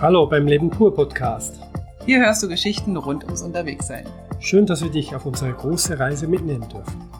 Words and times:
Hallo 0.00 0.26
beim 0.26 0.48
Leben 0.48 0.70
pur 0.70 0.92
Podcast. 0.92 1.60
Hier 2.04 2.18
hörst 2.18 2.42
du 2.42 2.48
Geschichten 2.48 2.96
rund 2.96 3.24
ums 3.24 3.42
Unterwegssein. 3.42 4.04
Schön, 4.40 4.66
dass 4.66 4.82
wir 4.82 4.90
dich 4.90 5.14
auf 5.14 5.24
unsere 5.24 5.52
große 5.52 5.98
Reise 5.98 6.26
mitnehmen 6.26 6.68
dürfen. 6.68 7.10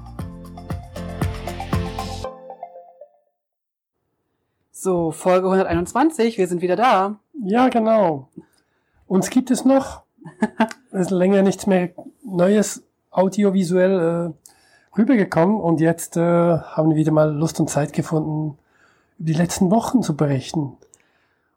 So, 4.72 5.12
Folge 5.12 5.46
121, 5.46 6.36
wir 6.36 6.48
sind 6.48 6.62
wieder 6.62 6.74
da. 6.74 7.20
Ja, 7.44 7.68
genau. 7.68 8.28
Uns 9.06 9.30
gibt 9.30 9.50
es 9.50 9.64
noch. 9.64 10.02
Es 10.90 11.06
ist 11.06 11.10
länger 11.10 11.42
nichts 11.42 11.66
mehr 11.66 11.90
Neues 12.24 12.84
audiovisuell 13.10 14.34
äh, 14.36 14.96
rübergekommen 14.96 15.60
und 15.60 15.80
jetzt 15.80 16.16
äh, 16.16 16.20
haben 16.20 16.90
wir 16.90 16.96
wieder 16.96 17.10
mal 17.10 17.34
Lust 17.34 17.58
und 17.58 17.68
Zeit 17.68 17.92
gefunden, 17.92 18.56
über 19.18 19.26
die 19.26 19.32
letzten 19.32 19.72
Wochen 19.72 20.02
zu 20.02 20.16
berichten. 20.16 20.76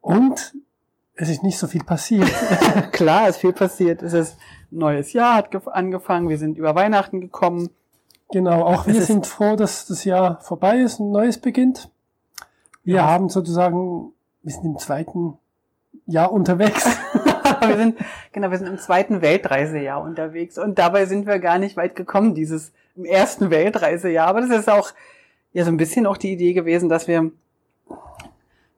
Und 0.02 0.55
es 1.17 1.30
ist 1.30 1.44
nicht 1.44 1.57
so 1.57 1.67
viel 1.67 1.84
passiert. 1.84 2.30
Klar, 2.91 3.27
es 3.27 3.35
ist 3.35 3.41
viel 3.41 3.53
passiert. 3.53 4.02
Es 4.03 4.13
ist 4.13 4.38
ein 4.71 4.80
neues 4.80 5.13
Jahr 5.13 5.35
hat 5.35 5.67
angefangen, 5.67 6.30
wir 6.30 6.38
sind 6.38 6.58
über 6.58 6.75
Weihnachten 6.75 7.20
gekommen. 7.20 7.70
Genau, 8.31 8.63
auch 8.63 8.88
wir 8.88 9.02
sind 9.02 9.25
froh, 9.25 9.55
dass 9.55 9.88
das 9.88 10.03
Jahr 10.03 10.41
vorbei 10.41 10.80
ist, 10.80 10.99
ein 10.99 11.11
neues 11.11 11.38
beginnt. 11.38 11.89
Wir 12.84 12.98
ja. 12.98 13.05
haben 13.05 13.30
sozusagen, 13.30 14.11
wir 14.44 14.53
sind 14.53 14.66
im 14.66 14.77
zweiten 14.77 15.38
Jahr 16.05 16.31
unterwegs. 16.31 16.85
wir 17.61 17.77
sind, 17.77 17.97
genau, 18.34 18.52
wir 18.52 18.58
sind 18.58 18.67
im 18.67 18.77
zweiten 18.77 19.22
Weltreisejahr 19.22 20.02
unterwegs 20.02 20.58
und 20.58 20.77
dabei 20.77 21.05
sind 21.05 21.25
wir 21.25 21.39
gar 21.39 21.58
nicht 21.58 21.77
weit 21.77 21.95
gekommen, 21.95 22.36
dieses 22.36 22.73
im 22.97 23.05
ersten 23.05 23.49
Weltreisejahr. 23.49 24.27
Aber 24.27 24.41
das 24.41 24.49
ist 24.49 24.70
auch 24.70 24.91
ja 25.53 25.63
so 25.63 25.72
ein 25.72 25.77
bisschen 25.77 26.05
auch 26.05 26.17
die 26.17 26.34
Idee 26.34 26.53
gewesen, 26.53 26.89
dass 26.89 27.08
wir 27.08 27.31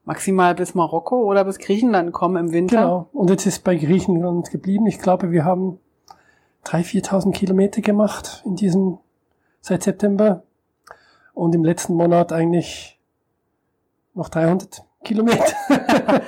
maximal 0.06 0.56
bis 0.56 0.76
Marokko 0.76 1.24
oder 1.24 1.44
bis 1.44 1.60
Griechenland 1.60 2.12
kommen 2.14 2.48
im 2.48 2.52
Winter. 2.52 2.78
Genau. 2.78 3.10
Und 3.14 3.30
jetzt 3.30 3.46
ist 3.46 3.64
bei 3.64 3.76
Griechenland 3.76 4.50
geblieben. 4.50 4.88
Ich 4.88 5.00
glaube, 5.00 5.32
wir 5.32 5.46
haben 5.46 5.80
3.000, 6.66 7.06
4.000 7.08 7.32
Kilometer 7.32 7.82
gemacht 7.82 8.44
in 8.46 8.56
diesen, 8.56 9.00
seit 9.62 9.84
September. 9.84 10.44
Und 11.34 11.56
im 11.56 11.64
letzten 11.64 11.94
Monat 11.94 12.34
eigentlich 12.34 13.00
noch 14.14 14.30
300 14.30 14.84
Kilometer. 15.04 15.46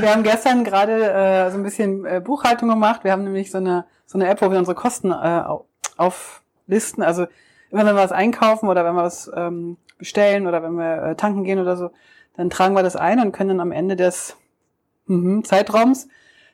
wir 0.00 0.12
haben 0.12 0.22
gestern 0.24 0.64
gerade 0.64 1.12
äh, 1.12 1.50
so 1.50 1.58
ein 1.58 1.62
bisschen 1.62 2.04
äh, 2.04 2.20
Buchhaltung 2.24 2.68
gemacht. 2.68 3.04
Wir 3.04 3.12
haben 3.12 3.24
nämlich 3.24 3.50
so 3.50 3.58
eine, 3.58 3.84
so 4.06 4.18
eine 4.18 4.28
App, 4.28 4.42
wo 4.42 4.50
wir 4.50 4.58
unsere 4.58 4.74
Kosten 4.74 5.12
äh, 5.12 5.42
auflisten. 5.96 7.02
Also 7.02 7.26
immer 7.70 7.86
wenn 7.86 7.94
wir 7.94 8.02
was 8.02 8.12
einkaufen 8.12 8.68
oder 8.68 8.84
wenn 8.84 8.94
wir 8.94 9.04
was 9.04 9.30
ähm, 9.34 9.76
bestellen 9.98 10.46
oder 10.46 10.62
wenn 10.62 10.74
wir 10.74 11.02
äh, 11.02 11.16
tanken 11.16 11.44
gehen 11.44 11.58
oder 11.58 11.76
so, 11.76 11.90
dann 12.36 12.50
tragen 12.50 12.74
wir 12.74 12.82
das 12.82 12.96
ein 12.96 13.20
und 13.20 13.32
können 13.32 13.50
dann 13.50 13.60
am 13.60 13.72
Ende 13.72 13.96
des 13.96 14.36
mhm, 15.06 15.44
Zeitraums 15.44 16.08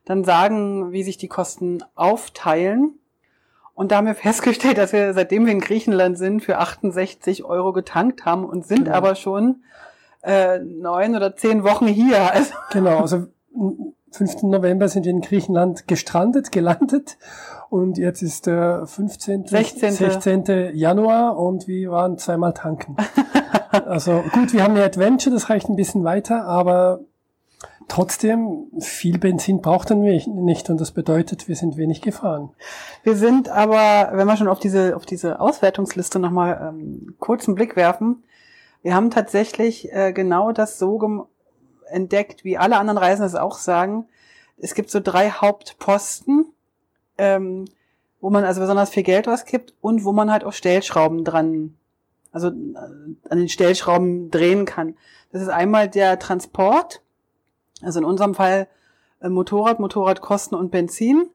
dann 0.04 0.24
sagen, 0.24 0.92
wie 0.92 1.02
sich 1.02 1.16
die 1.16 1.28
Kosten 1.28 1.82
aufteilen. 1.94 2.98
Und 3.74 3.92
da 3.92 3.96
haben 3.96 4.06
wir 4.06 4.14
festgestellt, 4.16 4.78
dass 4.78 4.92
wir, 4.92 5.14
seitdem 5.14 5.46
wir 5.46 5.52
in 5.52 5.60
Griechenland 5.60 6.18
sind, 6.18 6.40
für 6.40 6.58
68 6.58 7.44
Euro 7.44 7.72
getankt 7.72 8.24
haben 8.24 8.44
und 8.44 8.66
sind 8.66 8.84
genau. 8.84 8.96
aber 8.96 9.14
schon 9.14 9.62
äh, 10.22 10.58
neun 10.58 11.16
oder 11.16 11.36
zehn 11.36 11.64
Wochen 11.64 11.86
hier. 11.86 12.18
Also 12.32 12.54
genau, 12.70 13.00
also 13.00 13.26
5. 14.12 14.42
November 14.42 14.88
sind 14.88 15.04
wir 15.04 15.12
in 15.12 15.20
Griechenland 15.20 15.88
gestrandet, 15.88 16.52
gelandet 16.52 17.16
und 17.70 17.96
jetzt 17.96 18.22
ist 18.22 18.46
der 18.46 18.86
15. 18.86 19.46
16. 19.46 19.92
16. 19.92 20.76
Januar 20.76 21.38
und 21.38 21.66
wir 21.66 21.90
waren 21.90 22.18
zweimal 22.18 22.52
tanken. 22.52 22.96
also 23.72 24.24
gut, 24.32 24.52
wir 24.52 24.62
haben 24.62 24.74
eine 24.74 24.84
Adventure, 24.84 25.34
das 25.34 25.50
reicht 25.50 25.68
ein 25.68 25.76
bisschen 25.76 26.04
weiter, 26.04 26.44
aber 26.44 27.00
trotzdem, 27.88 28.66
viel 28.78 29.18
Benzin 29.18 29.60
brauchten 29.60 30.02
wir 30.02 30.20
nicht 30.28 30.70
und 30.70 30.80
das 30.80 30.92
bedeutet, 30.92 31.48
wir 31.48 31.56
sind 31.56 31.76
wenig 31.76 32.00
gefahren. 32.02 32.50
Wir 33.02 33.16
sind 33.16 33.48
aber, 33.48 34.16
wenn 34.16 34.26
wir 34.26 34.36
schon 34.36 34.48
auf 34.48 34.58
diese, 34.58 34.96
auf 34.96 35.06
diese 35.06 35.40
Auswertungsliste 35.40 36.18
nochmal 36.18 36.68
ähm, 36.68 37.14
kurzen 37.18 37.54
Blick 37.54 37.76
werfen, 37.76 38.24
wir 38.82 38.94
haben 38.94 39.10
tatsächlich 39.10 39.92
äh, 39.92 40.12
genau 40.12 40.52
das 40.52 40.78
so 40.78 41.28
entdeckt, 41.86 42.44
wie 42.44 42.58
alle 42.58 42.78
anderen 42.78 42.98
Reisenden 42.98 43.26
es 43.26 43.34
auch 43.34 43.58
sagen. 43.58 44.06
Es 44.58 44.74
gibt 44.74 44.90
so 44.90 45.00
drei 45.00 45.30
Hauptposten, 45.30 46.46
ähm, 47.18 47.66
wo 48.20 48.30
man 48.30 48.44
also 48.44 48.60
besonders 48.60 48.90
viel 48.90 49.02
Geld 49.02 49.28
ausgibt 49.28 49.74
und 49.80 50.04
wo 50.04 50.12
man 50.12 50.30
halt 50.30 50.44
auch 50.44 50.52
Stellschrauben 50.52 51.24
dran, 51.24 51.76
also 52.32 52.48
äh, 52.48 52.50
an 53.28 53.38
den 53.38 53.48
Stellschrauben 53.48 54.30
drehen 54.30 54.64
kann. 54.64 54.96
Das 55.30 55.42
ist 55.42 55.48
einmal 55.48 55.88
der 55.88 56.18
Transport, 56.18 57.02
also 57.82 58.00
in 58.00 58.04
unserem 58.04 58.34
Fall 58.34 58.68
äh, 59.20 59.28
Motorrad, 59.28 59.78
Motorradkosten 59.78 60.58
und 60.58 60.70
Benzin. 60.70 61.28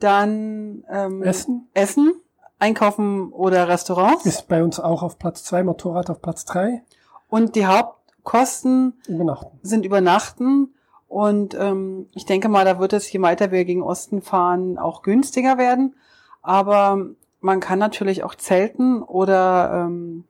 Dann 0.00 0.84
ähm, 0.90 1.22
Essen. 1.22 1.68
Essen, 1.74 2.14
Einkaufen 2.58 3.32
oder 3.32 3.68
Restaurants. 3.68 4.24
Ist 4.24 4.48
bei 4.48 4.64
uns 4.64 4.80
auch 4.80 5.02
auf 5.02 5.18
Platz 5.18 5.44
zwei, 5.44 5.62
Motorrad 5.62 6.10
auf 6.10 6.22
Platz 6.22 6.44
drei. 6.46 6.82
Und 7.28 7.54
die 7.54 7.66
Hauptkosten 7.66 8.94
Übernachten. 9.06 9.58
sind 9.62 9.84
Übernachten. 9.84 10.74
Und 11.06 11.54
ähm, 11.54 12.08
ich 12.14 12.24
denke 12.24 12.48
mal, 12.48 12.64
da 12.64 12.78
wird 12.78 12.92
es, 12.92 13.12
je 13.12 13.20
weiter 13.20 13.50
wir 13.50 13.64
gegen 13.64 13.82
Osten 13.82 14.22
fahren, 14.22 14.78
auch 14.78 15.02
günstiger 15.02 15.58
werden. 15.58 15.96
Aber 16.40 17.08
man 17.40 17.60
kann 17.60 17.78
natürlich 17.78 18.22
auch 18.22 18.34
zelten 18.34 19.02
oder 19.02 19.86
ähm, 19.86 20.24
äh, 20.24 20.29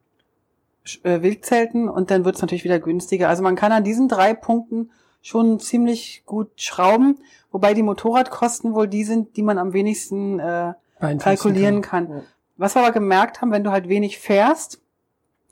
Wildzelten 1.03 1.89
und 1.89 2.11
dann 2.11 2.25
wird 2.25 2.37
es 2.37 2.43
natürlich 2.43 2.65
wieder 2.65 2.79
günstiger. 2.79 3.29
Also 3.29 3.43
man 3.43 3.57
kann 3.57 3.73
an 3.73 3.85
diesen 3.85 4.09
drei 4.09 4.35
Punkten 4.35 4.91
schon 5.23 5.61
ziemlich 5.61 6.23
gut 6.25 6.49
schrauben, 6.57 7.19
wobei 7.51 7.75
die 7.75 7.83
Motorradkosten 7.83 8.75
wohl 8.75 8.89
die 8.89 9.05
sind, 9.05 9.37
die 9.37 9.43
man 9.43 9.59
am 9.59 9.73
wenigsten 9.73 10.39
äh, 10.39 10.73
kalkulieren 11.19 11.83
kann. 11.83 12.09
kann. 12.09 12.23
Was 12.57 12.75
wir 12.75 12.83
aber 12.83 12.93
gemerkt 12.93 13.41
haben, 13.41 13.53
wenn 13.53 13.65
du 13.65 13.71
halt 13.71 13.89
wenig 13.89 14.19
fährst, 14.19 14.81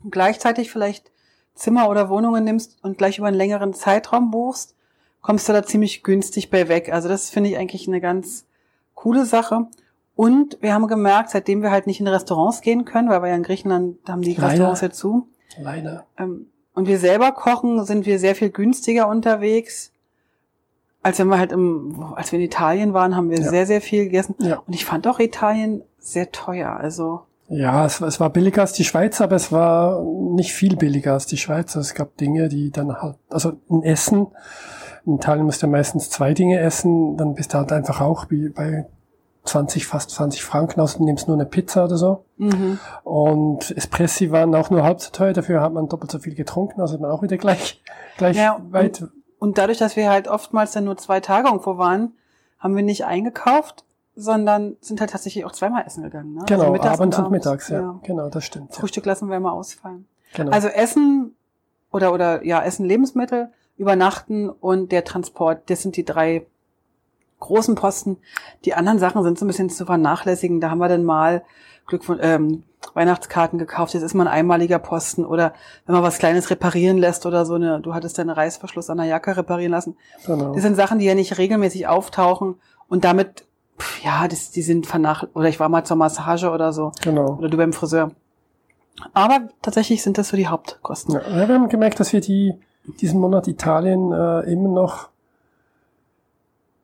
gleichzeitig 0.09 0.71
vielleicht 0.71 1.11
Zimmer 1.55 1.89
oder 1.89 2.09
Wohnungen 2.09 2.43
nimmst 2.43 2.77
und 2.83 2.97
gleich 2.97 3.17
über 3.17 3.27
einen 3.27 3.37
längeren 3.37 3.73
Zeitraum 3.73 4.31
buchst, 4.31 4.75
kommst 5.21 5.49
du 5.49 5.53
da 5.53 5.63
ziemlich 5.63 6.03
günstig 6.03 6.49
bei 6.49 6.67
weg. 6.67 6.91
Also 6.91 7.09
das 7.09 7.29
finde 7.29 7.49
ich 7.49 7.57
eigentlich 7.57 7.87
eine 7.87 8.01
ganz 8.01 8.45
coole 8.95 9.25
Sache. 9.25 9.67
Und 10.19 10.57
wir 10.59 10.73
haben 10.73 10.87
gemerkt, 10.87 11.29
seitdem 11.29 11.61
wir 11.61 11.71
halt 11.71 11.87
nicht 11.87 12.01
in 12.01 12.07
Restaurants 12.07 12.59
gehen 12.59 12.83
können, 12.83 13.07
weil 13.09 13.21
wir 13.21 13.29
ja 13.29 13.35
in 13.35 13.43
Griechenland 13.43 13.97
haben 14.09 14.21
die 14.21 14.33
Leider. 14.33 14.49
Restaurants 14.49 14.81
ja 14.81 14.89
zu. 14.91 15.27
Leider. 15.57 16.07
Ähm, 16.17 16.47
und 16.73 16.87
wir 16.87 16.99
selber 16.99 17.31
kochen, 17.31 17.85
sind 17.85 18.05
wir 18.05 18.19
sehr 18.19 18.35
viel 18.35 18.49
günstiger 18.49 19.07
unterwegs 19.07 19.93
als 21.01 21.17
wenn 21.19 21.27
wir 21.27 21.39
halt 21.39 21.53
im, 21.53 22.13
als 22.15 22.33
wir 22.33 22.39
in 22.39 22.45
Italien 22.45 22.93
waren, 22.93 23.15
haben 23.15 23.29
wir 23.29 23.39
ja. 23.39 23.49
sehr, 23.49 23.65
sehr 23.65 23.79
viel 23.79 24.03
gegessen. 24.05 24.35
Ja. 24.39 24.61
Und 24.67 24.73
ich 24.73 24.83
fand 24.83 25.07
auch 25.07 25.19
Italien 25.19 25.81
sehr 25.97 26.31
teuer. 26.31 26.71
Also 26.71 27.21
ja, 27.47 27.85
es, 27.85 28.01
es 28.01 28.19
war 28.19 28.29
billiger 28.29 28.61
als 28.61 28.73
die 28.73 28.83
Schweiz, 28.83 29.21
aber 29.21 29.37
es 29.37 29.51
war 29.51 30.03
nicht 30.03 30.51
viel 30.51 30.75
billiger 30.75 31.13
als 31.13 31.25
die 31.25 31.37
Schweiz. 31.37 31.75
Also 31.75 31.87
es 31.87 31.95
gab 31.95 32.17
Dinge, 32.17 32.49
die 32.49 32.71
dann 32.71 33.01
halt, 33.01 33.15
also 33.29 33.53
ein 33.69 33.83
Essen, 33.83 34.27
in 35.05 35.15
Italien 35.15 35.45
musst 35.45 35.61
du 35.61 35.67
ja 35.67 35.71
meistens 35.71 36.09
zwei 36.09 36.33
Dinge 36.33 36.59
essen, 36.59 37.15
dann 37.15 37.33
bist 37.33 37.53
du 37.53 37.57
halt 37.59 37.71
einfach 37.71 38.01
auch 38.01 38.29
wie 38.29 38.49
bei 38.49 38.85
20, 39.45 39.87
fast 39.87 40.11
20 40.11 40.43
Franken 40.43 40.81
aus 40.81 40.95
und 40.95 41.05
nimmst 41.05 41.27
nur 41.27 41.37
eine 41.37 41.45
Pizza 41.45 41.85
oder 41.85 41.97
so. 41.97 42.25
Mhm. 42.37 42.79
Und 43.03 43.71
Espressi 43.75 44.31
waren 44.31 44.53
auch 44.55 44.69
nur 44.69 44.83
halb 44.83 45.01
so 45.01 45.11
teuer, 45.11 45.33
dafür 45.33 45.61
hat 45.61 45.73
man 45.73 45.87
doppelt 45.87 46.11
so 46.11 46.19
viel 46.19 46.35
getrunken, 46.35 46.81
also 46.81 46.93
hat 46.93 47.01
man 47.01 47.11
auch 47.11 47.21
wieder 47.21 47.37
gleich, 47.37 47.81
gleich 48.17 48.37
ja, 48.37 48.59
weit 48.69 49.03
und 49.39 49.57
dadurch, 49.57 49.77
dass 49.77 49.95
wir 49.95 50.09
halt 50.09 50.27
oftmals 50.27 50.73
dann 50.73 50.83
nur 50.83 50.97
zwei 50.97 51.21
Tage 51.21 51.47
irgendwo 51.47 51.77
waren, 51.77 52.13
haben 52.59 52.75
wir 52.75 52.83
nicht 52.83 53.05
eingekauft, 53.05 53.85
sondern 54.15 54.75
sind 54.81 54.99
halt 54.99 55.11
tatsächlich 55.11 55.45
auch 55.45 55.53
zweimal 55.53 55.85
essen 55.85 56.03
gegangen. 56.03 56.33
Ne? 56.33 56.43
Genau, 56.45 56.63
also 56.63 56.73
mittags 56.73 56.99
abends 56.99 57.17
und, 57.17 57.25
und 57.25 57.31
mittags, 57.31 57.69
ja. 57.69 57.79
ja. 57.79 57.99
Genau, 58.03 58.29
das 58.29 58.43
stimmt. 58.43 58.75
Frühstück 58.75 59.05
ja. 59.05 59.13
lassen 59.13 59.29
wir 59.29 59.37
immer 59.37 59.53
ausfallen. 59.53 60.05
Genau. 60.35 60.51
Also 60.51 60.67
Essen 60.67 61.35
oder, 61.91 62.13
oder, 62.13 62.45
ja, 62.45 62.61
Essen, 62.61 62.85
Lebensmittel, 62.85 63.49
Übernachten 63.77 64.49
und 64.49 64.91
der 64.91 65.05
Transport, 65.05 65.69
das 65.69 65.81
sind 65.81 65.95
die 65.95 66.03
drei 66.03 66.45
großen 67.39 67.75
Posten. 67.75 68.17
Die 68.65 68.73
anderen 68.73 68.99
Sachen 68.99 69.23
sind 69.23 69.39
so 69.39 69.45
ein 69.45 69.47
bisschen 69.47 69.69
zu 69.69 69.85
vernachlässigen. 69.85 70.59
Da 70.59 70.69
haben 70.69 70.79
wir 70.79 70.89
dann 70.89 71.03
mal 71.03 71.43
Glück 71.87 72.03
von, 72.03 72.19
ähm, 72.21 72.63
Weihnachtskarten 72.93 73.59
gekauft, 73.59 73.93
jetzt 73.93 74.03
ist 74.03 74.13
man 74.13 74.27
ein 74.27 74.33
einmaliger 74.33 74.79
Posten 74.79 75.25
oder 75.25 75.53
wenn 75.85 75.95
man 75.95 76.03
was 76.03 76.17
Kleines 76.17 76.49
reparieren 76.49 76.97
lässt 76.97 77.25
oder 77.25 77.45
so 77.45 77.55
eine, 77.55 77.81
du 77.81 77.93
hattest 77.93 78.17
deinen 78.17 78.29
Reißverschluss 78.29 78.89
an 78.89 78.97
der 78.97 79.05
Jacke 79.05 79.35
reparieren 79.35 79.71
lassen. 79.71 79.97
Genau. 80.25 80.53
Das 80.53 80.63
sind 80.63 80.75
Sachen, 80.75 80.99
die 80.99 81.05
ja 81.05 81.15
nicht 81.15 81.37
regelmäßig 81.37 81.87
auftauchen 81.87 82.55
und 82.87 83.03
damit, 83.03 83.45
pff, 83.77 84.03
ja, 84.03 84.27
das, 84.27 84.51
die 84.51 84.61
sind 84.61 84.87
vernach, 84.87 85.25
oder 85.33 85.49
ich 85.49 85.59
war 85.59 85.69
mal 85.69 85.83
zur 85.83 85.97
Massage 85.97 86.49
oder 86.49 86.73
so. 86.73 86.91
Genau. 87.03 87.37
Oder 87.37 87.49
du 87.49 87.57
beim 87.57 87.73
Friseur. 87.73 88.11
Aber 89.13 89.49
tatsächlich 89.61 90.01
sind 90.03 90.17
das 90.17 90.29
so 90.29 90.37
die 90.37 90.47
Hauptkosten. 90.47 91.15
Ja, 91.15 91.47
wir 91.47 91.55
haben 91.55 91.69
gemerkt, 91.69 91.99
dass 91.99 92.11
wir 92.11 92.21
die, 92.21 92.53
diesen 93.01 93.19
Monat 93.19 93.47
Italien 93.47 94.11
äh, 94.11 94.51
immer 94.51 94.69
noch 94.69 95.09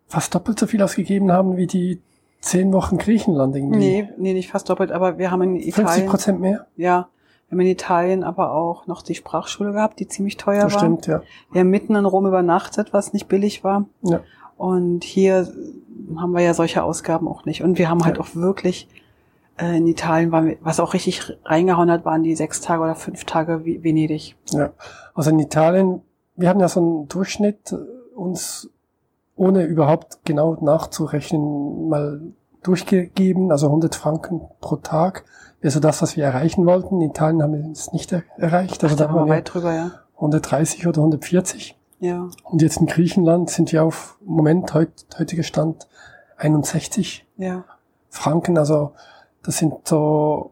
fast 0.08 0.34
doppelt 0.36 0.60
so 0.60 0.68
viel 0.68 0.82
ausgegeben 0.82 1.32
haben 1.32 1.58
wie 1.58 1.68
die 1.68 2.02
zehn 2.42 2.72
Wochen 2.74 2.98
Griechenland 2.98 3.56
irgendwie. 3.56 3.78
Nee, 3.80 4.10
nee, 4.18 4.34
nicht 4.34 4.52
fast 4.52 4.70
doppelt, 4.70 4.92
aber 4.92 5.18
wir 5.18 5.32
haben 5.32 5.42
in 5.42 5.56
Italien. 5.56 5.88
50 5.88 6.06
Prozent 6.08 6.40
mehr? 6.42 6.68
Ja. 6.76 7.08
Wir 7.50 7.56
haben 7.58 7.60
in 7.62 7.68
Italien 7.68 8.24
aber 8.24 8.52
auch 8.54 8.88
noch 8.88 9.02
die 9.02 9.16
Sprachschule 9.16 9.72
gehabt, 9.72 10.00
die 10.00 10.08
ziemlich 10.08 10.38
teuer 10.38 10.64
das 10.64 10.74
war. 10.74 10.80
Stimmt, 10.80 11.08
ja. 11.08 11.22
Wir 11.52 11.62
haben 11.62 11.70
mitten 11.70 11.96
in 11.96 12.06
Rom 12.06 12.26
übernachtet, 12.28 12.94
was 12.94 13.14
nicht 13.14 13.28
billig 13.28 13.64
war. 13.64 13.86
Ja. 14.02 14.22
Und 14.58 15.04
hier 15.04 15.48
haben 16.18 16.32
wir 16.34 16.42
ja 16.42 16.54
solche 16.54 16.84
Ausgaben 16.84 17.28
auch 17.28 17.46
nicht. 17.46 17.64
Und 17.64 17.78
wir 17.78 17.90
haben 17.90 18.04
halt 18.04 18.18
Ja. 18.18 18.24
auch 18.24 18.36
wirklich 18.36 18.88
äh, 19.58 19.78
in 19.78 19.88
Italien, 19.88 20.32
waren 20.32 20.48
wir, 20.48 20.58
was 20.62 20.80
auch 20.80 20.94
richtig 20.94 21.22
reingehauen 21.46 21.90
hat, 21.90 22.04
waren 22.04 22.24
die 22.24 22.36
sechs 22.36 22.62
Tage 22.62 22.84
oder 22.84 22.96
fünf 22.96 23.24
Tage 23.26 23.64
wie 23.64 23.84
Venedig. 23.84 24.36
Ja, 24.52 24.72
also 25.14 25.30
in 25.30 25.40
Italien, 25.40 26.02
wir 26.36 26.50
haben 26.50 26.60
ja 26.60 26.68
so 26.68 26.82
einen 26.82 27.08
Durchschnitt 27.08 27.72
äh, 27.72 27.76
uns 28.16 28.70
ohne 29.36 29.64
überhaupt 29.64 30.20
genau 30.26 30.58
nachzurechnen 30.62 31.90
mal 31.90 32.22
durchgegeben, 32.64 33.52
also 33.52 33.68
100 33.68 33.96
Franken 33.96 34.42
pro 34.62 34.78
Tag. 34.78 35.26
Also 35.64 35.80
das, 35.80 36.02
was 36.02 36.16
wir 36.16 36.24
erreichen 36.24 36.66
wollten. 36.66 37.02
In 37.02 37.10
Italien 37.10 37.42
haben 37.42 37.54
wir 37.54 37.72
es 37.72 37.92
nicht 37.92 38.12
er 38.12 38.24
erreicht. 38.38 38.84
Also 38.84 38.96
Ach, 38.96 39.00
da 39.00 39.14
waren 39.14 39.26
wir 39.26 39.36
weit 39.36 39.54
drüber, 39.54 39.74
ja. 39.74 39.92
130 40.16 40.88
oder 40.88 41.00
140. 41.00 41.78
Ja. 42.00 42.30
Und 42.44 42.62
jetzt 42.62 42.78
in 42.78 42.88
Griechenland 42.88 43.50
sind 43.50 43.72
wir 43.72 43.84
auf 43.84 44.18
Moment 44.24 44.74
heut, 44.74 44.92
heutiger 45.18 45.44
Stand 45.44 45.88
61 46.38 47.26
Ja. 47.38 47.66
Franken. 48.10 48.58
Also 48.58 48.92
das 49.44 49.58
sind 49.58 49.74
so, 49.88 50.52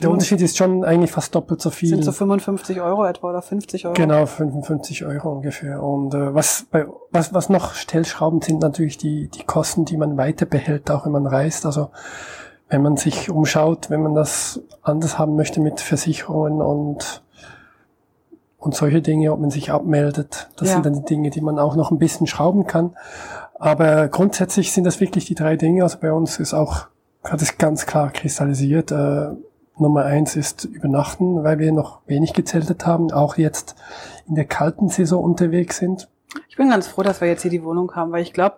der 0.00 0.10
Unterschied 0.10 0.40
ist 0.40 0.56
schon 0.56 0.84
eigentlich 0.84 1.10
fast 1.10 1.34
doppelt 1.34 1.60
so 1.60 1.70
viel. 1.70 1.88
Sind 1.88 2.04
so 2.04 2.12
55 2.12 2.80
Euro 2.80 3.04
etwa 3.06 3.30
oder 3.30 3.42
50 3.42 3.86
Euro. 3.86 3.94
Genau, 3.94 4.26
55 4.26 5.04
Euro 5.04 5.32
ungefähr. 5.32 5.82
Und 5.82 6.14
äh, 6.14 6.34
was, 6.34 6.66
bei, 6.70 6.86
was, 7.10 7.32
was 7.34 7.48
noch 7.48 7.74
Stellschrauben 7.74 8.40
sind 8.42 8.60
natürlich 8.60 8.98
die, 8.98 9.28
die 9.28 9.44
Kosten, 9.44 9.84
die 9.84 9.96
man 9.96 10.16
weiter 10.16 10.46
behält, 10.46 10.90
auch 10.90 11.04
wenn 11.04 11.12
man 11.12 11.26
reist. 11.26 11.66
Also 11.66 11.90
wenn 12.68 12.82
man 12.82 12.96
sich 12.96 13.30
umschaut, 13.30 13.88
wenn 13.90 14.02
man 14.02 14.14
das 14.14 14.60
anders 14.82 15.18
haben 15.18 15.36
möchte 15.36 15.60
mit 15.60 15.80
Versicherungen 15.80 16.60
und, 16.60 17.22
und 18.58 18.74
solche 18.74 19.00
Dinge, 19.00 19.32
ob 19.32 19.40
man 19.40 19.50
sich 19.50 19.70
abmeldet. 19.72 20.50
Das 20.56 20.68
Ja. 20.68 20.74
sind 20.74 20.86
dann 20.86 20.94
die 20.94 21.04
Dinge, 21.04 21.30
die 21.30 21.40
man 21.40 21.58
auch 21.58 21.74
noch 21.76 21.90
ein 21.90 21.98
bisschen 21.98 22.26
schrauben 22.26 22.66
kann. 22.66 22.94
Aber 23.54 24.08
grundsätzlich 24.08 24.72
sind 24.72 24.84
das 24.84 25.00
wirklich 25.00 25.24
die 25.24 25.34
drei 25.34 25.56
Dinge. 25.56 25.82
Also 25.82 25.98
bei 25.98 26.12
uns 26.12 26.38
ist 26.38 26.54
auch, 26.54 26.86
hat 27.24 27.42
es 27.42 27.58
ganz 27.58 27.86
klar 27.86 28.10
kristallisiert, 28.10 28.92
äh, 28.92 29.30
Nummer 29.80 30.04
eins 30.04 30.36
ist 30.36 30.64
Übernachten, 30.64 31.44
weil 31.44 31.58
wir 31.58 31.72
noch 31.72 32.00
wenig 32.06 32.32
gezeltet 32.32 32.86
haben, 32.86 33.12
auch 33.12 33.36
jetzt 33.36 33.76
in 34.26 34.34
der 34.34 34.44
kalten 34.44 34.88
Saison 34.88 35.22
unterwegs 35.22 35.78
sind. 35.78 36.08
Ich 36.48 36.56
bin 36.56 36.70
ganz 36.70 36.86
froh, 36.86 37.02
dass 37.02 37.20
wir 37.20 37.28
jetzt 37.28 37.42
hier 37.42 37.50
die 37.50 37.62
Wohnung 37.62 37.94
haben, 37.94 38.12
weil 38.12 38.22
ich 38.22 38.32
glaube, 38.32 38.56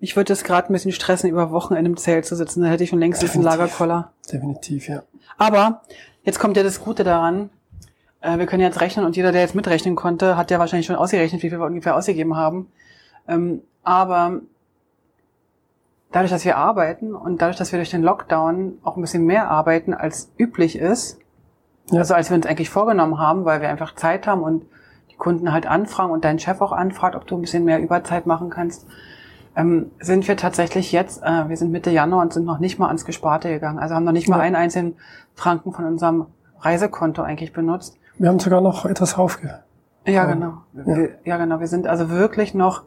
mich 0.00 0.16
würde 0.16 0.32
es 0.32 0.42
gerade 0.42 0.68
ein 0.68 0.72
bisschen 0.72 0.92
stressen, 0.92 1.30
über 1.30 1.52
Wochen 1.52 1.74
in 1.74 1.78
einem 1.78 1.96
Zelt 1.96 2.26
zu 2.26 2.34
sitzen. 2.34 2.62
Da 2.62 2.68
hätte 2.68 2.82
ich 2.82 2.90
schon 2.90 2.98
längst 2.98 3.20
einen 3.20 3.28
Definitiv. 3.28 3.58
Lagerkoller. 3.58 4.12
Definitiv, 4.32 4.88
ja. 4.88 5.02
Aber 5.38 5.82
jetzt 6.24 6.40
kommt 6.40 6.56
ja 6.56 6.64
das 6.64 6.80
Gute 6.80 7.04
daran. 7.04 7.50
Äh, 8.20 8.38
wir 8.38 8.46
können 8.46 8.62
jetzt 8.62 8.80
rechnen 8.80 9.04
und 9.06 9.16
jeder, 9.16 9.30
der 9.30 9.42
jetzt 9.42 9.54
mitrechnen 9.54 9.94
konnte, 9.94 10.36
hat 10.36 10.50
ja 10.50 10.58
wahrscheinlich 10.58 10.86
schon 10.86 10.96
ausgerechnet, 10.96 11.42
wie 11.42 11.50
viel 11.50 11.58
wir 11.58 11.66
ungefähr 11.66 11.96
ausgegeben 11.96 12.36
haben. 12.36 12.72
Ähm, 13.28 13.62
aber 13.84 14.40
dadurch, 16.12 16.30
dass 16.30 16.44
wir 16.44 16.56
arbeiten 16.56 17.14
und 17.14 17.40
dadurch, 17.42 17.56
dass 17.56 17.72
wir 17.72 17.78
durch 17.78 17.90
den 17.90 18.02
Lockdown 18.02 18.78
auch 18.84 18.96
ein 18.96 19.00
bisschen 19.02 19.24
mehr 19.24 19.50
arbeiten, 19.50 19.94
als 19.94 20.30
üblich 20.38 20.78
ist, 20.78 21.18
Ja. 21.90 21.98
also 22.00 22.14
als 22.14 22.30
wir 22.30 22.36
uns 22.36 22.46
eigentlich 22.46 22.70
vorgenommen 22.70 23.18
haben, 23.18 23.44
weil 23.44 23.60
wir 23.60 23.68
einfach 23.68 23.94
Zeit 23.94 24.26
haben 24.26 24.42
und 24.42 24.64
die 25.10 25.16
Kunden 25.16 25.52
halt 25.52 25.66
anfragen 25.66 26.12
und 26.12 26.24
dein 26.24 26.38
Chef 26.38 26.60
auch 26.60 26.72
anfragt, 26.72 27.16
ob 27.16 27.26
du 27.26 27.36
ein 27.36 27.40
bisschen 27.40 27.64
mehr 27.64 27.80
Überzeit 27.80 28.26
machen 28.26 28.50
kannst, 28.50 28.86
ähm, 29.56 29.90
sind 30.00 30.26
wir 30.28 30.36
tatsächlich 30.36 30.92
jetzt, 30.92 31.22
äh, 31.22 31.48
wir 31.48 31.56
sind 31.56 31.72
Mitte 31.72 31.90
Januar 31.90 32.22
und 32.22 32.32
sind 32.32 32.46
noch 32.46 32.58
nicht 32.58 32.78
mal 32.78 32.86
ans 32.86 33.04
Gesparte 33.04 33.48
gegangen. 33.50 33.78
Also 33.78 33.94
haben 33.94 34.04
noch 34.04 34.12
nicht 34.12 34.28
mal 34.28 34.38
Ja. 34.38 34.42
einen 34.44 34.56
einzigen 34.56 34.96
Franken 35.34 35.72
von 35.72 35.84
unserem 35.84 36.26
Reisekonto 36.60 37.20
eigentlich 37.22 37.52
benutzt. 37.52 37.98
Wir 38.18 38.28
haben 38.30 38.38
sogar 38.38 38.60
noch 38.60 38.86
etwas 38.86 39.18
raufge. 39.18 39.60
Ja, 40.06 40.12
Ja. 40.12 40.24
genau. 40.24 40.54
Wir, 40.72 41.10
ja, 41.24 41.36
genau. 41.36 41.60
Wir 41.60 41.66
sind 41.66 41.86
also 41.86 42.08
wirklich 42.08 42.54
noch, 42.54 42.82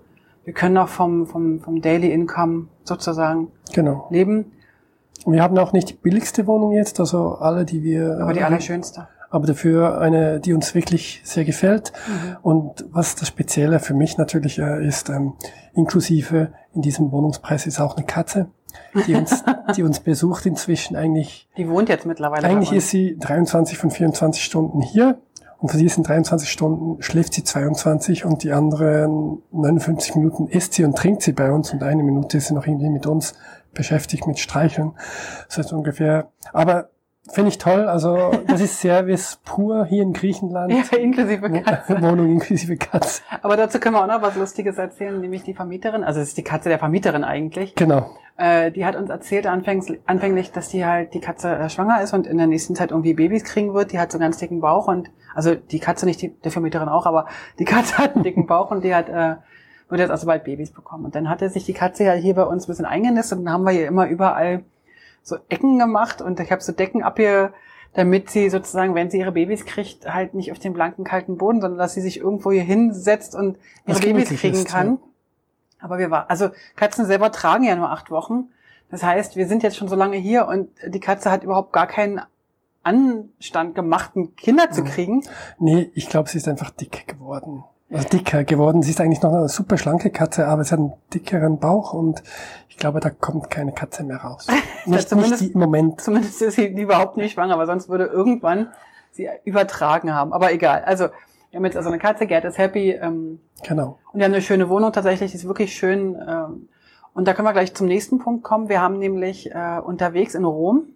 wir 0.45 0.53
können 0.53 0.75
noch 0.75 0.87
vom, 0.87 1.27
vom, 1.27 1.59
vom 1.59 1.81
Daily 1.81 2.11
Income 2.11 2.67
sozusagen 2.83 3.49
Genau. 3.73 4.07
leben, 4.11 4.51
Und 5.25 5.33
wir 5.33 5.41
haben 5.41 5.57
auch 5.57 5.73
nicht 5.73 5.89
die 5.89 5.93
billigste 5.93 6.45
Wohnung 6.47 6.71
jetzt, 6.73 6.99
also 6.99 7.35
alle, 7.39 7.65
die 7.65 7.83
wir. 7.83 8.19
aber 8.21 8.33
die 8.33 8.39
äh, 8.39 8.43
allerschönste. 8.43 9.07
aber 9.31 9.47
dafür 9.47 9.99
eine, 9.99 10.39
die 10.39 10.53
uns 10.53 10.75
wirklich 10.75 11.21
sehr 11.23 11.45
gefällt. 11.45 11.91
Mhm. 12.07 12.37
Und 12.43 12.85
was 12.91 13.15
das 13.15 13.27
Spezielle 13.27 13.79
für 13.79 13.95
mich 13.95 14.17
natürlich 14.17 14.59
äh, 14.59 14.85
ist, 14.85 15.09
ähm, 15.09 15.33
inklusive 15.73 16.53
in 16.73 16.81
diesem 16.81 17.11
Wohnungspreis 17.11 17.65
ist 17.65 17.79
auch 17.79 17.97
eine 17.97 18.05
Katze, 18.05 18.47
die 19.07 19.15
uns, 19.15 19.43
die 19.75 19.83
uns 19.83 19.99
besucht 19.99 20.45
inzwischen 20.45 20.95
eigentlich. 20.95 21.49
Die 21.57 21.67
wohnt 21.67 21.89
jetzt 21.89 22.05
mittlerweile 22.05 22.47
Eigentlich 22.47 22.71
ist 22.71 22.89
sie 22.89 23.17
23 23.17 23.77
von 23.77 23.89
24 23.89 24.43
Stunden 24.43 24.81
hier 24.81 25.17
und 25.59 25.69
von 25.69 25.79
diesen 25.79 26.03
23 26.03 26.49
Stunden 26.49 27.01
schläft 27.01 27.33
sie 27.33 27.43
22 27.43 28.25
und 28.25 28.43
die 28.43 28.51
anderen 28.51 29.41
59 29.51 30.15
Minuten 30.15 30.47
isst 30.47 30.73
sie 30.73 30.83
und 30.83 30.97
trinkt 30.97 31.21
sie 31.21 31.33
bei 31.33 31.51
uns 31.51 31.71
und 31.71 31.83
eine 31.83 32.03
Minute 32.03 32.37
ist 32.37 32.47
sie 32.47 32.53
noch 32.53 32.67
irgendwie 32.67 32.89
mit 32.89 33.07
uns 33.07 33.33
beschäftigt 33.73 34.27
mit 34.27 34.39
Streicheln. 34.39 34.93
Das 35.47 35.57
heißt 35.57 35.73
ungefähr, 35.73 36.29
aber 36.53 36.89
finde 37.31 37.49
ich 37.49 37.57
toll, 37.57 37.87
also 37.87 38.31
das 38.47 38.61
ist 38.61 38.79
Service 38.79 39.39
pur 39.43 39.85
hier 39.85 40.03
in 40.03 40.13
Griechenland. 40.13 40.71
ja, 40.71 40.97
inklusive 40.97 41.49
Katze. 41.49 42.01
Wohnung 42.01 42.31
inklusive 42.31 42.77
Katze. 42.77 43.21
Aber 43.41 43.57
dazu 43.57 43.79
können 43.79 43.95
wir 43.95 44.03
auch 44.03 44.07
noch 44.07 44.21
was 44.21 44.35
Lustiges 44.35 44.77
erzählen, 44.77 45.19
nämlich 45.19 45.43
die 45.43 45.53
Vermieterin, 45.53 46.03
also 46.03 46.19
es 46.19 46.29
ist 46.29 46.37
die 46.37 46.43
Katze 46.43 46.69
der 46.69 46.79
Vermieterin 46.79 47.23
eigentlich. 47.23 47.75
Genau. 47.75 48.09
Äh, 48.37 48.71
die 48.71 48.85
hat 48.85 48.95
uns 48.95 49.09
erzählt 49.09 49.47
anfänglich, 49.47 49.99
anfänglich, 50.05 50.51
dass 50.51 50.69
die 50.69 50.85
halt 50.85 51.13
die 51.13 51.21
Katze 51.21 51.55
äh, 51.55 51.69
schwanger 51.69 52.01
ist 52.01 52.13
und 52.13 52.27
in 52.27 52.37
der 52.37 52.47
nächsten 52.47 52.75
Zeit 52.75 52.91
irgendwie 52.91 53.13
Babys 53.13 53.45
kriegen 53.45 53.73
wird. 53.73 53.93
Die 53.93 53.99
hat 53.99 54.11
so 54.11 54.17
einen 54.17 54.23
ganz 54.23 54.37
dicken 54.37 54.59
Bauch 54.59 54.87
und 54.87 55.09
also 55.33 55.55
die 55.55 55.79
Katze 55.79 56.05
nicht, 56.05 56.21
die, 56.21 56.29
der 56.29 56.51
Vermieterin 56.51 56.89
auch, 56.89 57.05
aber 57.05 57.27
die 57.59 57.65
Katze 57.65 57.97
hat 57.97 58.15
einen 58.15 58.23
dicken 58.23 58.45
Bauch 58.45 58.71
und 58.71 58.83
die 58.83 58.93
hat 58.93 59.09
äh, 59.09 59.35
wird 59.89 60.01
jetzt 60.01 60.11
also 60.11 60.27
bald 60.27 60.43
Babys 60.43 60.71
bekommen. 60.71 61.05
Und 61.05 61.15
dann 61.15 61.29
hatte 61.29 61.49
sich 61.49 61.65
die 61.65 61.73
Katze 61.73 62.05
ja 62.05 62.13
hier 62.13 62.35
bei 62.35 62.43
uns 62.43 62.65
ein 62.65 62.67
bisschen 62.67 62.85
eingenistet 62.85 63.39
und 63.39 63.45
dann 63.45 63.53
haben 63.53 63.63
wir 63.63 63.71
hier 63.71 63.87
immer 63.87 64.07
überall 64.07 64.63
so 65.25 65.37
Ecken 65.49 65.77
gemacht 65.79 66.21
und 66.21 66.39
ich 66.39 66.51
habe 66.51 66.61
so 66.61 66.71
Decken 66.71 67.03
abge 67.03 67.51
damit 67.93 68.29
sie 68.29 68.49
sozusagen, 68.49 68.93
wenn 68.93 69.09
sie 69.09 69.19
ihre 69.19 69.31
Babys 69.31 69.65
kriegt, 69.65 70.05
halt 70.13 70.33
nicht 70.33 70.51
auf 70.51 70.59
den 70.59 70.73
blanken 70.73 71.05
kalten 71.05 71.37
Boden, 71.37 71.61
sondern 71.61 71.77
dass 71.79 71.93
sie 71.93 72.01
sich 72.01 72.19
irgendwo 72.19 72.51
hier 72.51 72.61
hinsetzt 72.61 73.35
und 73.35 73.57
ihre 73.87 74.01
Babys 74.01 74.29
kriegen 74.31 74.55
ist, 74.57 74.67
kann. 74.67 74.87
ja. 74.87 74.97
Aber 75.79 75.97
wir 75.97 76.11
war, 76.11 76.29
also 76.29 76.49
Katzen 76.75 77.05
selber 77.05 77.31
tragen 77.31 77.63
ja 77.63 77.73
nur 77.77 77.89
acht 77.91 78.11
Wochen. 78.11 78.49
Das 78.91 79.01
heißt, 79.01 79.37
wir 79.37 79.47
sind 79.47 79.63
jetzt 79.63 79.77
schon 79.77 79.87
so 79.87 79.95
lange 79.95 80.17
hier 80.17 80.45
und 80.45 80.69
die 80.85 80.99
Katze 80.99 81.31
hat 81.31 81.43
überhaupt 81.43 81.71
gar 81.71 81.87
keinen 81.87 82.19
Anstand 82.83 83.75
gemacht, 83.75 84.11
Kinder 84.35 84.69
zu 84.71 84.81
Mhm. 84.81 84.85
kriegen. 84.87 85.23
Nee, 85.57 85.89
ich 85.95 86.09
glaube, 86.09 86.27
sie 86.29 86.37
ist 86.37 86.49
einfach 86.49 86.71
dick 86.71 87.07
geworden. 87.07 87.63
Also 87.91 88.09
dicker 88.09 88.43
geworden. 88.43 88.81
Sie 88.81 88.91
ist 88.91 88.99
eigentlich 88.99 89.21
noch 89.21 89.31
eine 89.33 89.47
super 89.47 89.77
schlanke 89.77 90.09
Katze, 90.09 90.47
aber 90.47 90.63
sie 90.63 90.71
hat 90.71 90.79
einen 90.79 90.93
dickeren 91.13 91.59
Bauch 91.59 91.93
und 91.93 92.23
ich 92.67 92.77
glaube, 92.77 92.99
da 92.99 93.09
kommt 93.09 93.49
keine 93.49 93.71
Katze 93.73 94.03
mehr 94.03 94.17
raus. 94.17 94.47
nicht, 94.85 94.87
nicht 94.87 95.09
zumindest- 95.09 95.41
die, 95.41 95.51
im 95.51 95.59
Moment. 95.59 96.01
Zumindest 96.01 96.41
ist 96.41 96.55
sie 96.55 96.65
überhaupt 96.65 97.15
nicht 97.17 97.33
schwanger, 97.33 97.53
aber 97.53 97.65
sonst 97.67 97.87
würde 97.89 98.05
irgendwann 98.05 98.69
sie 99.11 99.29
übertragen 99.45 100.13
haben. 100.13 100.33
Aber 100.33 100.51
egal. 100.51 100.83
Also 100.83 101.05
wir 101.51 101.57
haben 101.57 101.65
jetzt 101.65 101.77
also 101.77 101.89
eine 101.89 101.99
Katze, 101.99 102.25
Gerd 102.27 102.43
ist 102.45 102.57
happy. 102.57 102.91
Ähm, 102.91 103.39
Genau. 103.65 103.97
Und 104.11 104.19
wir 104.19 104.25
haben 104.25 104.33
eine 104.33 104.41
schöne 104.41 104.67
Wohnung 104.69 104.91
tatsächlich, 104.91 105.31
die 105.31 105.37
ist 105.37 105.47
wirklich 105.47 105.73
schön. 105.75 106.15
Ähm, 106.27 106.67
und 107.13 107.27
da 107.27 107.33
können 107.33 107.47
wir 107.47 107.53
gleich 107.53 107.73
zum 107.73 107.87
nächsten 107.87 108.19
Punkt 108.19 108.43
kommen. 108.43 108.67
Wir 108.67 108.81
haben 108.81 108.99
nämlich 108.99 109.49
äh, 109.51 109.79
unterwegs 109.79 110.35
in 110.35 110.43
Rom, 110.43 110.87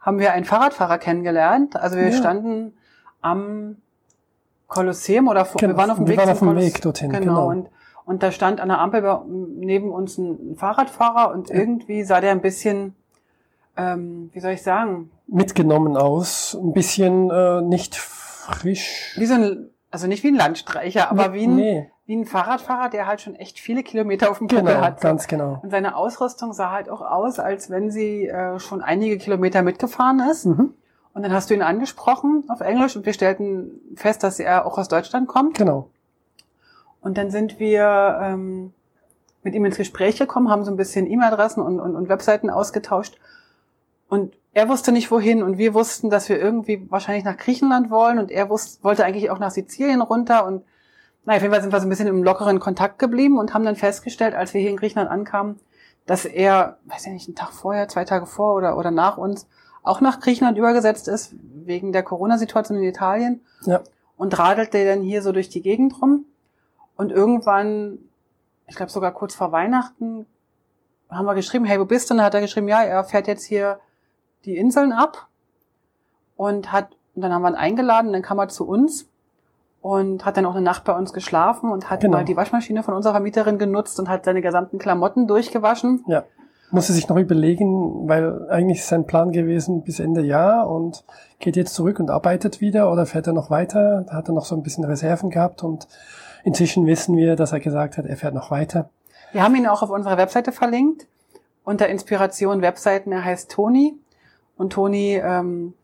haben 0.00 0.20
wir 0.20 0.32
einen 0.32 0.44
Fahrradfahrer 0.44 0.98
kennengelernt. 0.98 1.74
Also 1.74 1.96
wir 1.96 2.10
Ja. 2.10 2.12
standen 2.16 2.74
am 3.20 3.78
Kolosseum 4.68 5.28
oder 5.28 5.44
vor, 5.44 5.58
Genau, 5.58 5.72
wir 5.72 5.78
waren 5.78 5.90
auf 5.90 5.96
dem 5.96 6.06
wir 6.06 6.12
Weg, 6.12 6.18
waren 6.18 6.30
auf 6.30 6.38
dem 6.38 6.56
Weg 6.56 6.80
dorthin, 6.80 7.10
Genau. 7.10 7.20
genau. 7.24 7.48
Und, 7.48 7.68
und 8.04 8.22
da 8.22 8.30
stand 8.30 8.60
an 8.60 8.68
der 8.68 8.78
Ampel 8.78 9.02
neben 9.26 9.90
uns 9.90 10.18
ein, 10.18 10.54
Fahrradfahrer 10.56 11.32
und 11.32 11.50
irgendwie 11.50 12.04
sah 12.04 12.20
der 12.20 12.32
ein 12.32 12.40
bisschen, 12.40 12.94
ähm, 13.76 14.30
wie 14.32 14.40
soll 14.40 14.52
ich 14.52 14.62
sagen, 14.62 15.10
Mitgenommen 15.26 15.96
aus. 15.96 16.56
Ein 16.58 16.72
bisschen 16.72 17.30
äh, 17.30 17.60
nicht 17.60 17.96
frisch. 17.96 19.14
wie 19.18 19.26
so 19.26 19.34
ein, 19.34 19.70
also 19.90 20.06
nicht 20.06 20.22
wie 20.22 20.28
ein 20.28 20.36
Landstreicher, 20.36 21.10
aber 21.10 21.34
wie 21.34 21.44
ein, 21.46 21.56
Nee, 21.56 21.90
wie 22.06 22.16
ein 22.16 22.24
Fahrradfahrer, 22.24 22.88
der 22.88 23.06
halt 23.06 23.20
schon 23.20 23.34
echt 23.34 23.58
viele 23.60 23.82
Kilometer 23.82 24.30
auf 24.30 24.38
dem 24.38 24.46
Buckel 24.46 24.64
genau, 24.64 24.80
hat. 24.80 25.00
Ganz 25.02 25.26
genau. 25.26 25.60
Und 25.62 25.70
seine 25.70 25.96
Ausrüstung 25.96 26.54
sah 26.54 26.70
halt 26.70 26.88
auch 26.88 27.02
aus, 27.02 27.38
als 27.38 27.68
wenn 27.68 27.90
sie 27.90 28.26
äh, 28.26 28.58
schon 28.58 28.80
einige 28.80 29.18
Kilometer 29.18 29.60
mitgefahren 29.62 30.20
ist. 30.20 30.46
Mhm. 30.46 30.72
Und 31.18 31.24
dann 31.24 31.32
hast 31.32 31.50
du 31.50 31.54
ihn 31.54 31.62
angesprochen 31.62 32.44
auf 32.46 32.60
Englisch 32.60 32.94
und 32.94 33.04
wir 33.04 33.12
stellten 33.12 33.72
fest, 33.96 34.22
dass 34.22 34.38
er 34.38 34.64
auch 34.64 34.78
aus 34.78 34.86
Deutschland 34.86 35.26
kommt. 35.26 35.58
Genau. 35.58 35.90
Und 37.00 37.18
dann 37.18 37.32
sind 37.32 37.58
wir 37.58 38.20
ähm, 38.22 38.72
mit 39.42 39.52
ihm 39.56 39.64
ins 39.64 39.78
Gespräch 39.78 40.16
gekommen, 40.16 40.48
haben 40.48 40.64
so 40.64 40.70
ein 40.70 40.76
bisschen 40.76 41.10
E-Mail-Adressen 41.10 41.60
und, 41.60 41.80
und, 41.80 41.96
und 41.96 42.08
Webseiten 42.08 42.50
ausgetauscht. 42.50 43.18
Und 44.08 44.36
er 44.52 44.68
wusste 44.68 44.92
nicht 44.92 45.10
wohin 45.10 45.42
und 45.42 45.58
wir 45.58 45.74
wussten, 45.74 46.08
dass 46.08 46.28
wir 46.28 46.38
irgendwie 46.38 46.88
wahrscheinlich 46.88 47.24
nach 47.24 47.36
Griechenland 47.36 47.90
wollen 47.90 48.20
und 48.20 48.30
er 48.30 48.48
wusste, 48.48 48.84
wollte 48.84 49.04
eigentlich 49.04 49.30
auch 49.30 49.40
nach 49.40 49.50
Sizilien 49.50 50.02
runter 50.02 50.46
und 50.46 50.62
naja, 51.24 51.38
auf 51.38 51.42
jeden 51.42 51.52
Fall 51.52 51.62
sind 51.62 51.72
wir 51.72 51.80
so 51.80 51.86
ein 51.88 51.90
bisschen 51.90 52.06
im 52.06 52.22
lockeren 52.22 52.60
Kontakt 52.60 53.00
geblieben 53.00 53.38
und 53.38 53.54
haben 53.54 53.64
dann 53.64 53.74
festgestellt, 53.74 54.36
als 54.36 54.54
wir 54.54 54.60
hier 54.60 54.70
in 54.70 54.76
Griechenland 54.76 55.10
ankamen, 55.10 55.58
dass 56.06 56.26
er, 56.26 56.78
weiß 56.84 57.06
ich 57.06 57.12
nicht, 57.12 57.26
einen 57.26 57.34
Tag 57.34 57.52
vorher, 57.52 57.88
zwei 57.88 58.04
Tage 58.04 58.26
vor 58.26 58.54
oder, 58.54 58.78
oder 58.78 58.92
nach 58.92 59.18
uns 59.18 59.48
auch 59.88 60.00
nach 60.00 60.20
Griechenland 60.20 60.58
übergesetzt 60.58 61.08
ist, 61.08 61.34
wegen 61.64 61.92
der 61.92 62.02
Corona-Situation 62.02 62.78
in 62.78 62.84
Italien 62.84 63.40
Ja. 63.62 63.80
und 64.16 64.38
radelte 64.38 64.84
dann 64.86 65.02
hier 65.02 65.22
so 65.22 65.32
durch 65.32 65.48
die 65.48 65.62
Gegend 65.62 66.00
rum. 66.00 66.24
Und 66.96 67.12
irgendwann 67.12 67.98
ich 68.70 68.76
glaube 68.76 68.92
sogar 68.92 69.12
kurz 69.12 69.34
vor 69.34 69.50
Weihnachten, 69.50 70.26
haben 71.10 71.24
wir 71.24 71.34
geschrieben, 71.34 71.64
hey, 71.64 71.80
wo 71.80 71.86
bist 71.86 72.10
du? 72.10 72.12
Und 72.14 72.18
dann 72.18 72.26
hat 72.26 72.34
er 72.34 72.42
geschrieben, 72.42 72.68
ja, 72.68 72.82
er 72.82 73.02
fährt 73.02 73.26
jetzt 73.26 73.44
hier 73.44 73.80
die 74.44 74.58
Inseln 74.58 74.92
ab 74.92 75.26
und 76.36 76.70
hat, 76.70 76.90
und 77.14 77.22
dann 77.22 77.32
haben 77.32 77.40
wir 77.42 77.48
ihn 77.48 77.54
eingeladen, 77.54 78.12
dann 78.12 78.20
kam 78.20 78.38
er 78.38 78.48
zu 78.48 78.68
uns 78.68 79.08
und 79.80 80.26
hat 80.26 80.36
dann 80.36 80.44
auch 80.44 80.54
eine 80.54 80.60
Nacht 80.60 80.84
bei 80.84 80.94
uns 80.94 81.14
geschlafen 81.14 81.72
und 81.72 81.88
hat 81.88 82.00
Genau. 82.00 82.18
mal 82.18 82.24
die 82.26 82.36
Waschmaschine 82.36 82.82
von 82.82 82.92
unserer 82.92 83.20
Mieterin 83.20 83.58
genutzt 83.58 83.98
und 83.98 84.10
hat 84.10 84.26
seine 84.26 84.42
gesamten 84.42 84.78
Klamotten 84.78 85.26
durchgewaschen. 85.26 86.04
Ja. 86.06 86.24
Musste 86.70 86.92
sich 86.92 87.08
noch 87.08 87.16
überlegen, 87.16 88.08
weil 88.08 88.48
eigentlich 88.50 88.80
ist 88.80 88.88
sein 88.88 89.06
Plan 89.06 89.32
gewesen 89.32 89.82
bis 89.82 90.00
Ende 90.00 90.20
Jahr 90.20 90.68
und 90.68 91.02
geht 91.38 91.56
jetzt 91.56 91.74
zurück 91.74 91.98
und 91.98 92.10
arbeitet 92.10 92.60
wieder 92.60 92.92
oder 92.92 93.06
fährt 93.06 93.26
er 93.26 93.32
noch 93.32 93.48
weiter? 93.50 94.04
Da 94.06 94.14
hat 94.14 94.28
er 94.28 94.34
noch 94.34 94.44
so 94.44 94.54
ein 94.54 94.62
bisschen 94.62 94.84
Reserven 94.84 95.30
gehabt 95.30 95.62
und 95.64 95.88
inzwischen 96.44 96.86
wissen 96.86 97.16
wir, 97.16 97.36
dass 97.36 97.52
er 97.52 97.60
gesagt 97.60 97.96
hat, 97.96 98.04
er 98.04 98.16
fährt 98.16 98.34
noch 98.34 98.50
weiter. 98.50 98.90
Wir 99.32 99.42
haben 99.42 99.54
ihn 99.56 99.66
auch 99.66 99.82
auf 99.82 99.90
unserer 99.90 100.18
Webseite 100.18 100.52
verlinkt. 100.52 101.06
Unter 101.64 101.88
Inspiration 101.88 102.60
Webseiten, 102.62 103.12
er 103.12 103.24
heißt 103.24 103.50
Toni. 103.50 103.94
Und 104.56 104.72
Toni 104.74 105.16
ähm, 105.22 105.74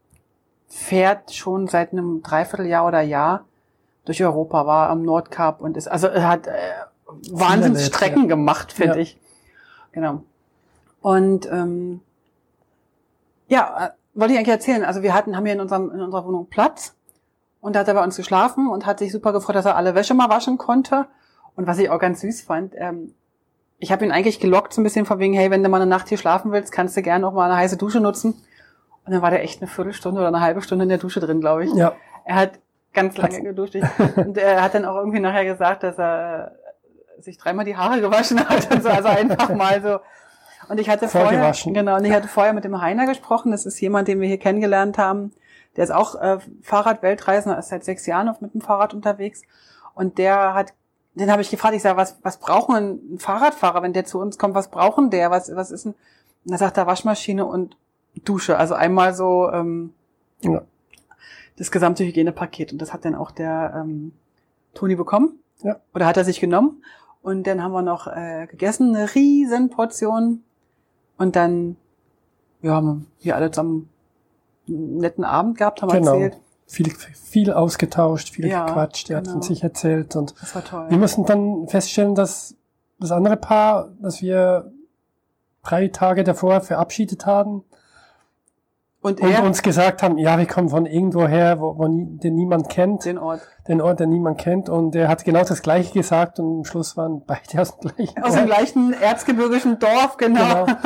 fährt 0.69 1.33
schon 1.33 1.67
seit 1.69 1.93
einem 1.93 2.23
Dreivierteljahr 2.23 2.87
oder 2.87 3.00
Jahr 3.00 3.45
durch 4.05 4.23
Europa, 4.23 4.67
war 4.67 4.91
am 4.91 5.03
Nordkap 5.03 5.61
und 5.62 5.76
ist, 5.79 5.88
also 5.88 6.09
er 6.09 6.29
hat 6.29 6.47
äh, 6.47 6.50
Wahnsinnsstrecken 7.31 8.14
erlebt, 8.17 8.29
gemacht, 8.29 8.73
finde 8.73 8.97
Ja. 8.97 9.00
ich. 9.00 9.19
Genau. 9.93 10.23
Und 11.04 11.44
ähm, 11.52 12.00
ja, 13.49 13.88
äh, 13.88 13.90
wollte 14.18 14.32
ich 14.32 14.38
eigentlich 14.38 14.54
erzählen. 14.54 14.87
Also 14.87 15.02
wir 15.02 15.12
hatten, 15.12 15.37
haben 15.37 15.44
hier 15.44 15.52
in, 15.52 15.61
unserem, 15.61 15.90
in 15.90 16.00
unserer 16.00 16.25
Wohnung 16.25 16.46
Platz 16.46 16.94
und 17.61 17.76
da 17.76 17.80
hat 17.80 17.88
er 17.88 17.94
bei 17.94 18.02
uns 18.02 18.16
geschlafen 18.16 18.70
und 18.70 18.87
hat 18.87 19.00
sich 19.00 19.12
super 19.12 19.34
gefreut, 19.34 19.54
dass 19.54 19.66
er 19.66 19.76
alle 19.76 19.94
Wäsche 19.94 20.14
mal 20.14 20.30
waschen 20.30 20.56
konnte. 20.56 21.04
Und 21.56 21.66
was 21.66 21.76
ich 21.76 21.90
auch 21.90 21.99
ganz 21.99 22.23
süß 22.23 22.40
fand, 22.40 22.73
ähm, 22.78 23.12
ich 23.78 23.92
habe 23.92 24.02
ihn 24.02 24.12
eigentlich 24.12 24.40
gelockt 24.40 24.73
so 24.73 24.80
ein 24.80 24.84
bisschen 24.84 25.04
von 25.04 25.18
wegen, 25.18 25.34
hey, 25.34 25.50
wenn 25.50 25.62
du 25.62 25.68
mal 25.68 25.76
eine 25.82 25.90
Nacht 25.90 26.08
hier 26.08 26.16
schlafen 26.16 26.52
willst, 26.52 26.73
kannst 26.73 26.96
du 26.96 27.02
gerne 27.02 27.26
auch 27.26 27.34
mal 27.34 27.50
eine 27.50 27.58
heiße 27.58 27.76
Dusche 27.76 28.00
nutzen. 28.00 28.32
Und 29.04 29.12
dann 29.12 29.20
war 29.20 29.30
der 29.30 29.42
echt 29.42 29.61
eine 29.61 29.70
Viertelstunde 29.70 30.20
oder 30.20 30.28
eine 30.28 30.40
halbe 30.40 30.62
Stunde 30.62 30.84
in 30.84 30.88
der 30.88 30.96
Dusche 30.96 31.20
drin, 31.20 31.42
glaube 31.42 31.66
ich. 31.66 31.75
Ja, 31.75 31.92
Er 32.25 32.37
hat 32.37 32.52
ganz 32.94 33.18
lange 33.18 33.42
geduscht. 33.42 33.76
Und 34.16 34.38
er 34.38 34.62
hat 34.62 34.73
dann 34.73 34.87
auch 34.87 34.96
irgendwie 34.96 35.20
nachher 35.20 35.44
gesagt, 35.44 35.82
dass 35.82 35.99
er 35.99 36.52
sich 37.20 37.37
dreimal 37.37 37.66
die 37.66 37.76
Haare 37.76 38.00
gewaschen 38.00 38.40
hat 38.49 38.73
und 38.73 38.82
so, 38.82 38.88
also 38.88 39.08
einfach 39.08 39.54
mal 39.54 39.82
so. 39.82 39.99
Und 40.68 40.78
ich 40.80 40.88
hatte 40.88 41.09
vorher, 41.09 41.52
genau, 41.66 41.97
und 41.97 42.04
ich 42.04 42.12
hatte 42.12 42.28
vorher 42.28 42.52
mit 42.52 42.64
dem 42.64 42.80
Heiner 42.80 43.06
gesprochen. 43.06 43.50
Das 43.50 43.66
ist 43.66 43.80
jemand, 43.80 44.09
den 44.09 44.21
wir 44.21 44.28
hier 44.28 44.38
kennengelernt 44.38 44.99
haben. 44.99 45.33
Der 45.76 45.85
ist 45.85 45.90
auch 45.90 46.14
äh, 46.14 46.38
Fahrrad-Weltreisender, 46.62 47.59
ist 47.59 47.68
seit 47.68 47.85
sechs 47.85 48.06
Jahren 48.06 48.35
mit 48.40 48.54
dem 48.54 48.61
Fahrrad 48.61 48.94
unterwegs. 48.94 49.42
Und 49.94 50.18
der 50.18 50.54
hat, 50.54 50.73
den 51.14 51.30
habe 51.30 51.42
ich 51.42 51.50
gefragt, 51.50 51.75
ich 51.75 51.83
sage, 51.83 51.97
was, 51.97 52.18
was 52.23 52.38
brauchen 52.38 53.14
ein 53.14 53.18
Fahrradfahrer, 53.18 53.83
wenn 53.83 53.92
der 53.92 54.04
zu 54.04 54.21
uns 54.21 54.38
kommt, 54.38 54.54
was 54.54 54.71
brauchen 54.71 55.11
der? 55.11 55.30
Was, 55.30 55.54
was 55.54 55.71
ist 55.71 55.85
denn? 55.85 55.94
Und 56.44 56.52
da 56.52 56.59
sagt 56.59 56.76
er 56.76 56.87
Waschmaschine 56.87 57.44
und 57.44 57.76
Dusche. 58.25 58.56
Also 58.59 58.75
einmal 58.75 59.14
so 59.14 59.50
ähm, 59.50 59.92
Ja. 60.42 60.62
das 61.56 61.71
gesamte 61.71 62.04
Hygienepaket. 62.04 62.73
Und 62.73 62.80
das 62.80 62.92
hat 62.92 63.04
dann 63.04 63.14
auch 63.14 63.30
der 63.30 63.75
ähm, 63.76 64.12
Toni 64.75 64.94
bekommen. 64.94 65.40
Ja. 65.62 65.76
Oder 65.94 66.06
hat 66.06 66.16
er 66.16 66.25
sich 66.25 66.40
genommen. 66.40 66.83
Und 67.23 67.47
dann 67.47 67.62
haben 67.62 67.73
wir 67.73 67.83
noch 67.83 68.06
äh, 68.06 68.47
gegessen, 68.49 68.94
eine 68.94 69.14
riesen 69.14 69.71
Portion. 69.71 70.44
Und 71.18 71.37
dann, 71.37 71.76
ja, 72.62 72.73
haben 72.75 73.06
wir 73.21 73.37
alle 73.37 73.50
zusammen 73.50 73.88
einen 74.68 74.99
netten 74.99 75.25
Abend 75.25 75.59
gehabt, 75.59 75.83
haben 75.83 75.90
Genau. 75.90 76.14
erzählt. 76.18 76.38
viel, 76.66 76.90
viel 76.90 77.52
ausgetauscht, 77.52 78.30
viel 78.30 78.47
Ja, 78.47 78.66
gequatscht, 78.66 79.11
er 79.11 79.18
hat 79.18 79.25
genau. 79.25 79.35
von 79.35 79.42
sich 79.42 79.62
erzählt 79.62 80.16
und 80.16 80.35
Das 80.40 80.54
war 80.54 80.64
toll. 80.64 80.87
wir 80.88 80.99
mussten 80.99 81.25
dann 81.26 81.68
feststellen, 81.68 82.14
dass 82.14 82.56
das 82.99 83.12
andere 83.12 83.37
Paar, 83.37 83.90
das 84.00 84.23
wir 84.23 84.73
drei 85.62 85.88
Tage 85.88 86.25
davor 86.25 86.61
verabschiedet 86.61 87.26
haben 87.26 87.64
Und 89.04 89.20
und 89.20 89.38
uns 89.40 89.61
gesagt 89.62 90.02
haben, 90.02 90.16
ja, 90.16 90.38
wir 90.38 90.46
kommen 90.46 90.70
von 90.70 90.87
irgendwo 90.87 91.26
her, 91.26 91.61
wo, 91.61 91.76
wo 91.76 91.87
nie, 91.87 92.06
den 92.06 92.37
niemand 92.37 92.70
kennt, 92.70 93.04
den 93.04 93.18
Ort. 93.18 93.42
den 93.68 93.82
Ort, 93.82 94.00
den 94.00 94.08
niemand 94.08 94.38
kennt 94.38 94.70
und 94.70 94.96
er 94.96 95.08
hat 95.08 95.26
genau 95.26 95.44
das 95.44 95.61
Gleiche 95.61 95.92
gesagt 95.92 96.40
und 96.40 96.61
am 96.61 96.64
Schluss 96.64 96.96
waren 96.96 97.23
beide 97.26 97.61
aus 97.61 97.78
dem 97.78 97.90
gleichen 97.90 98.23
Aus 98.23 98.34
dem 98.34 98.46
gleichen 98.46 98.92
erzgebirgischen 98.94 99.78
Dorf, 99.78 100.16
genau. 100.16 100.64
Genau. 100.64 100.78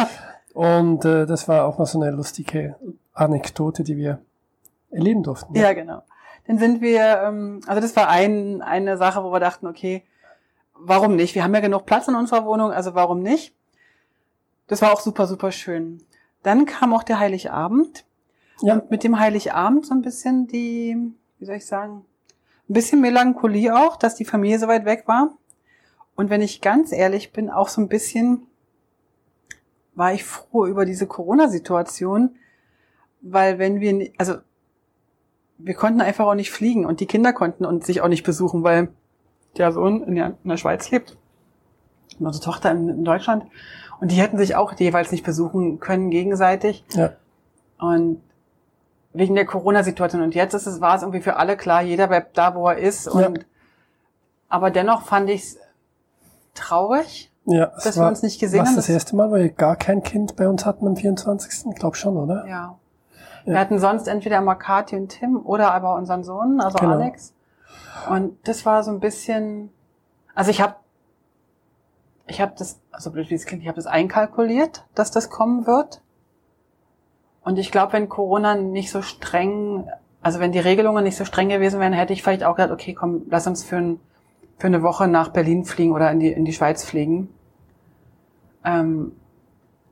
Und 0.53 1.05
äh, 1.05 1.27
das 1.27 1.47
war 1.47 1.65
auch 1.65 1.79
noch 1.79 1.87
so 1.87 2.01
eine 2.01 2.11
lustige 2.11 2.75
Anekdote, 3.15 3.85
die 3.85 3.97
wir 3.97 4.19
erleben 4.91 5.23
durften. 5.23 5.55
Ja, 5.55 5.73
genau. 5.73 6.03
Dann 6.49 6.59
sind 6.59 6.81
wir, 6.81 7.23
ähm, 7.25 7.61
also 7.69 7.81
das 7.81 7.95
war 7.95 8.09
ein, 8.09 8.63
eine 8.63 8.97
Sache, 8.97 9.23
wo 9.23 9.31
wir 9.31 9.39
dachten, 9.39 9.69
okay, 9.69 10.03
warum 10.75 11.15
nicht? 11.15 11.37
Wir 11.37 11.45
haben 11.45 11.55
ja 11.55 11.61
genug 11.61 11.87
Platz 11.87 12.09
in 12.09 12.17
unserer 12.17 12.45
Wohnung, 12.45 12.73
also 12.73 12.97
warum 12.97 13.23
nicht? 13.23 13.55
Das 14.67 14.83
war 14.83 14.93
auch 14.93 15.01
super, 15.01 15.29
super 15.29 15.53
schön. 15.53 16.03
Dann 16.43 16.67
kam 16.67 16.93
auch 16.93 17.05
der 17.05 17.21
Heiligabend. 17.21 18.05
Ja. 18.61 18.75
Und 18.75 18.91
mit 18.91 19.05
dem 19.05 19.19
Heiligabend 19.19 19.87
so 19.87 19.95
ein 19.95 20.03
bisschen 20.03 20.47
die, 20.47 20.97
wie 21.39 21.45
soll 21.45 21.57
ich 21.57 21.67
sagen, 21.67 22.05
ein 22.69 22.73
bisschen 22.75 23.01
Melancholie 23.01 23.75
auch, 23.75 23.97
dass 23.97 24.15
die 24.15 24.25
Familie 24.25 24.59
so 24.59 24.69
weit 24.69 24.85
weg 24.85 25.05
war. 25.07 25.31
Und 26.17 26.31
wenn 26.31 26.43
ich 26.43 26.61
ganz 26.61 26.93
ehrlich 26.93 27.33
bin, 27.33 27.51
auch 27.51 27.69
so 27.69 27.81
ein 27.81 27.89
bisschen 27.89 28.43
war 29.95 30.13
ich 30.13 30.25
froh 30.25 30.67
über 30.67 30.85
diese 30.85 31.07
Corona-Situation, 31.07 32.37
weil 33.21 33.59
wenn 33.59 33.81
wir, 33.81 34.11
also 34.19 34.35
wir 35.59 35.75
konnten 35.75 36.01
einfach 36.01 36.27
auch 36.27 36.35
nicht 36.35 36.53
fliegen 36.53 36.87
und 36.87 37.01
die 37.01 37.07
Kinder 37.07 37.33
konnten 37.33 37.65
uns 37.65 37.87
sich 37.87 38.01
auch 38.01 38.09
nicht 38.09 38.23
besuchen, 38.23 38.63
weil 38.63 38.89
der 39.57 39.73
Sohn 39.73 40.03
in 40.05 40.15
der, 40.15 40.37
in 40.45 40.51
der 40.51 40.57
Schweiz 40.57 40.91
lebt 40.91 41.17
und 42.21 42.27
unsere 42.27 42.45
Tochter 42.45 42.71
in, 42.71 42.89
in 42.89 43.05
Deutschland 43.05 43.47
und 44.01 44.13
die 44.13 44.17
hätten 44.17 44.39
sich 44.39 44.55
auch 44.55 44.73
jeweils 44.79 45.11
nicht 45.11 45.25
besuchen 45.25 45.81
können 45.81 46.11
gegenseitig 46.11 46.85
Ja. 46.91 47.15
und 47.79 48.21
wegen 49.13 49.35
der 49.35 49.47
Corona-Situation 49.47 50.23
und 50.23 50.35
jetzt 50.35 50.55
ist 50.55 50.67
es 50.67 50.81
war 50.81 50.97
es 50.97 51.03
irgendwie 51.03 51.21
für 51.21 51.37
alle 51.37 51.57
klar, 51.57 51.83
jeder 51.83 52.07
bleibt 52.09 52.37
da, 52.39 52.55
wo 52.55 52.69
er 52.69 52.79
ist 52.79 53.09
und 53.09 53.47
aber 54.49 54.71
dennoch 54.71 55.03
fand 55.03 55.29
ich 55.31 55.43
es 55.43 55.59
traurig, 56.55 57.31
Ja, 57.45 57.67
dass 57.67 57.97
wir 57.97 58.03
war, 58.03 58.09
uns 58.11 58.23
nicht 58.23 58.41
gesehen 58.41 58.67
haben. 58.67 58.77
das 58.77 58.89
erste 58.89 59.15
Mal, 59.17 59.31
weil 59.31 59.43
wir 59.45 59.51
gar 59.51 59.77
kein 59.77 60.03
Kind 60.03 60.37
bei 60.37 60.49
uns 60.49 60.65
hatten 60.67 60.87
am 60.87 60.97
24. 60.97 61.67
Ich 61.71 61.77
glaube 61.79 61.97
schon, 61.97 62.17
oder? 62.17 62.47
Ja. 62.47 62.79
Ja. 63.45 63.53
Wir 63.55 63.59
hatten 63.61 63.79
sonst 63.79 64.09
entweder 64.09 64.41
mal 64.41 64.57
Kathi 64.57 64.97
und 64.97 65.09
Tim 65.09 65.37
oder 65.45 65.73
aber 65.73 65.95
unseren 65.95 66.25
Sohn, 66.25 66.61
also 66.61 66.79
Genau. 66.79 66.95
Alex. 66.95 67.33
Und 68.11 68.37
das 68.47 68.65
war 68.67 68.83
so 68.83 68.91
ein 68.91 69.01
bisschen, 69.01 69.71
also 70.35 70.51
ich 70.51 70.61
habe, 70.61 70.75
ich 72.27 72.41
habe 72.41 72.53
das, 72.59 72.79
also 72.91 73.11
blöd 73.11 73.31
wie 73.31 73.35
es 73.35 73.47
klingt, 73.47 73.63
ich 73.63 73.69
habe 73.69 73.77
das 73.77 73.87
einkalkuliert, 73.87 74.85
dass 74.95 75.11
das 75.11 75.31
kommen 75.31 75.67
wird. 75.67 76.01
Und 77.49 77.59
ich 77.59 77.73
glaube, 77.73 77.95
wenn 77.95 78.11
Corona 78.11 78.57
nicht 78.57 78.91
so 78.91 79.01
streng, 79.01 79.89
also 80.21 80.39
wenn 80.39 80.53
die 80.53 80.59
Regelungen 80.59 81.03
nicht 81.03 81.17
so 81.17 81.25
streng 81.25 81.49
gewesen 81.49 81.81
wären, 81.81 81.95
hätte 81.95 82.13
ich 82.13 82.23
vielleicht 82.23 82.45
auch 82.45 82.57
gedacht, 82.57 82.71
okay, 82.71 82.93
komm, 82.93 83.23
lass 83.31 83.47
uns 83.47 83.65
für, 83.65 83.77
ein, 83.77 84.01
für 84.59 84.67
eine 84.67 84.83
Woche 84.83 85.09
nach 85.09 85.29
Berlin 85.31 85.65
fliegen 85.65 85.93
oder 85.93 86.11
in 86.11 86.21
die, 86.21 86.31
in 86.31 86.45
die 86.45 86.53
Schweiz 86.53 86.85
fliegen. 86.85 87.31
Ähm, 88.67 89.13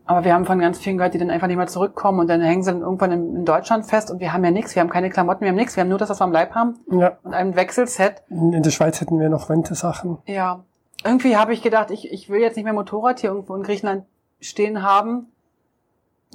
aber 0.05 0.25
wir 0.27 0.35
haben 0.35 0.45
von 0.45 0.59
ganz 0.59 0.77
vielen 0.79 0.99
gehört, 0.99 1.15
die 1.15 1.19
dann 1.19 1.31
einfach 1.31 1.47
nicht 1.47 1.57
mehr 1.57 1.67
zurückkommen 1.67 2.21
und 2.21 2.29
dann 2.29 2.43
hängen 2.43 2.63
sie 2.63 2.73
dann 2.73 2.83
irgendwann 2.83 3.13
in, 3.13 3.37
in 3.37 3.45
Deutschland 3.47 3.87
fest 3.87 4.11
und 4.11 4.21
wir 4.21 4.35
haben 4.35 4.45
ja 4.45 4.51
nichts, 4.51 4.75
wir 4.75 4.83
haben 4.83 4.91
keine 4.91 5.09
Klamotten, 5.09 5.41
wir 5.41 5.49
haben 5.49 5.57
nichts, 5.57 5.77
wir 5.77 5.81
haben 5.81 5.89
nur 5.89 5.97
das, 5.97 6.11
was 6.11 6.21
wir 6.21 6.25
am 6.25 6.33
Leib 6.33 6.55
haben 6.55 6.75
Ja. 6.91 7.17
und 7.23 7.33
ein 7.33 7.57
Wechselset. 7.57 8.23
In, 8.29 8.53
in 8.53 8.63
der 8.65 8.71
Schweiz 8.71 9.01
hätten 9.01 9.19
wir 9.19 9.31
noch 9.31 9.49
Wendesachen. 9.49 10.19
Ja. 10.27 10.63
Irgendwie 11.03 11.39
habe 11.39 11.55
ich 11.55 11.63
gedacht, 11.63 11.91
ich, 11.91 12.13
ich 12.13 12.29
will 12.29 12.43
jetzt 12.43 12.57
nicht 12.57 12.65
mehr 12.65 12.75
Motorrad 12.75 13.21
hier 13.21 13.31
irgendwo 13.31 13.55
in 13.55 13.63
Griechenland 13.63 14.05
stehen 14.41 14.83
haben. 14.83 15.29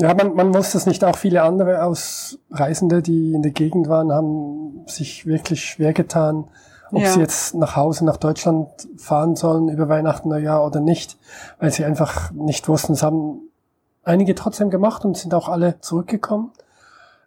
Ja, 0.01 0.13
man, 0.13 0.33
man 0.35 0.53
wusste 0.53 0.77
es 0.77 0.85
nicht. 0.85 1.03
Auch 1.03 1.15
viele 1.17 1.43
andere 1.43 1.83
Ausreisende, 1.83 3.01
die 3.01 3.33
in 3.33 3.41
der 3.41 3.51
Gegend 3.51 3.87
waren, 3.87 4.11
haben 4.11 4.83
sich 4.87 5.25
wirklich 5.25 5.63
schwer 5.63 5.93
getan, 5.93 6.45
ob 6.91 7.01
Ja. 7.01 7.11
sie 7.11 7.19
jetzt 7.19 7.55
nach 7.55 7.75
Hause, 7.75 8.03
nach 8.05 8.17
Deutschland 8.17 8.67
fahren 8.97 9.35
sollen 9.35 9.69
über 9.69 9.87
Weihnachten, 9.89 10.29
Neujahr 10.29 10.65
oder 10.65 10.79
nicht, 10.79 11.17
weil 11.59 11.71
sie 11.71 11.85
einfach 11.85 12.31
nicht 12.31 12.67
wussten. 12.67 12.93
Es 12.93 13.03
haben 13.03 13.39
einige 14.03 14.35
trotzdem 14.35 14.69
gemacht 14.69 15.05
und 15.05 15.15
sind 15.17 15.33
auch 15.33 15.47
alle 15.47 15.79
zurückgekommen. 15.81 16.51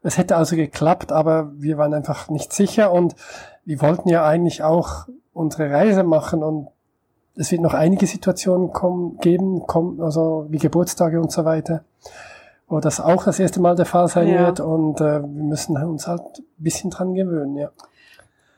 Es 0.03 0.19
hätte 0.19 0.37
also 0.37 0.55
geklappt, 0.57 1.13
aber 1.13 1.51
wir 1.55 1.79
waren 1.79 1.95
einfach 1.95 2.29
nicht 2.29 2.53
sicher 2.53 2.93
und 2.93 3.15
wir 3.65 3.81
wollten 3.81 4.09
ja 4.11 4.27
eigentlich 4.27 4.63
auch 4.63 5.07
unsere 5.33 5.71
Reise 5.71 6.03
machen 6.03 6.43
und 6.43 6.69
es 7.37 7.51
wird 7.51 7.63
noch 7.63 7.75
einige 7.75 8.07
Situationen 8.07 8.73
kommen, 8.73 9.17
geben, 9.19 9.67
kommen, 9.67 10.01
also 10.03 10.47
wie 10.51 10.59
Geburtstage 10.59 11.21
und 11.21 11.33
so 11.33 11.45
weiter, 11.45 11.85
wo 12.69 12.81
das 12.81 13.01
auch 13.01 13.25
das 13.25 13.39
erste 13.39 13.61
Mal 13.61 13.77
der 13.77 13.87
Fall 13.87 14.09
sein 14.09 14.29
Ja. 14.29 14.47
wird 14.47 14.61
und 14.61 15.01
äh, 15.01 15.21
wir 15.21 15.27
müssen 15.45 15.77
uns 15.77 16.07
halt 16.07 16.23
ein 16.39 16.45
bisschen 16.59 16.91
dran 16.91 17.15
gewöhnen, 17.15 17.57
ja. 17.57 17.71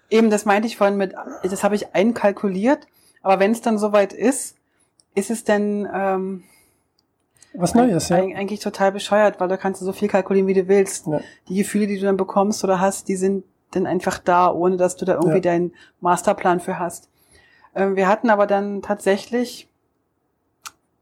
Eben, 0.09 0.31
das 0.31 0.45
meinte 0.45 0.69
ich 0.69 0.77
vorhin 0.77 0.97
mit, 0.97 1.15
das 1.43 1.65
habe 1.65 1.75
ich 1.75 1.95
einkalkuliert. 1.95 2.87
Aber 3.23 3.41
wenn 3.41 3.51
es 3.51 3.61
dann 3.61 3.77
soweit 3.77 4.13
ist, 4.13 4.55
ist 5.17 5.31
es 5.31 5.43
denn 5.43 5.89
ähm, 5.93 6.45
Was 7.55 7.75
Neues, 7.75 8.09
ja. 8.11 8.19
eig- 8.19 8.37
eigentlich 8.37 8.61
total 8.61 8.93
bescheuert, 8.93 9.41
weil 9.41 9.49
da 9.49 9.57
kannst 9.57 9.81
du 9.81 9.85
so 9.85 9.93
viel 9.93 10.07
kalkulieren, 10.09 10.47
wie 10.47 10.55
du 10.55 10.69
willst. 10.69 11.09
Ja. 11.09 11.21
Die 11.49 11.57
Gefühle, 11.57 11.89
die 11.89 11.99
du 11.99 12.05
dann 12.07 12.17
bekommst 12.17 12.63
oder 12.63 12.81
hast, 12.81 13.09
die 13.09 13.17
sind 13.17 13.43
dann 13.73 13.87
einfach 13.87 14.19
da, 14.21 14.53
ohne 14.53 14.77
dass 14.77 14.97
du 14.97 15.05
da 15.05 15.15
irgendwie 15.15 15.37
Ja. 15.39 15.41
deinen 15.41 15.73
Masterplan 16.01 16.61
für 16.61 16.79
hast. 16.79 17.09
Ähm, 17.75 17.97
wir 17.97 18.07
hatten 18.07 18.31
aber 18.31 18.47
dann 18.47 18.81
tatsächlich 18.83 19.69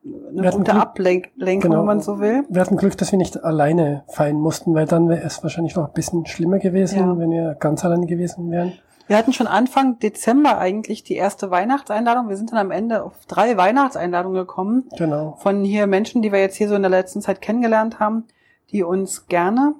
eine 0.04 0.50
gute 0.50 0.72
Glück, 0.72 0.82
Ablenkung, 0.82 1.60
genau, 1.60 1.78
wenn 1.78 1.86
man 1.86 2.00
so 2.00 2.20
will. 2.20 2.44
Wir 2.48 2.60
hatten 2.60 2.76
Glück, 2.76 2.96
dass 2.98 3.12
wir 3.12 3.18
nicht 3.18 3.42
alleine 3.42 4.04
feiern 4.08 4.36
mussten, 4.36 4.74
weil 4.74 4.86
dann 4.86 5.08
wäre 5.08 5.22
es 5.22 5.42
wahrscheinlich 5.42 5.76
noch 5.76 5.86
ein 5.86 5.92
bisschen 5.94 6.26
schlimmer 6.26 6.58
gewesen, 6.58 6.98
ja. 6.98 7.18
wenn 7.18 7.30
wir 7.30 7.54
ganz 7.54 7.84
alleine 7.84 8.06
gewesen 8.06 8.50
wären. 8.50 8.74
Wir 9.06 9.18
hatten 9.18 9.32
schon 9.32 9.46
Anfang 9.46 9.98
Dezember 9.98 10.58
eigentlich 10.58 11.04
die 11.04 11.14
erste 11.14 11.50
Weihnachtseinladung. 11.50 12.28
Wir 12.28 12.36
sind 12.36 12.52
dann 12.52 12.58
am 12.58 12.70
Ende 12.70 13.02
auf 13.02 13.26
drei 13.26 13.56
Weihnachtseinladungen 13.56 14.38
gekommen. 14.38 14.88
Genau. 14.96 15.36
Von 15.40 15.62
hier 15.62 15.86
Menschen, 15.86 16.22
die 16.22 16.32
wir 16.32 16.40
jetzt 16.40 16.56
hier 16.56 16.68
so 16.68 16.74
in 16.74 16.82
der 16.82 16.90
letzten 16.90 17.20
Zeit 17.20 17.42
kennengelernt 17.42 18.00
haben, 18.00 18.24
die 18.70 18.82
uns 18.82 19.26
gerne 19.26 19.74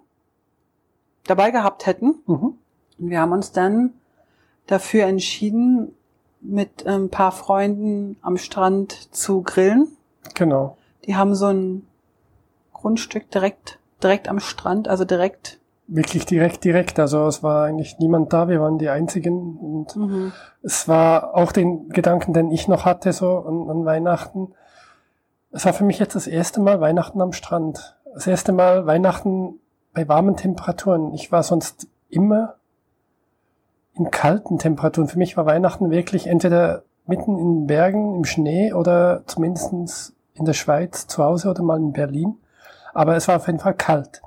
dabei 1.26 1.50
gehabt 1.50 1.86
hätten. 1.86 2.16
Mhm. 2.26 2.54
Und 2.98 3.10
wir 3.10 3.20
haben 3.20 3.32
uns 3.32 3.52
dann 3.52 3.94
dafür 4.66 5.04
entschieden, 5.04 5.94
mit 6.42 6.86
ein 6.86 7.08
paar 7.08 7.32
Freunden 7.32 8.18
am 8.20 8.36
Strand 8.36 8.92
zu 9.14 9.42
grillen. 9.42 9.88
Genau. 10.32 10.76
Die 11.06 11.16
haben 11.16 11.34
so 11.34 11.46
ein 11.46 11.86
Grundstück 12.72 13.30
direkt, 13.30 13.78
direkt 14.02 14.28
am 14.28 14.40
Strand, 14.40 14.88
also 14.88 15.04
direkt. 15.04 15.58
Wirklich 15.86 16.24
direkt, 16.24 16.64
direkt. 16.64 16.98
Also 16.98 17.26
es 17.26 17.42
war 17.42 17.66
eigentlich 17.66 17.98
niemand 17.98 18.32
da, 18.32 18.48
wir 18.48 18.60
waren 18.60 18.78
die 18.78 18.88
Einzigen. 18.88 19.56
Und 19.58 19.96
mhm. 19.96 20.32
es 20.62 20.88
war 20.88 21.34
auch 21.34 21.52
den 21.52 21.90
Gedanken, 21.90 22.32
den 22.32 22.50
ich 22.50 22.68
noch 22.68 22.84
hatte, 22.84 23.12
so 23.12 23.40
an, 23.40 23.68
an 23.68 23.84
Weihnachten. 23.84 24.54
Es 25.50 25.66
war 25.66 25.72
für 25.72 25.84
mich 25.84 25.98
jetzt 25.98 26.14
das 26.14 26.26
erste 26.26 26.60
Mal 26.60 26.80
Weihnachten 26.80 27.20
am 27.20 27.32
Strand. 27.32 27.96
Das 28.14 28.26
erste 28.26 28.52
Mal 28.52 28.86
Weihnachten 28.86 29.60
bei 29.92 30.08
warmen 30.08 30.36
Temperaturen. 30.36 31.12
Ich 31.14 31.30
war 31.30 31.42
sonst 31.42 31.86
immer 32.08 32.56
in 33.94 34.10
kalten 34.10 34.58
Temperaturen. 34.58 35.08
Für 35.08 35.18
mich 35.18 35.36
war 35.36 35.46
Weihnachten 35.46 35.90
wirklich 35.90 36.26
entweder 36.26 36.82
mitten 37.06 37.38
in 37.38 37.54
den 37.60 37.66
Bergen 37.66 38.16
im 38.16 38.24
Schnee 38.24 38.72
oder 38.72 39.22
zumindestens 39.26 40.13
in 40.34 40.44
der 40.44 40.52
Schweiz 40.52 41.06
zu 41.06 41.22
Hause 41.22 41.50
oder 41.50 41.62
mal 41.62 41.78
in 41.78 41.92
Berlin. 41.92 42.36
Aber 42.92 43.16
es 43.16 43.28
war 43.28 43.36
auf 43.36 43.46
jeden 43.46 43.60
Fall 43.60 43.74
kalt. 43.74 44.22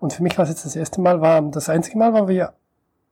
Und 0.00 0.12
für 0.12 0.22
mich 0.22 0.38
war 0.38 0.44
es 0.44 0.50
jetzt 0.50 0.64
das 0.64 0.76
erste 0.76 1.00
Mal 1.00 1.20
warm. 1.20 1.50
Das 1.50 1.68
einzige 1.68 1.98
Mal, 1.98 2.14
wo 2.14 2.28
wir 2.28 2.52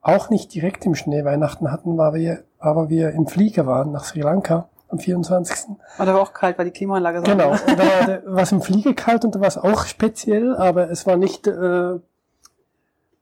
auch 0.00 0.30
nicht 0.30 0.54
direkt 0.54 0.86
im 0.86 0.94
Schnee 0.94 1.24
Weihnachten 1.24 1.70
hatten, 1.72 1.98
war 1.98 2.14
wir, 2.14 2.44
aber 2.58 2.88
wir 2.88 3.10
im 3.10 3.26
Flieger 3.26 3.66
waren 3.66 3.90
nach 3.90 4.04
Sri 4.04 4.20
Lanka 4.20 4.68
am 4.88 5.00
24. 5.00 5.68
Und 5.68 5.78
da 5.98 6.14
war 6.14 6.20
auch 6.20 6.32
kalt, 6.32 6.58
weil 6.58 6.66
die 6.66 6.70
Klimaanlage 6.70 7.18
so 7.18 7.24
Genau, 7.24 7.50
und 7.50 7.78
da 7.78 8.20
war 8.24 8.42
es 8.42 8.52
im 8.52 8.62
Flieger 8.62 8.94
kalt 8.94 9.24
und 9.24 9.34
da 9.34 9.40
war 9.40 9.48
es 9.48 9.58
auch 9.58 9.84
speziell, 9.84 10.54
aber 10.54 10.90
es 10.90 11.06
war 11.06 11.16
nicht, 11.16 11.48
äh, 11.48 11.98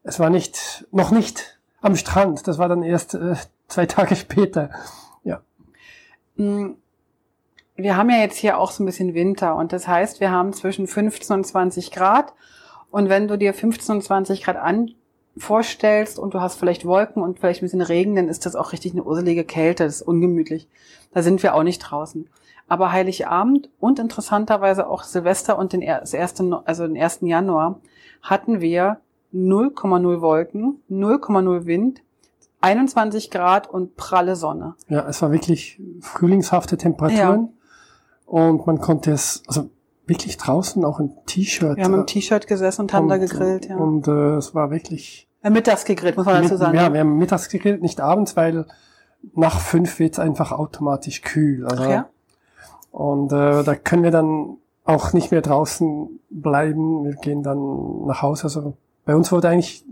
es 0.03 0.21
war 0.21 0.29
nicht, 0.29 0.87
noch 0.91 1.11
nicht 1.11 1.59
am 1.81 1.97
Strand. 1.97 2.47
Das 2.47 2.59
war 2.59 2.69
dann 2.69 2.83
erst 2.83 3.15
äh, 3.15 3.37
zwei 3.69 3.87
Tage 3.87 4.15
später. 4.17 4.69
Ja. 5.23 5.41
Mm, 6.37 6.73
wir 7.77 7.97
haben 7.97 8.11
ja 8.11 8.19
jetzt 8.19 8.37
hier 8.37 8.59
auch 8.59 8.71
so 8.71 8.83
ein 8.83 8.87
bisschen 8.87 9.15
Winter 9.15 9.57
und 9.57 9.73
das 9.73 9.89
heißt, 9.89 10.21
wir 10.21 10.31
haben 10.31 10.53
zwischen 10.53 10.87
15 10.87 11.37
und 11.37 11.45
20 11.45 11.91
Grad. 11.91 12.33
Und 12.91 13.09
wenn 13.09 13.27
du 13.27 13.37
dir 13.37 13.53
15 13.53 13.97
und 13.97 14.03
20 14.03 14.45
Grad 14.45 14.57
an 14.57 14.93
vorstellst 15.37 16.19
und 16.19 16.35
du 16.35 16.41
hast 16.41 16.57
vielleicht 16.57 16.85
Wolken 16.85 17.23
und 17.23 17.41
vielleicht 17.41 17.61
ein 17.61 17.67
bisschen 17.67 17.81
Regen, 17.81 18.15
dann 18.15 18.29
ist 18.29 18.47
das 18.47 18.55
auch 18.55 18.73
richtig 18.73 18.93
eine 18.93 19.03
urselige 19.03 19.45
Kälte, 19.45 19.85
das 19.85 19.97
ist 19.97 20.03
ungemütlich. 20.03 20.69
Da 21.13 21.23
sind 21.23 21.43
wir 21.43 21.55
auch 21.57 21.65
nicht 21.65 21.81
draußen. 21.81 22.29
Aber 22.69 22.93
Heiligabend 22.93 23.69
und 23.81 23.99
interessanterweise 23.99 24.89
auch 24.89 25.03
Silvester 25.03 25.59
und 25.59 25.73
den, 25.73 25.81
das 25.81 26.15
erste, 26.15 26.63
also 26.65 26.87
den 26.87 26.97
1. 26.97 27.19
Januar 27.23 27.81
hatten 28.23 28.61
wir 28.61 29.01
0,0 29.35 30.21
Wolken, 30.21 30.81
0,0 30.89 31.67
Wind, 31.67 32.03
21 32.61 33.31
Grad 33.31 33.69
und 33.69 33.97
pralle 33.97 34.37
Sonne. 34.37 34.77
Ja, 34.89 35.07
es 35.09 35.21
war 35.21 35.33
wirklich 35.33 35.81
frühlingshafte 36.01 36.79
Temperaturen. 36.79 37.43
Ja. 37.43 37.64
Und 38.27 38.67
man 38.67 38.81
konnte 38.81 39.13
es, 39.13 39.43
also 39.47 39.71
wirklich 40.07 40.37
draußen 40.37 40.85
auch 40.85 41.01
ein 41.01 41.13
T-Shirt. 41.27 41.77
Wir 41.77 41.85
haben 41.85 41.95
im 41.95 42.07
T-Shirt 42.07 42.47
gesessen 42.47 42.83
und 42.83 42.93
haben 42.93 43.05
und, 43.05 43.09
da 43.11 43.17
gegrillt, 43.19 43.69
ja. 43.69 43.77
Und 43.77 44.09
äh, 44.09 44.37
es 44.37 44.55
war 44.55 44.71
wirklich. 44.71 45.29
Ja, 45.43 45.51
mittags 45.51 45.85
gegrillt, 45.85 46.17
muss 46.17 46.27
man 46.27 46.43
dazu 46.43 46.57
sagen. 46.57 46.77
Ja, 46.77 46.93
wir 46.93 47.01
haben 47.01 47.19
mittags 47.19 47.49
gegrillt, 47.49 47.83
nicht 47.83 48.01
abends, 48.01 48.37
weil 48.37 48.67
nach 49.35 49.61
fünf 49.61 49.99
wird's 49.99 50.19
einfach 50.19 50.53
automatisch 50.53 51.23
kühl. 51.23 51.67
Also, 51.67 51.85
Ach 51.85 51.91
ja? 51.91 52.09
Und 52.91 53.33
äh, 53.33 53.65
da 53.65 53.75
können 53.75 54.05
wir 54.05 54.11
dann 54.11 54.59
auch 54.85 55.13
nicht 55.13 55.31
mehr 55.31 55.43
draußen 55.43 56.21
bleiben. 56.31 57.05
Wir 57.05 57.15
gehen 57.17 57.43
dann 57.43 58.07
nach 58.07 58.23
Hause. 58.23 58.45
Also 58.45 58.75
bei 59.05 59.17
uns 59.17 59.33
wurde 59.33 59.49
eigentlich 59.49 59.85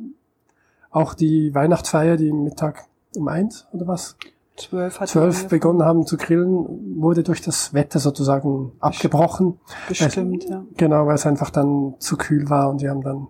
auch 0.91 1.15
die 1.15 1.55
Weihnachtsfeier, 1.55 2.17
die 2.17 2.33
Mittag 2.33 2.85
um 3.17 3.29
eins 3.29 3.67
oder 3.73 3.87
was? 3.87 4.17
Zwölf, 4.63 5.01
hat 5.01 5.09
Zwölf 5.09 5.49
begonnen 5.49 5.85
haben 5.85 6.07
zu 6.07 6.17
grillen, 6.17 7.01
wurde 7.01 7.23
durch 7.23 7.41
das 7.41 7.75
Wetter 7.75 7.99
sozusagen 7.99 8.73
abgebrochen. 8.81 9.59
Bestimmt, 9.89 10.45
ja. 10.49 10.65
Genau, 10.77 11.07
weil 11.07 11.15
es 11.15 11.27
einfach 11.27 11.51
dann 11.51 11.95
zu 11.99 12.17
kühl 12.17 12.49
war 12.51 12.71
und 12.71 12.81
die 12.81 12.89
haben 12.89 13.03
dann 13.03 13.29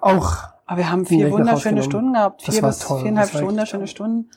auch. 0.00 0.36
Aber 0.66 0.78
wir 0.78 0.90
haben 0.90 1.06
vier 1.06 1.30
wunderschöne 1.30 1.82
Stunden 1.82 2.14
gehabt, 2.14 2.42
vier 2.42 2.62
bis 2.62 2.80
toll. 2.80 3.00
viereinhalb 3.00 3.42
wunderschöne 3.42 3.86
Stunden. 3.86 4.30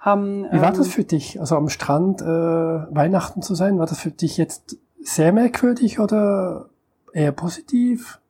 Haben, 0.00 0.46
Wie 0.50 0.60
war 0.60 0.72
das 0.72 0.86
ähm, 0.86 0.92
für 0.92 1.04
dich, 1.04 1.40
also 1.40 1.56
am 1.56 1.70
Strand 1.70 2.20
äh, 2.20 2.26
Weihnachten 2.26 3.40
zu 3.40 3.54
sein? 3.54 3.78
War 3.78 3.86
das 3.86 4.00
für 4.00 4.10
dich 4.10 4.36
jetzt 4.36 4.76
sehr 5.02 5.32
merkwürdig 5.32 5.98
oder 5.98 6.68
eher 7.12 7.32
positiv? 7.32 8.20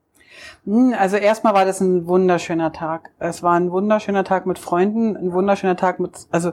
Hm, 0.64 0.94
also 0.98 1.16
erstmal 1.16 1.54
war 1.54 1.64
das 1.64 1.80
ein 1.80 2.06
wunderschöner 2.06 2.72
Tag. 2.72 3.10
Es 3.18 3.42
war 3.42 3.54
ein 3.54 3.70
wunderschöner 3.70 4.24
Tag 4.24 4.46
mit 4.46 4.58
Freunden, 4.58 5.16
ein 5.16 5.32
wunderschöner 5.32 5.76
Tag 5.76 6.00
mit, 6.00 6.12
also 6.30 6.52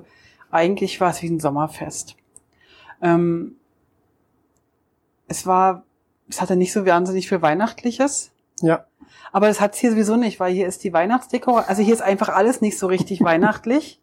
eigentlich 0.52 1.00
war 1.02 1.10
es 1.10 1.22
wie 1.22 1.30
ein 1.30 1.40
Sommerfest. 1.40 2.16
Ähm, 3.02 3.56
es 5.28 5.46
war, 5.46 5.84
es 6.30 6.42
hatte 6.42 6.56
nicht 6.56 6.74
so 6.74 6.86
wahnsinnig 6.86 7.28
viel 7.30 7.42
Weihnachtliches. 7.42 8.32
Ja. 8.62 8.86
Aber 9.32 9.48
das 9.48 9.62
hat's 9.62 9.80
hier 9.80 9.92
sowieso 9.92 10.18
nicht, 10.18 10.40
weil 10.40 10.54
hier 10.54 10.68
ist 10.68 10.84
die 10.84 10.94
Weihnachtsdeko, 10.94 11.56
also 11.56 11.82
hier 11.82 11.94
ist 11.94 12.02
einfach 12.02 12.30
alles 12.30 12.62
nicht 12.62 12.78
so 12.78 12.88
richtig 12.88 13.22
weihnachtlich. 13.24 14.00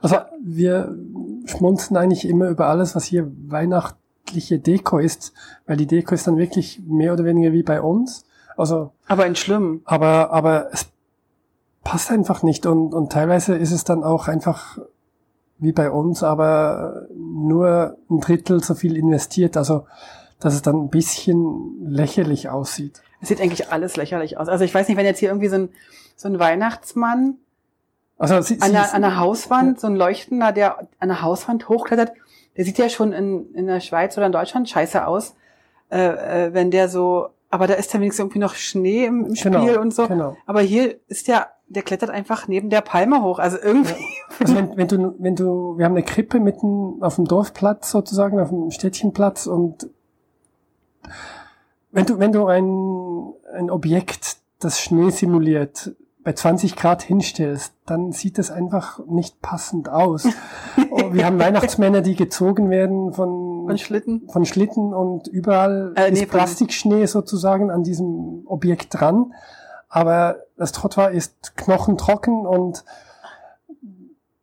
Also 0.00 0.16
wir 0.42 0.96
schmunzen 1.44 1.96
eigentlich 1.96 2.26
immer 2.26 2.48
über 2.48 2.66
alles, 2.66 2.94
was 2.94 3.04
hier 3.04 3.30
weihnachtliche 3.48 4.58
Deko 4.58 4.98
ist, 4.98 5.32
weil 5.66 5.76
die 5.76 5.86
Deko 5.86 6.14
ist 6.14 6.26
dann 6.26 6.38
wirklich 6.38 6.80
mehr 6.86 7.12
oder 7.12 7.24
weniger 7.24 7.52
wie 7.52 7.62
bei 7.62 7.82
uns. 7.82 8.24
Also, 8.56 8.92
aber 9.06 9.26
in 9.26 9.36
schlimm. 9.36 9.82
Aber, 9.84 10.32
aber 10.32 10.68
es 10.72 10.88
passt 11.84 12.10
einfach 12.10 12.42
nicht 12.42 12.66
und, 12.66 12.94
und 12.94 13.12
teilweise 13.12 13.56
ist 13.56 13.72
es 13.72 13.84
dann 13.84 14.04
auch 14.04 14.28
einfach 14.28 14.78
wie 15.60 15.72
bei 15.72 15.90
uns, 15.90 16.22
aber 16.22 17.06
nur 17.14 17.96
ein 18.10 18.20
Drittel 18.20 18.62
so 18.62 18.74
viel 18.74 18.96
investiert, 18.96 19.56
also 19.56 19.86
dass 20.40 20.54
es 20.54 20.62
dann 20.62 20.76
ein 20.76 20.88
bisschen 20.88 21.86
lächerlich 21.86 22.48
aussieht. 22.48 23.02
Es 23.20 23.28
sieht 23.28 23.40
eigentlich 23.40 23.70
alles 23.70 23.96
lächerlich 23.96 24.38
aus. 24.38 24.48
Also 24.48 24.64
ich 24.64 24.74
weiß 24.74 24.88
nicht, 24.88 24.96
wenn 24.96 25.04
jetzt 25.04 25.18
hier 25.18 25.28
irgendwie 25.28 25.48
so 25.48 25.56
ein, 25.56 25.68
so 26.16 26.28
ein 26.28 26.38
Weihnachtsmann 26.38 27.36
also 28.18 28.40
sie, 28.40 28.60
an, 28.60 28.72
der, 28.72 28.94
an 28.94 29.02
der 29.02 29.18
Hauswand, 29.18 29.76
ja. 29.76 29.80
so 29.80 29.86
ein 29.86 29.96
Leuchtender, 29.96 30.52
der 30.52 30.88
an 30.98 31.08
der 31.08 31.22
Hauswand 31.22 31.68
hochklettert, 31.68 32.12
der 32.56 32.64
sieht 32.64 32.78
ja 32.78 32.88
schon 32.88 33.12
in, 33.12 33.54
in 33.54 33.66
der 33.66 33.80
Schweiz 33.80 34.16
oder 34.16 34.26
in 34.26 34.32
Deutschland 34.32 34.68
scheiße 34.68 35.06
aus, 35.06 35.34
äh, 35.90 36.46
äh, 36.46 36.54
wenn 36.54 36.70
der 36.70 36.88
so 36.88 37.30
aber 37.50 37.66
da 37.66 37.74
ist 37.74 37.92
ja 37.92 38.00
wenigstens 38.00 38.20
irgendwie 38.20 38.38
noch 38.38 38.54
Schnee 38.54 39.04
im, 39.04 39.26
im 39.26 39.34
Spiel 39.34 39.50
genau, 39.50 39.80
und 39.80 39.92
so. 39.92 40.06
Genau. 40.06 40.36
Aber 40.46 40.60
hier 40.60 40.96
ist 41.08 41.26
ja, 41.26 41.48
der 41.70 41.84
klettert 41.84 42.10
einfach 42.10 42.48
neben 42.48 42.68
der 42.68 42.80
Palme 42.80 43.22
hoch. 43.22 43.38
Also 43.38 43.56
irgendwie. 43.62 43.92
Ja. 43.92 44.36
Also 44.40 44.56
wenn, 44.56 44.76
wenn 44.76 44.88
du, 44.88 45.14
wenn 45.18 45.36
du, 45.36 45.78
wir 45.78 45.84
haben 45.84 45.92
eine 45.92 46.02
Krippe 46.02 46.40
mitten 46.40 47.02
auf 47.02 47.16
dem 47.16 47.26
Dorfplatz 47.26 47.90
sozusagen, 47.90 48.40
auf 48.40 48.48
dem 48.48 48.70
Städtchenplatz 48.70 49.46
und 49.46 49.88
wenn 51.92 52.06
du, 52.06 52.18
wenn 52.18 52.32
du 52.32 52.46
ein, 52.46 53.32
ein 53.54 53.70
Objekt, 53.70 54.38
das 54.58 54.80
Schnee 54.80 55.10
simuliert, 55.10 55.92
bei 56.22 56.32
20 56.34 56.76
Grad 56.76 57.02
hinstellst, 57.02 57.72
dann 57.86 58.12
sieht 58.12 58.36
das 58.36 58.50
einfach 58.50 59.00
nicht 59.06 59.40
passend 59.40 59.88
aus. 59.88 60.26
Oh, 60.92 61.12
wir 61.12 61.24
haben 61.24 61.38
Weihnachtsmänner, 61.38 62.00
die 62.00 62.16
gezogen 62.16 62.68
werden 62.68 63.12
von, 63.12 63.66
von 63.66 63.78
Schlitten, 63.78 64.28
von 64.28 64.44
Schlitten 64.44 64.92
und 64.92 65.28
überall 65.28 65.92
äh, 65.94 66.10
nee, 66.10 66.22
ist 66.22 66.30
Plastikschnee 66.30 67.06
sozusagen 67.06 67.70
an 67.70 67.84
diesem 67.84 68.42
Objekt 68.46 68.98
dran. 68.98 69.32
Aber 69.90 70.36
das 70.56 70.72
Trottoir 70.72 71.10
ist 71.10 71.56
knochentrocken 71.56 72.46
und 72.46 72.84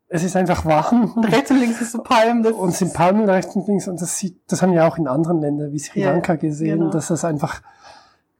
es 0.09 0.23
ist 0.23 0.35
einfach 0.35 0.65
warm. 0.65 1.13
Und 1.15 1.25
rechts 1.25 1.49
und 1.51 1.59
links 1.59 1.81
ist 1.81 1.93
so 1.93 2.03
Palmen. 2.03 2.43
Das 2.43 2.53
und 2.53 2.73
sind 2.73 2.93
Palmen 2.93 3.27
rechts 3.29 3.55
und 3.55 3.65
links 3.67 3.87
und 3.87 4.01
das 4.01 4.17
sieht, 4.17 4.39
das 4.47 4.61
haben 4.61 4.73
wir 4.73 4.85
auch 4.85 4.97
in 4.97 5.07
anderen 5.07 5.41
Ländern 5.41 5.71
wie 5.71 5.79
Sri 5.79 6.03
Lanka 6.03 6.33
ja, 6.33 6.39
gesehen, 6.39 6.79
genau. 6.79 6.91
dass 6.91 7.07
das 7.07 7.25
einfach 7.25 7.61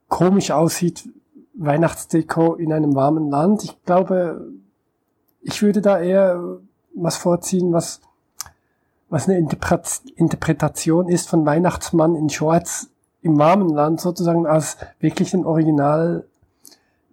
komisch 0.10 0.52
aussieht, 0.52 1.10
Weihnachtsdeko 1.56 2.56
in 2.56 2.72
einem 2.72 2.94
warmen 2.94 3.30
Land. 3.30 3.64
Ich 3.64 3.84
glaube, 3.84 4.46
ich 5.42 5.62
würde 5.62 5.82
da 5.82 6.00
eher 6.00 6.60
was 6.94 7.16
vorziehen, 7.16 7.72
was, 7.72 8.02
was 9.10 9.28
eine 9.28 9.38
Interpretation 9.38 11.08
ist 11.08 11.30
von 11.30 11.46
Weihnachtsmann 11.46 12.16
in 12.16 12.30
Shorts 12.30 12.90
im 13.22 13.40
warmen 13.40 13.70
Land 13.70 14.02
sozusagen 14.02 14.46
als 14.46 14.78
wirklich 15.00 15.34
ein 15.34 15.46
Original 15.46 16.26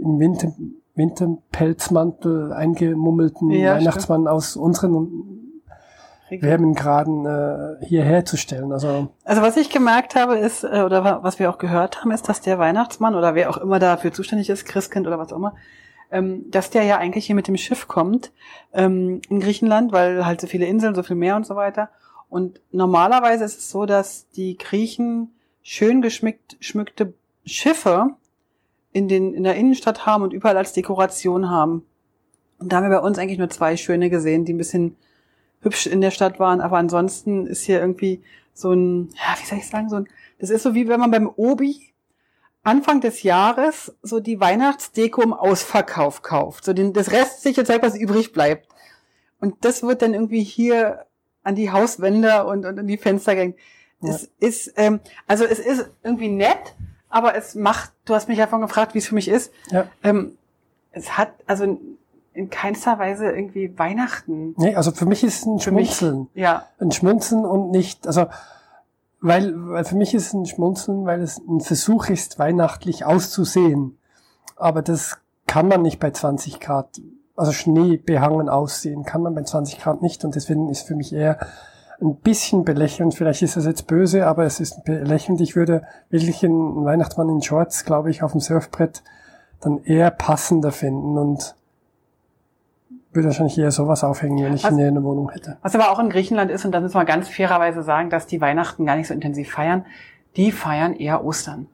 in 0.05 0.19
Winter, 0.21 0.53
Winterpelzmantel 0.95 2.53
eingemummelten 2.53 3.51
ja, 3.51 3.75
Weihnachtsmann 3.75 4.23
stimmt. 4.23 4.29
aus 4.29 4.57
unseren 4.57 5.45
Wärmengraden 6.31 7.27
äh, 7.27 7.85
hierher 7.85 8.25
zu 8.25 8.37
stellen. 8.37 8.73
Also, 8.73 9.09
also 9.25 9.43
was 9.43 9.57
ich 9.57 9.71
gemerkt 9.71 10.15
habe 10.15 10.37
ist, 10.37 10.65
äh, 10.65 10.83
oder 10.85 11.23
was 11.23 11.39
wir 11.39 11.51
auch 11.51 11.59
gehört 11.59 12.01
haben, 12.01 12.11
ist, 12.11 12.29
dass 12.29 12.41
der 12.41 12.59
Weihnachtsmann 12.59 13.15
oder 13.15 13.35
wer 13.35 13.51
auch 13.51 13.59
immer 13.59 13.79
dafür 13.79 14.13
zuständig 14.13 14.49
ist, 14.51 14.65
Christkind 14.65 15.07
oder 15.07 15.19
was 15.19 15.33
auch 15.33 15.37
immer, 15.37 15.55
ähm, 16.11 16.51
dass 16.51 16.71
der 16.71 16.85
ja 16.85 16.99
eigentlich 16.99 17.27
hier 17.27 17.35
mit 17.35 17.49
dem 17.49 17.57
Schiff 17.57 17.89
kommt 17.89 18.33
ähm, 18.73 19.21
in 19.29 19.41
Griechenland, 19.41 19.93
weil 19.93 20.25
halt 20.25 20.41
so 20.41 20.47
viele 20.47 20.67
Inseln, 20.67 20.95
so 20.95 21.03
viel 21.03 21.17
Meer 21.17 21.37
und 21.37 21.47
so 21.47 21.57
weiter. 21.57 21.91
Und 22.29 22.61
normalerweise 22.73 23.45
ist 23.45 23.59
es 23.59 23.71
so, 23.71 23.87
dass 23.87 24.29
die 24.31 24.57
Griechen 24.57 25.35
schön 25.63 26.03
geschmückt, 26.03 26.57
schmückte 26.61 27.15
Schiffe 27.45 28.17
in, 28.95 29.09
den, 29.09 29.35
in 29.35 29.43
der 29.43 29.57
Innenstadt 29.57 30.07
haben 30.07 30.23
und 30.23 30.33
überall 30.33 30.57
als 30.57 30.73
Dekoration 30.73 31.51
haben. 31.51 31.85
Und 32.59 32.73
da 32.73 32.77
haben 32.77 32.85
wir 32.89 33.01
bei 33.01 33.07
uns 33.07 33.19
eigentlich 33.19 33.39
nur 33.39 33.51
zwei 33.51 33.77
schöne 33.77 34.09
gesehen, 34.09 34.47
die 34.47 34.55
ein 34.55 34.59
bisschen 34.59 34.97
hübsch 35.61 35.87
in 35.87 36.01
der 36.01 36.13
Stadt 36.13 36.39
waren, 36.39 36.61
aber 36.61 36.79
ansonsten 36.79 37.47
ist 37.47 37.63
hier 37.63 37.81
irgendwie 37.81 38.23
so 38.55 38.73
ein, 38.73 39.11
ja, 39.15 39.37
wie 39.41 39.47
soll 39.47 39.59
ich 39.59 39.67
sagen, 39.67 39.89
so 39.89 39.97
ein, 39.97 40.09
das 40.39 40.51
ist 40.51 40.63
so 40.63 40.75
wie 40.75 40.89
wenn 40.89 41.01
man 41.01 41.11
beim 41.11 41.29
Obi 41.35 41.93
Anfang 42.63 43.01
des 43.01 43.23
Jahres 43.23 43.95
so 44.01 44.21
die 44.21 44.41
Weihnachtsdeko 44.41 45.23
im 45.23 45.35
Ausverkauf 45.35 46.23
kauft. 46.23 46.65
So 46.65 46.73
den, 46.73 46.93
das 46.93 47.13
restliche 47.13 47.65
Zeug, 47.65 47.83
was 47.83 47.97
übrig 47.97 48.33
bleibt. 48.33 48.69
Und 49.41 49.65
das 49.65 49.83
wird 49.83 50.01
dann 50.01 50.15
irgendwie 50.15 50.43
hier 50.43 51.05
an 51.43 51.57
die 51.57 51.71
Hauswände 51.71 52.47
und, 52.47 52.65
und 52.65 52.79
an 52.79 52.87
die 52.87 52.97
Fenster 52.97 53.35
gehängt. 53.35 53.59
Ja. 54.01 54.15
Es 54.15 54.31
ist, 54.39 54.73
ähm, 54.77 55.01
also 55.27 55.45
es 55.45 55.59
ist 55.59 55.91
irgendwie 56.03 56.29
nett, 56.29 56.75
aber 57.15 57.37
es 57.37 57.55
macht, 57.55 57.93
du 58.07 58.15
hast 58.15 58.29
mich 58.29 58.39
ja 58.39 58.49
vorhin 58.49 58.67
gefragt, 58.67 58.95
wie 58.95 58.99
es 58.99 59.07
für 59.07 59.15
mich 59.15 59.29
ist. 59.29 59.53
Ja. 59.71 59.87
Ähm, 60.03 60.37
es 60.91 61.17
hat 61.17 61.31
also 61.47 61.79
in 62.33 62.51
keinster 62.51 62.99
Weise 62.99 63.31
irgendwie 63.31 63.79
Weihnachten. 63.79 64.55
Nee, 64.57 64.75
also 64.75 64.91
für 64.91 65.07
mich 65.07 65.23
ist 65.23 65.41
es 65.41 65.47
ein 65.47 65.61
Schmunzeln. 65.61 66.29
Mich, 66.35 66.43
ja. 66.43 66.67
Ein 66.81 66.91
Schmunzeln 66.91 67.45
und 67.45 67.71
nicht, 67.71 68.09
also 68.09 68.27
weil, 69.21 69.53
weil 69.55 69.85
für 69.85 69.95
mich 69.95 70.13
ist 70.13 70.27
es 70.27 70.33
ein 70.35 70.45
Schmunzeln, 70.45 71.07
weil 71.07 71.23
es 71.23 71.39
ein 71.39 71.61
Versuch 71.61 72.09
ist, 72.09 72.41
weihnachtlich 72.41 73.05
auszusehen. 73.05 73.97
Aber 74.57 74.83
das 74.83 75.19
kann 75.47 75.69
man 75.69 75.83
nicht 75.83 76.01
bei 76.01 76.11
20 76.11 76.59
Grad, 76.59 77.01
also 77.37 77.53
Schnee 77.53 77.97
behangen 77.97 78.49
aussehen, 78.49 79.05
kann 79.05 79.23
man 79.23 79.37
bei 79.37 79.45
20 79.45 79.79
Grad 79.79 80.03
nicht. 80.03 80.25
Und 80.25 80.35
deswegen 80.35 80.69
ist 80.69 80.89
für 80.89 80.97
mich 80.97 81.13
eher 81.13 81.39
ein 82.01 82.17
bisschen 82.17 82.65
belächelnd. 82.65 83.15
Vielleicht 83.15 83.43
ist 83.43 83.57
das 83.57 83.67
jetzt 83.67 83.87
böse, 83.87 84.27
aber 84.27 84.45
es 84.45 84.61
ist 84.61 84.85
belächelnd. 84.85 85.41
Ich 85.41 85.57
würde 85.57 85.83
wirklich 86.11 86.45
einen 86.45 86.85
Weihnachtsmann 86.85 87.29
in 87.29 87.43
Shorts, 87.43 87.85
glaube 87.85 88.11
ich, 88.11 88.23
auf 88.23 88.33
dem 88.33 88.41
Surfbrett 88.41 89.03
dann 89.61 89.83
eher 89.85 90.11
passender 90.11 90.73
finden 90.73 91.17
und 91.17 91.55
würde 93.13 93.29
wahrscheinlich 93.29 93.59
eher 93.59 93.71
sowas 93.71 94.03
aufhängen, 94.05 94.45
wenn 94.45 94.55
ich 94.55 94.65
was, 94.65 94.73
eine 94.73 95.03
Wohnung 95.03 95.31
hätte. 95.31 95.57
Was 95.63 95.75
aber 95.75 95.91
auch 95.91 95.99
in 96.01 96.11
Griechenland 96.11 96.51
ist, 96.51 96.65
und 96.65 96.73
das 96.73 96.83
muss 96.83 96.95
man 96.95 97.07
ganz 97.07 97.29
fairerweise 97.29 97.83
sagen, 97.83 98.11
dass 98.11 98.27
die 98.27 98.41
Weihnachten 98.41 98.85
gar 98.87 98.97
nicht 98.97 99.09
so 99.09 99.15
intensiv 99.15 99.53
feiern. 99.53 99.87
Die 100.37 100.51
feiern 100.51 100.95
eher 100.95 101.25
Ostern. 101.25 101.69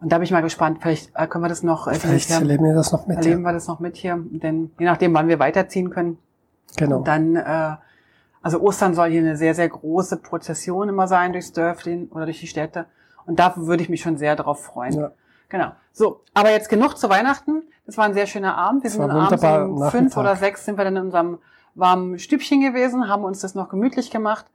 Und 0.00 0.12
da 0.12 0.18
bin 0.18 0.24
ich 0.24 0.30
mal 0.30 0.42
gespannt, 0.42 0.78
vielleicht 0.80 1.10
äh, 1.14 1.26
können 1.26 1.42
wir 1.42 1.48
das 1.48 1.62
noch, 1.62 1.88
äh, 1.88 1.94
vielleicht 1.94 2.30
erleben 2.30 2.64
wir 2.64 2.74
das 2.74 2.92
noch 2.92 3.06
mit. 3.06 3.16
Erleben 3.16 3.42
ja. 3.42 3.48
wir 3.48 3.52
das 3.52 3.66
noch 3.66 3.80
mit 3.80 3.96
hier, 3.96 4.18
denn 4.30 4.70
je 4.78 4.84
nachdem, 4.86 5.14
wann 5.14 5.26
wir 5.26 5.38
weiterziehen 5.38 5.90
können. 5.90 6.18
Genau. 6.76 7.02
Dann, 7.02 7.34
äh, 7.34 7.76
also 8.42 8.60
Ostern 8.60 8.94
soll 8.94 9.10
hier 9.10 9.20
eine 9.20 9.36
sehr, 9.36 9.54
sehr 9.54 9.68
große 9.68 10.18
Prozession 10.18 10.88
immer 10.88 11.08
sein 11.08 11.32
durchs 11.32 11.52
Dörfchen 11.52 12.08
oder 12.08 12.24
durch 12.24 12.40
die 12.40 12.46
Städte. 12.46 12.86
Und 13.26 13.38
da 13.38 13.54
würde 13.56 13.82
ich 13.82 13.88
mich 13.88 14.00
schon 14.00 14.16
sehr 14.16 14.36
darauf 14.36 14.62
freuen. 14.64 14.94
Ja. 14.94 15.10
Genau. 15.48 15.72
So, 15.92 16.20
aber 16.34 16.50
jetzt 16.50 16.68
genug 16.68 16.96
zu 16.96 17.08
Weihnachten. 17.08 17.62
Das 17.86 17.96
war 17.96 18.04
ein 18.04 18.14
sehr 18.14 18.26
schöner 18.26 18.56
Abend. 18.56 18.82
Wir 18.82 18.90
sind 18.90 19.00
dann 19.00 19.10
abends 19.10 19.42
um 19.42 19.90
fünf 19.90 20.16
oder 20.16 20.36
sechs 20.36 20.64
sind 20.64 20.76
wir 20.76 20.84
dann 20.84 20.96
in 20.96 21.04
unserem 21.04 21.38
warmen 21.78 22.18
Stübchen 22.18 22.60
gewesen, 22.60 23.08
haben 23.08 23.24
uns 23.24 23.40
das 23.40 23.54
noch 23.54 23.68
gemütlich 23.68 24.10
gemacht 24.10 24.46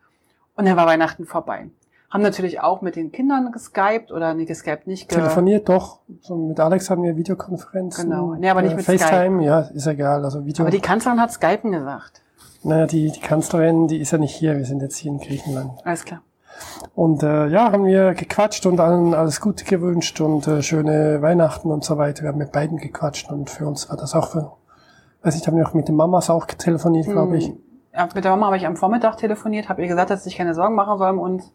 und 0.55 0.67
dann 0.67 0.75
war 0.77 0.85
Weihnachten 0.85 1.25
vorbei. 1.25 1.69
Haben 2.09 2.21
natürlich 2.21 2.59
auch 2.61 2.81
mit 2.81 2.95
den 2.95 3.11
Kindern 3.11 3.51
geskypt 3.51 4.11
oder 4.11 4.35
nicht 4.35 4.47
geskypt, 4.47 4.85
nicht 4.85 5.09
ge 5.09 5.17
Telefoniert 5.17 5.67
doch. 5.67 6.01
So 6.21 6.35
mit 6.35 6.59
Alex 6.59 6.91
haben 6.91 7.01
wir 7.01 7.17
Videokonferenzen. 7.17 8.09
Genau. 8.09 8.35
Nee, 8.35 8.49
aber 8.49 8.61
nicht 8.61 8.73
äh, 8.73 8.75
mit 8.75 8.85
FaceTime, 8.85 9.37
Skype. 9.37 9.43
ja, 9.43 9.59
ist 9.61 9.87
egal. 9.87 10.23
Also 10.23 10.45
Video. 10.45 10.63
Aber 10.63 10.71
die 10.71 10.79
Kanzlerin 10.79 11.19
hat 11.19 11.31
Skypen 11.31 11.71
gesagt. 11.71 12.21
Naja, 12.63 12.85
die, 12.87 13.11
die 13.11 13.19
Kanzlerin, 13.19 13.87
die 13.87 13.99
ist 13.99 14.11
ja 14.11 14.17
nicht 14.17 14.35
hier. 14.35 14.57
Wir 14.57 14.65
sind 14.65 14.81
jetzt 14.81 14.97
hier 14.97 15.11
in 15.11 15.19
Griechenland. 15.19 15.71
Alles 15.85 16.05
klar. 16.05 16.21
Und 16.95 17.23
äh, 17.23 17.47
ja, 17.47 17.71
haben 17.71 17.85
wir 17.85 18.13
gequatscht 18.13 18.65
und 18.65 18.79
allen 18.79 19.13
alles 19.13 19.41
Gute 19.41 19.65
gewünscht 19.65 20.21
und 20.21 20.47
äh, 20.47 20.61
schöne 20.61 21.21
Weihnachten 21.21 21.71
und 21.71 21.83
so 21.83 21.97
weiter. 21.97 22.23
Wir 22.23 22.29
haben 22.29 22.37
mit 22.37 22.51
beiden 22.51 22.77
gequatscht 22.77 23.31
und 23.31 23.49
für 23.49 23.65
uns 23.65 23.89
war 23.89 23.97
das 23.97 24.13
auch 24.13 24.29
für, 24.29 24.51
weiß 25.23 25.35
ich, 25.35 25.47
haben 25.47 25.57
wir 25.57 25.67
auch 25.67 25.73
mit 25.73 25.87
den 25.87 25.95
Mamas 25.95 26.29
auch 26.29 26.45
telefoniert, 26.45 27.07
glaube 27.07 27.37
ich. 27.37 27.47
Hm. 27.47 27.57
Ja, 27.93 28.09
mit 28.13 28.23
der 28.23 28.31
Mama 28.31 28.47
habe 28.47 28.57
ich 28.57 28.65
am 28.65 28.75
Vormittag 28.75 29.17
telefoniert, 29.17 29.69
habe 29.69 29.81
ihr 29.81 29.87
gesagt, 29.87 30.09
dass 30.09 30.23
sie 30.23 30.29
sich 30.29 30.37
keine 30.37 30.55
Sorgen 30.55 30.75
machen 30.75 30.97
soll 30.97 31.11
um 31.11 31.19
uns. 31.19 31.51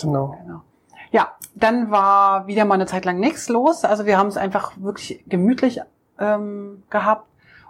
Genau. 0.00 0.36
genau. 0.42 0.62
Ja, 1.10 1.28
dann 1.54 1.90
war 1.90 2.46
wieder 2.46 2.64
mal 2.64 2.74
eine 2.74 2.86
Zeit 2.86 3.04
lang 3.04 3.20
nichts 3.20 3.48
los. 3.48 3.84
Also 3.84 4.06
wir 4.06 4.18
haben 4.18 4.28
es 4.28 4.36
einfach 4.36 4.72
wirklich 4.76 5.22
gemütlich 5.26 5.80
ähm, 6.18 6.82
gehabt. 6.90 7.26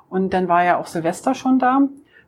Und 0.08 0.32
dann 0.32 0.48
war 0.48 0.64
ja 0.64 0.78
auch 0.78 0.86
Silvester 0.86 1.34
schon 1.34 1.58
da. 1.58 1.80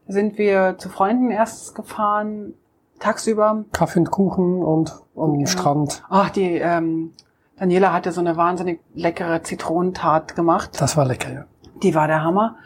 Sind 0.08 0.38
wir 0.38 0.76
zu 0.78 0.88
Freunden 0.88 1.30
erst 1.30 1.74
gefahren, 1.74 2.54
tagsüber. 2.98 3.64
Kaffee 3.72 4.00
und 4.00 4.10
Kuchen 4.10 4.62
und 4.62 5.00
am 5.16 5.34
genau. 5.34 5.46
Strand. 5.46 6.02
Ach, 6.08 6.30
die 6.30 6.56
ähm, 6.56 7.12
Daniela 7.58 7.92
hatte 7.92 8.12
so 8.12 8.20
eine 8.20 8.36
wahnsinnig 8.36 8.80
leckere 8.94 9.42
Zitronentat 9.42 10.34
gemacht. 10.34 10.80
Das 10.80 10.96
war 10.96 11.04
lecker, 11.04 11.32
ja. 11.32 11.44
Die 11.82 11.94
war 11.94 12.06
der 12.06 12.22
Hammer. 12.22 12.56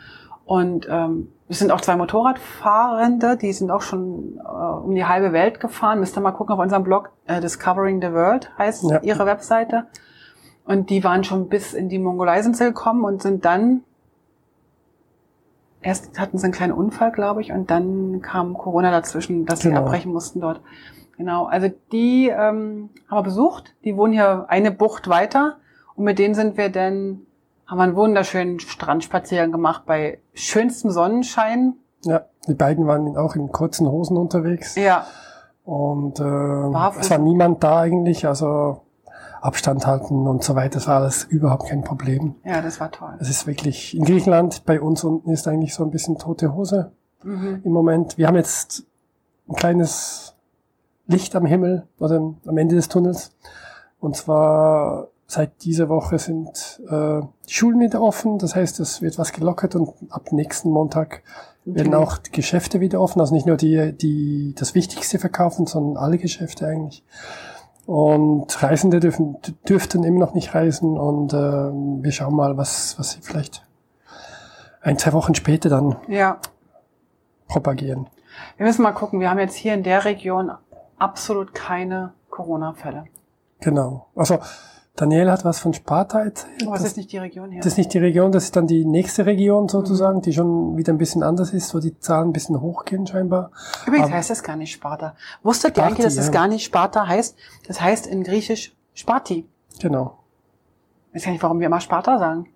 Und 0.44 0.86
ähm, 0.90 1.28
wir 1.48 1.56
sind 1.56 1.70
auch 1.70 1.80
zwei 1.80 1.96
Motorradfahrende, 1.96 3.36
die 3.36 3.52
sind 3.52 3.70
auch 3.70 3.82
schon 3.82 4.38
äh, 4.38 4.48
um 4.48 4.94
die 4.94 5.04
halbe 5.04 5.32
Welt 5.32 5.60
gefahren. 5.60 6.00
Müsst 6.00 6.16
ihr 6.16 6.20
mal 6.20 6.32
gucken 6.32 6.54
auf 6.54 6.60
unserem 6.60 6.82
Blog, 6.82 7.10
äh, 7.26 7.40
Discovering 7.40 8.00
the 8.00 8.12
World 8.12 8.50
heißt 8.58 8.90
ja. 8.90 9.00
ihre 9.00 9.26
Webseite. 9.26 9.86
Und 10.64 10.90
die 10.90 11.02
waren 11.04 11.24
schon 11.24 11.48
bis 11.48 11.74
in 11.74 11.88
die 11.88 11.98
Mongolei-Insel 11.98 12.68
gekommen 12.68 13.04
und 13.04 13.22
sind 13.22 13.44
dann 13.44 13.82
erst 15.82 16.18
hatten 16.18 16.38
sie 16.38 16.44
einen 16.44 16.52
kleinen 16.52 16.72
Unfall, 16.72 17.12
glaube 17.12 17.40
ich, 17.40 17.52
und 17.52 17.70
dann 17.70 18.22
kam 18.22 18.54
Corona 18.54 18.90
dazwischen, 18.90 19.46
dass 19.46 19.60
genau. 19.60 19.74
sie 19.74 19.82
abbrechen 19.82 20.12
mussten 20.12 20.40
dort. 20.40 20.60
Genau, 21.16 21.44
also 21.46 21.70
die 21.92 22.28
ähm, 22.28 22.90
haben 23.08 23.18
wir 23.18 23.22
besucht. 23.22 23.74
Die 23.84 23.96
wohnen 23.96 24.12
hier 24.12 24.46
eine 24.48 24.70
Bucht 24.70 25.08
weiter 25.08 25.58
und 25.94 26.04
mit 26.04 26.18
denen 26.18 26.34
sind 26.34 26.56
wir 26.56 26.70
dann 26.70 27.26
haben 27.66 27.78
wir 27.78 27.84
einen 27.84 27.96
wunderschönen 27.96 28.60
Strandspaziergang 28.60 29.52
gemacht 29.52 29.84
bei 29.86 30.18
schönstem 30.34 30.90
Sonnenschein. 30.90 31.74
Ja, 32.04 32.22
die 32.46 32.54
beiden 32.54 32.86
waren 32.86 33.16
auch 33.16 33.34
in 33.34 33.50
kurzen 33.50 33.88
Hosen 33.88 34.16
unterwegs. 34.16 34.74
Ja. 34.76 35.06
Und 35.64 36.18
äh, 36.18 36.98
es 37.00 37.10
war 37.10 37.18
niemand 37.18 37.62
da 37.62 37.80
eigentlich, 37.80 38.26
also 38.26 38.82
Abstand 39.42 39.86
halten 39.86 40.28
und 40.28 40.44
so 40.44 40.54
weiter. 40.54 40.74
Das 40.74 40.86
war 40.86 41.00
alles 41.00 41.24
überhaupt 41.24 41.68
kein 41.68 41.82
Problem. 41.82 42.36
Ja, 42.44 42.62
das 42.62 42.78
war 42.80 42.90
toll. 42.90 43.14
Es 43.18 43.28
ist 43.28 43.46
wirklich, 43.46 43.96
in 43.96 44.04
Griechenland, 44.04 44.64
bei 44.64 44.80
uns 44.80 45.02
unten 45.02 45.30
ist 45.30 45.48
eigentlich 45.48 45.74
so 45.74 45.82
ein 45.84 45.90
bisschen 45.90 46.16
tote 46.16 46.54
Hose 46.54 46.92
mhm. 47.24 47.60
im 47.64 47.72
Moment. 47.72 48.16
Wir 48.18 48.28
haben 48.28 48.36
jetzt 48.36 48.84
ein 49.48 49.56
kleines 49.56 50.34
Licht 51.06 51.34
am 51.34 51.44
Himmel 51.44 51.88
oder 51.98 52.16
am 52.46 52.56
Ende 52.56 52.76
des 52.76 52.88
Tunnels. 52.88 53.32
Und 53.98 54.16
zwar 54.16 55.08
seit 55.26 55.64
dieser 55.64 55.88
Woche 55.88 56.18
sind 56.18 56.80
äh, 56.88 57.20
die 57.48 57.52
Schulen 57.52 57.80
wieder 57.80 58.00
offen. 58.00 58.38
Das 58.38 58.54
heißt, 58.54 58.78
es 58.80 59.02
wird 59.02 59.18
was 59.18 59.32
gelockert 59.32 59.74
und 59.74 59.90
ab 60.10 60.30
nächsten 60.30 60.70
Montag 60.70 61.22
werden 61.64 61.94
auch 61.94 62.18
die 62.18 62.32
Geschäfte 62.32 62.80
wieder 62.80 63.00
offen. 63.00 63.20
Also 63.20 63.34
nicht 63.34 63.46
nur 63.46 63.56
die, 63.56 63.92
die 63.92 64.54
das 64.56 64.74
Wichtigste 64.74 65.18
verkaufen, 65.18 65.66
sondern 65.66 65.96
alle 65.96 66.18
Geschäfte 66.18 66.66
eigentlich. 66.66 67.04
Und 67.92 68.62
Reisende 68.62 69.00
dürfen, 69.00 69.36
dürften 69.68 70.02
immer 70.02 70.20
noch 70.20 70.32
nicht 70.32 70.54
reisen 70.54 70.96
und 70.96 71.34
äh, 71.34 71.36
wir 71.36 72.10
schauen 72.10 72.34
mal, 72.34 72.56
was, 72.56 72.98
was 72.98 73.10
sie 73.10 73.20
vielleicht 73.20 73.66
ein, 74.80 74.96
zwei 74.96 75.12
Wochen 75.12 75.34
später 75.34 75.68
dann 75.68 75.96
ja. 76.08 76.38
propagieren. 77.48 78.06
Wir 78.56 78.64
müssen 78.64 78.80
mal 78.80 78.92
gucken, 78.92 79.20
wir 79.20 79.28
haben 79.28 79.40
jetzt 79.40 79.56
hier 79.56 79.74
in 79.74 79.82
der 79.82 80.06
Region 80.06 80.52
absolut 80.98 81.52
keine 81.52 82.14
Corona-Fälle. 82.30 83.04
Genau. 83.60 84.06
Also 84.16 84.38
Daniel 84.94 85.30
hat 85.30 85.44
was 85.44 85.58
von 85.58 85.72
Sparta 85.72 86.20
erzählt. 86.20 86.66
Oh, 86.66 86.72
das 86.72 86.84
ist 86.84 86.98
nicht 86.98 87.10
die 87.12 87.18
Region 87.18 87.50
hier. 87.50 87.62
Das 87.62 87.72
ist 87.72 87.78
nicht 87.78 87.94
die 87.94 87.98
Region, 87.98 88.30
das 88.30 88.44
ist 88.44 88.56
dann 88.56 88.66
die 88.66 88.84
nächste 88.84 89.24
Region 89.24 89.68
sozusagen, 89.68 90.18
mhm. 90.18 90.22
die 90.22 90.32
schon 90.34 90.76
wieder 90.76 90.92
ein 90.92 90.98
bisschen 90.98 91.22
anders 91.22 91.52
ist, 91.52 91.74
wo 91.74 91.78
die 91.78 91.98
Zahlen 91.98 92.28
ein 92.28 92.32
bisschen 92.32 92.60
hochgehen 92.60 93.06
scheinbar. 93.06 93.50
Übrigens 93.86 94.06
Aber 94.06 94.16
heißt 94.16 94.28
das 94.28 94.42
gar 94.42 94.56
nicht 94.56 94.72
Sparta. 94.72 95.16
Wusstet 95.42 95.78
ihr 95.78 95.84
eigentlich, 95.84 96.04
dass 96.04 96.18
es 96.18 96.26
ja. 96.26 96.32
gar 96.32 96.46
nicht 96.46 96.64
Sparta 96.64 97.06
heißt? 97.06 97.36
Das 97.66 97.80
heißt 97.80 98.06
in 98.06 98.22
Griechisch 98.22 98.76
Sparti. 98.92 99.48
Genau. 99.80 100.18
Ich 101.08 101.16
weiß 101.16 101.24
gar 101.24 101.32
nicht, 101.32 101.42
warum 101.42 101.60
wir 101.60 101.66
immer 101.66 101.80
Sparta 101.80 102.18
sagen. 102.18 102.48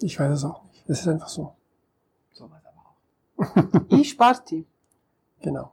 Ich 0.00 0.20
weiß 0.20 0.30
es 0.30 0.44
auch 0.44 0.62
nicht. 0.64 0.84
Es 0.88 1.00
ist 1.00 1.08
einfach 1.08 1.28
so. 1.28 1.52
So 2.32 2.48
was 2.48 2.60
aber 2.64 3.80
auch. 3.90 3.90
I 3.98 4.04
Sparti. 4.04 4.66
Genau. 5.40 5.72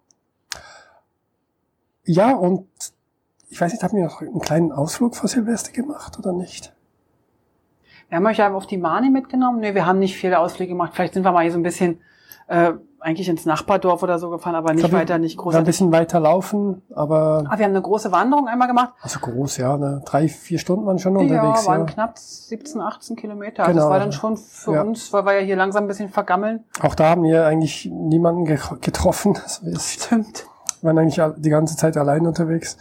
Ja, 2.06 2.36
und 2.36 2.68
ich 3.50 3.60
weiß 3.62 3.72
nicht, 3.72 3.84
haben 3.84 3.96
wir 3.98 4.06
noch 4.06 4.22
einen 4.22 4.40
kleinen 4.40 4.72
Ausflug 4.72 5.16
vor 5.16 5.30
Silvester 5.30 5.72
gemacht 5.72 6.18
oder 6.20 6.34
nicht? 6.34 6.74
Wir 8.10 8.18
haben 8.18 8.26
euch 8.28 8.38
ja 8.38 8.52
auf 8.54 8.68
die 8.68 8.78
Mani 8.78 9.10
mitgenommen. 9.10 9.60
Nee, 9.60 9.74
wir 9.74 9.86
haben 9.86 10.00
nicht 10.00 10.16
viele 10.16 10.40
Ausflüge 10.40 10.70
gemacht. 10.70 10.92
Vielleicht 10.94 11.14
sind 11.16 11.24
wir 11.24 11.32
mal 11.32 11.42
hier 11.42 11.52
so 11.52 11.58
ein 11.58 11.64
bisschen 11.64 12.00
äh, 12.48 12.74
eigentlich 13.00 13.28
ins 13.30 13.46
Nachbardorf 13.46 14.02
oder 14.04 14.20
so 14.20 14.30
gefahren, 14.30 14.56
aber 14.56 14.72
nicht 14.74 14.82
glaub, 14.82 14.92
wir- 14.92 15.00
weiter, 15.00 15.18
nicht 15.18 15.38
Wir 15.38 15.56
ein 15.56 15.64
bisschen 15.64 15.92
weiter 15.92 16.20
laufen, 16.20 16.82
aber 16.96 17.44
Aber 17.48 17.58
wir 17.58 17.66
haben 17.66 17.72
eine 17.72 17.82
große 17.82 18.12
Wanderung 18.12 18.48
einmal 18.48 18.68
gemacht. 18.68 18.94
also 19.02 19.20
groß, 19.20 19.58
ja, 19.58 19.78
ne, 19.78 20.02
drei, 20.06 20.28
vier 20.28 20.60
Stunden 20.60 20.86
waren 20.86 20.98
schon 21.00 21.16
Ja, 21.16 21.22
unterwegs. 21.42 21.68
waren 21.68 21.82
Ja, 21.82 21.86
knapp 21.86 22.18
17, 22.18 22.82
18 22.82 23.16
Kilometer. 23.16 23.64
Also 23.64 23.74
Genau, 23.74 23.84
das 23.86 23.90
war 23.92 24.00
dann 24.00 24.10
ja. 24.12 24.18
schon 24.18 24.38
für 24.38 24.74
Ja. 24.74 24.82
uns, 24.82 25.12
weil 25.14 25.26
wir 25.26 25.34
ja 25.40 25.46
hier 25.46 25.56
langsam 25.56 25.84
ein 25.86 25.88
bisschen 25.88 26.10
vergammeln. 26.10 26.64
Auch 26.82 26.94
da 26.96 27.10
haben 27.10 27.24
wir 27.24 27.46
eigentlich 27.46 27.86
niemanden 27.92 28.46
ge 28.46 28.60
getroffen. 28.82 29.36
Also 29.44 29.66
wir 29.66 29.80
Stimmt. 29.80 30.46
waren 30.84 30.98
eigentlich 31.00 31.20
die 31.38 31.50
ganze 31.50 31.76
Zeit 31.78 31.98
allein 31.98 32.26
unterwegs, 32.28 32.78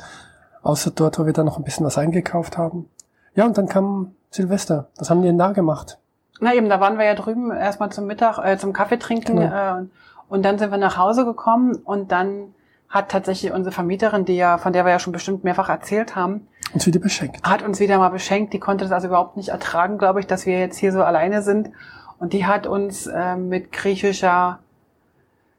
außer 0.64 0.90
dort, 0.90 1.18
wo 1.18 1.27
wir 1.27 1.33
dann 1.33 1.46
noch 1.46 1.59
ein 1.59 1.64
bisschen 1.64 1.87
was 1.87 1.96
eingekauft 1.98 2.59
haben. 2.59 2.88
Ja, 3.37 3.44
und 3.46 3.57
dann 3.59 3.68
kam 3.68 4.14
Silvester. 4.31 4.88
Was 4.96 5.11
haben 5.11 5.22
die 5.22 5.29
denn 5.29 5.38
da 5.38 5.53
gemacht? 5.53 5.98
Na 6.40 6.53
eben, 6.55 6.68
da 6.68 6.81
waren 6.81 6.98
wir 6.98 7.05
ja 7.05 7.14
drüben 7.14 7.53
erstmal 7.53 7.90
zum 7.90 8.07
Mittag, 8.07 8.38
äh, 8.44 8.59
zum 8.59 8.72
Kaffee 8.72 8.98
trinken 8.98 9.37
Genau. 9.37 9.79
äh, 9.81 9.85
und 10.29 10.42
dann 10.44 10.59
sind 10.59 10.70
wir 10.72 10.79
nach 10.79 10.96
Hause 10.96 11.24
gekommen 11.24 11.77
und 11.77 12.11
dann 12.11 12.55
hat 12.88 13.11
tatsächlich 13.11 13.53
unsere 13.53 13.72
Vermieterin, 13.72 14.24
die 14.24 14.37
ja, 14.37 14.59
von 14.59 14.72
der 14.72 14.85
wir 14.85 14.90
ja 14.92 14.98
schon 14.98 15.12
bestimmt 15.12 15.44
mehrfach 15.44 15.68
erzählt 15.68 16.16
haben, 16.16 16.46
Uns 16.72 16.87
wieder 16.87 17.00
beschenkt. 17.00 17.48
hat 17.48 17.62
uns 17.62 17.79
wieder 17.81 17.98
mal 17.98 18.09
beschenkt. 18.09 18.53
Die 18.53 18.61
konnte 18.61 18.85
das 18.85 18.92
also 18.92 19.09
überhaupt 19.09 19.37
nicht 19.37 19.48
ertragen, 19.50 19.98
glaube 19.98 20.20
ich, 20.20 20.27
dass 20.27 20.46
wir 20.46 20.59
jetzt 20.59 20.77
hier 20.79 20.92
so 20.92 21.03
alleine 21.03 21.42
sind. 21.42 21.70
Und 22.18 22.33
die 22.33 22.46
hat 22.46 22.66
uns 22.66 23.07
äh, 23.07 23.37
mit 23.37 23.72
griechischer 23.72 24.61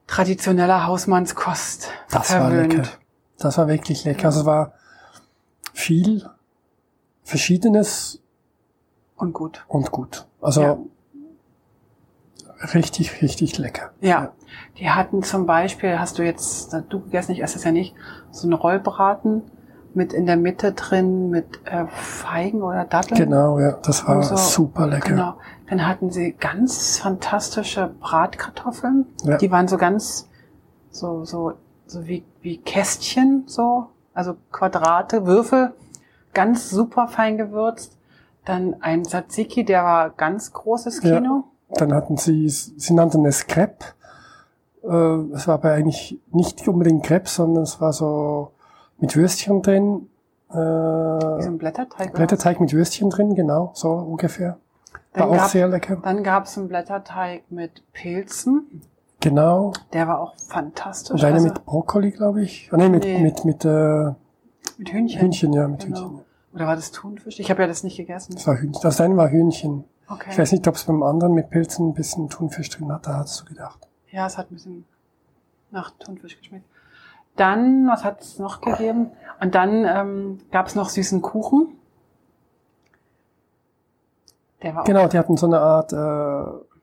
traditioneller 0.07 0.85
Hausmannskost 0.87 1.89
Das 2.11 2.31
war 2.33 2.41
verwöhnt. 2.49 2.73
lecker. 2.73 2.87
Das 3.39 3.57
war 3.57 3.67
wirklich 3.67 4.05
lecker. 4.05 4.27
Also 4.27 4.41
es 4.41 4.45
war 4.45 4.73
viel 5.75 6.25
Verschiedenes 7.23 8.21
Und 9.17 9.33
gut. 9.33 9.65
und 9.67 9.91
gut. 9.91 10.25
Also 10.41 10.61
Ja. 10.61 10.77
richtig, 12.73 13.21
richtig 13.21 13.57
lecker. 13.57 13.91
Ja. 14.01 14.31
Die 14.77 14.89
hatten 14.89 15.21
zum 15.23 15.45
Beispiel, 15.45 15.99
hast 15.99 16.17
du 16.17 16.23
jetzt, 16.23 16.73
du 16.89 17.01
gegessen, 17.01 17.33
ich 17.33 17.43
esse 17.43 17.57
es 17.57 17.63
ja 17.65 17.71
nicht, 17.71 17.93
so 18.31 18.47
einen 18.47 18.53
Rollbraten 18.53 19.43
mit 19.93 20.13
in 20.13 20.25
der 20.25 20.37
Mitte 20.37 20.73
drin 20.73 21.29
mit 21.29 21.59
äh, 21.65 21.85
Feigen 21.87 22.61
oder 22.61 22.85
Datteln. 22.85 23.17
Genau, 23.17 23.59
ja. 23.59 23.73
Das 23.83 24.05
war 24.07 24.21
so- 24.23 24.35
super 24.35 24.87
lecker. 24.87 25.09
Genau. 25.09 25.33
Dann 25.69 25.85
hatten 25.87 26.09
sie 26.11 26.33
ganz 26.33 26.97
fantastische 26.99 27.91
Bratkartoffeln. 27.99 29.05
Ja. 29.23 29.37
Die 29.37 29.51
waren 29.51 29.67
so 29.67 29.77
ganz, 29.77 30.29
so, 30.91 31.25
so, 31.25 31.53
so 31.85 32.05
wie, 32.07 32.23
wie 32.41 32.57
Kästchen, 32.57 33.43
so. 33.47 33.87
Also 34.15 34.35
Quadrate, 34.51 35.27
Würfel. 35.27 35.73
Ganz 36.33 36.69
super 36.71 37.07
fein 37.07 37.37
gewürzt. 37.37 37.97
Dann 38.45 38.77
ein 38.81 39.03
Tzatziki, 39.05 39.63
der 39.65 39.83
war 39.83 40.09
ganz 40.09 40.51
großes 40.53 41.03
Ja. 41.03 41.15
Kino. 41.19 41.43
Dann 41.69 41.93
hatten 41.93 42.17
sie, 42.17 42.47
sie 42.49 42.93
nannten 42.93 43.25
es 43.25 43.45
Crepe. 43.47 43.85
Äh, 44.83 44.87
es 45.33 45.47
war 45.47 45.55
aber 45.55 45.71
eigentlich 45.71 46.19
nicht 46.31 46.67
unbedingt 46.67 47.03
Crepe, 47.05 47.27
sondern 47.29 47.63
es 47.63 47.79
war 47.81 47.91
so 47.93 48.51
mit 48.99 49.15
Würstchen 49.15 49.61
drin. 49.61 50.09
Äh, 50.51 50.55
Wie 50.55 51.41
so 51.43 51.49
ein 51.49 51.57
Blätterteig. 51.57 52.13
Blätterteig 52.13 52.59
mit 52.59 52.71
Würstchen 52.73 53.09
drin, 53.09 53.35
genau, 53.35 53.71
so 53.73 53.91
ungefähr. 53.91 54.57
War 55.13 55.23
Dann 55.23 55.29
auch 55.29 55.37
gab- 55.37 55.49
sehr 55.49 55.67
lecker. 55.67 55.97
Dann 56.03 56.23
gab's 56.23 56.57
einen 56.57 56.67
Blätterteig 56.67 57.43
mit 57.49 57.81
Pilzen. 57.93 58.81
Genau. 59.25 59.73
Der 59.91 60.07
war 60.07 60.19
auch 60.19 60.35
fantastisch. 60.35 61.11
Und 61.11 61.23
eine 61.23 61.33
Also 61.35 61.47
mit 61.47 61.65
Brokkoli, 61.65 62.11
glaube 62.11 62.43
ich. 62.43 62.69
Ah, 62.71 62.77
nee, 62.77 62.89
mit, 62.89 63.03
Nee. 63.05 63.19
mit, 63.21 63.43
mit 63.43 63.65
äh, 63.65 64.11
mit 64.77 64.91
Hühnchen. 64.93 65.19
Hühnchen, 65.19 65.51
ja, 65.53 65.67
mit 65.67 65.83
Genau. 65.83 65.99
Hühnchen. 65.99 66.25
Oder 66.53 66.67
war 66.67 66.75
das 66.75 66.91
Thunfisch? 66.91 67.39
Ich 67.39 67.49
habe 67.49 67.63
ja 67.63 67.67
das 67.67 67.83
nicht 67.83 67.97
gegessen. 67.97 68.33
Das 68.35 68.45
war 68.45 68.55
Hühnchen. 68.55 68.81
Das 68.83 69.01
eine 69.01 69.17
war 69.17 69.29
Hühnchen. 69.29 69.83
Ich 70.05 70.11
Okay. 70.11 70.37
weiß 70.37 70.51
nicht, 70.51 70.67
ob 70.67 70.75
es 70.75 70.83
beim 70.83 71.01
anderen 71.01 71.33
mit 71.33 71.49
Pilzen 71.49 71.87
ein 71.89 71.93
bisschen 71.95 72.29
Thunfisch 72.29 72.69
drin 72.69 72.91
hat, 72.91 73.07
da 73.07 73.15
hast 73.17 73.41
du 73.41 73.45
gedacht. 73.45 73.87
Ja, 74.11 74.27
es 74.27 74.37
hat 74.37 74.51
ein 74.51 74.53
bisschen 74.53 74.85
nach 75.71 75.89
Thunfisch 75.97 76.37
geschmeckt. 76.37 76.65
Dann, 77.35 77.87
was 77.87 78.03
hat 78.03 78.21
es 78.21 78.37
noch 78.37 78.61
gegeben? 78.61 79.09
Und 79.41 79.55
dann 79.55 79.85
ähm, 79.85 80.37
gab 80.51 80.67
es 80.67 80.75
noch 80.75 80.89
süßen 80.89 81.23
Kuchen. 81.23 81.69
Der 84.61 84.75
war. 84.75 84.83
Genau, 84.83 85.07
die 85.07 85.17
hatten 85.17 85.35
so 85.35 85.47
eine 85.47 85.59
Art, 85.59 85.91
äh, 85.91 86.74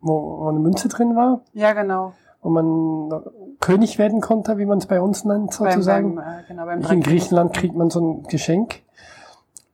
wo, 0.00 0.40
wo 0.40 0.48
eine 0.48 0.58
Münze 0.58 0.88
drin 0.88 1.14
war, 1.16 1.40
Ja, 1.52 1.72
genau. 1.72 2.12
wo 2.42 2.48
man 2.50 3.22
König 3.60 3.98
werden 3.98 4.20
konnte, 4.20 4.58
wie 4.58 4.66
man 4.66 4.78
es 4.78 4.86
bei 4.86 5.00
uns 5.00 5.24
nennt, 5.24 5.58
Beim, 5.58 5.70
sozusagen. 5.72 6.14
beim, 6.16 6.24
äh, 6.26 6.42
genau, 6.48 6.64
beim 6.66 6.80
In. 6.82 7.02
Griechenland 7.02 7.52
kriegt 7.54 7.74
man 7.76 7.90
so 7.90 8.00
ein 8.00 8.22
Geschenk. 8.24 8.82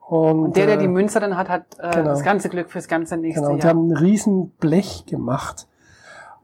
Und, 0.09 0.45
Und 0.45 0.57
der, 0.57 0.67
der 0.67 0.77
äh, 0.77 0.79
die 0.79 0.89
Münze 0.89 1.19
dann 1.21 1.37
hat, 1.37 1.49
hat 1.49 1.65
äh, 1.79 1.91
genau. 1.91 2.11
das 2.11 2.23
ganze 2.23 2.49
Glück 2.49 2.71
fürs 2.71 2.87
ganze 2.89 3.17
nächste 3.17 3.41
Genau, 3.41 3.53
und 3.55 3.62
die 3.62 3.67
Jahr. 3.67 3.75
haben 3.75 3.89
ein 3.89 3.97
riesen 3.97 4.51
Blech 4.61 5.05
gemacht 5.07 5.67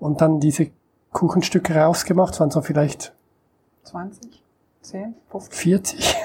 und 0.00 0.20
dann 0.20 0.40
diese 0.40 0.68
Kuchenstücke 1.12 1.74
rausgemacht, 1.76 2.38
waren 2.40 2.50
so 2.50 2.60
vielleicht 2.60 3.12
20, 3.84 4.42
10, 4.80 5.14
15. 5.30 5.52
40, 5.52 6.16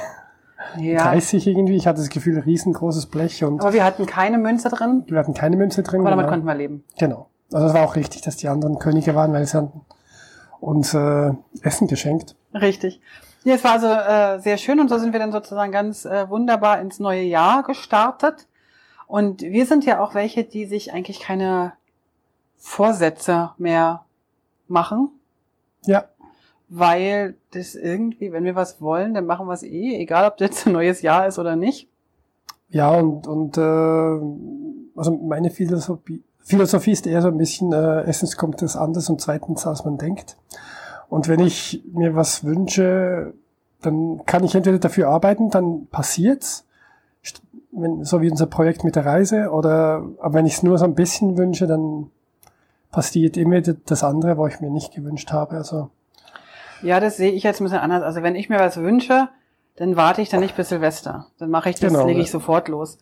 Ja. 0.79 1.03
30 1.11 1.45
irgendwie. 1.47 1.75
Ich 1.75 1.85
hatte 1.87 1.99
das 1.99 2.09
Gefühl, 2.09 2.39
riesengroßes 2.39 3.05
Blech 3.07 3.43
und 3.43 3.61
Aber 3.61 3.73
wir 3.73 3.83
hatten 3.83 4.05
keine 4.07 4.37
Münze 4.39 4.69
drin, 4.69 5.03
wir 5.07 5.19
hatten 5.19 5.33
keine 5.35 5.57
Münze 5.57 5.83
drin. 5.83 6.01
aber 6.01 6.09
damit 6.11 6.25
genau. 6.25 6.33
konnten 6.33 6.47
wir 6.47 6.55
leben. 6.55 6.83
genau. 6.97 7.27
Also 7.51 7.67
es 7.67 7.73
war 7.73 7.83
auch 7.83 7.95
richtig, 7.95 8.21
dass 8.21 8.35
die 8.37 8.47
anderen 8.49 8.79
Könige 8.79 9.15
waren, 9.15 9.33
weil 9.33 9.45
sie 9.45 9.57
hatten 9.57 9.81
uns 10.59 10.93
äh, 10.93 11.31
Essen 11.61 11.87
geschenkt. 11.87 12.35
Richtig. 12.53 12.99
Ja, 13.43 13.55
es 13.55 13.63
war 13.63 13.73
also 13.73 13.87
äh, 13.87 14.41
sehr 14.41 14.57
schön 14.57 14.79
und 14.79 14.89
so 14.89 14.97
sind 14.97 15.13
wir 15.13 15.19
dann 15.19 15.31
sozusagen 15.31 15.71
ganz 15.71 16.03
äh, 16.05 16.29
wunderbar 16.29 16.81
ins 16.81 16.99
neue 16.99 17.21
Jahr 17.23 17.63
gestartet. 17.63 18.47
Und 19.05 19.41
wir 19.41 19.65
sind 19.65 19.85
ja 19.85 20.01
auch 20.01 20.13
welche, 20.15 20.43
die 20.43 20.65
sich 20.65 20.91
eigentlich 20.93 21.21
keine 21.21 21.73
Vorsätze 22.57 23.51
mehr 23.57 24.03
machen, 24.67 25.09
Ja, 25.85 26.05
weil 26.67 27.35
das 27.51 27.75
irgendwie, 27.75 28.33
wenn 28.33 28.43
wir 28.43 28.55
was 28.55 28.81
wollen, 28.81 29.13
dann 29.13 29.25
machen 29.25 29.47
wir 29.47 29.53
es 29.53 29.63
eh, 29.63 29.95
egal 29.97 30.27
ob 30.27 30.35
das 30.37 30.49
jetzt 30.49 30.67
ein 30.67 30.73
neues 30.73 31.01
Jahr 31.01 31.27
ist 31.27 31.39
oder 31.39 31.55
nicht. 31.55 31.87
ja 32.69 32.89
und, 32.89 33.25
und 33.27 33.57
äh, 33.57 33.61
also 34.99 35.11
meine 35.23 35.51
Philosophie, 35.51 36.21
Philosophie 36.47 36.91
ist 36.91 37.05
eher 37.05 37.21
so 37.21 37.27
ein 37.27 37.37
bisschen, 37.37 37.73
äh, 37.73 38.05
erstens 38.05 38.37
kommt 38.37 38.61
es 38.61 38.77
anders 38.77 39.09
und 39.09 39.19
zweitens, 39.19 39.67
als 39.67 39.83
man 39.83 39.97
denkt. 39.97 40.37
Und 41.09 41.27
wenn 41.27 41.41
ich 41.41 41.83
mir 41.91 42.15
was 42.15 42.45
wünsche, 42.45 43.33
dann 43.81 44.21
kann 44.25 44.45
ich 44.45 44.55
entweder 44.55 44.79
dafür 44.79 45.09
arbeiten, 45.09 45.49
dann 45.49 45.87
passiert's, 45.87 46.65
wenn, 47.71 48.05
so 48.05 48.21
wie 48.21 48.31
unser 48.31 48.45
Projekt 48.45 48.85
mit 48.85 48.95
der 48.95 49.05
Reise, 49.05 49.51
oder 49.51 50.03
aber 50.19 50.35
wenn 50.35 50.45
ich 50.45 50.53
es 50.53 50.63
nur 50.63 50.77
so 50.77 50.85
ein 50.85 50.95
bisschen 50.95 51.37
wünsche, 51.37 51.67
dann 51.67 52.09
passiert 52.91 53.35
immer 53.35 53.59
das 53.59 54.03
andere, 54.05 54.37
wo 54.37 54.47
ich 54.47 54.61
mir 54.61 54.69
nicht 54.71 54.93
gewünscht 54.93 55.33
habe. 55.33 55.57
Also 55.57 55.89
Ja, 56.81 57.01
das 57.01 57.17
sehe 57.17 57.31
ich 57.31 57.43
jetzt 57.43 57.59
ein 57.59 57.65
bisschen 57.65 57.79
anders. 57.79 58.03
Also 58.03 58.23
wenn 58.23 58.35
ich 58.35 58.47
mir 58.47 58.59
was 58.59 58.77
wünsche, 58.77 59.27
dann 59.75 59.97
warte 59.97 60.21
ich 60.21 60.29
dann 60.29 60.39
nicht 60.39 60.55
bis 60.55 60.69
Silvester. 60.69 61.27
Dann 61.39 61.49
mache 61.49 61.69
ich 61.69 61.75
das, 61.75 61.91
Genau, 61.91 62.07
lege 62.07 62.19
ja. 62.19 62.23
ich 62.23 62.31
sofort 62.31 62.69
los. 62.69 62.99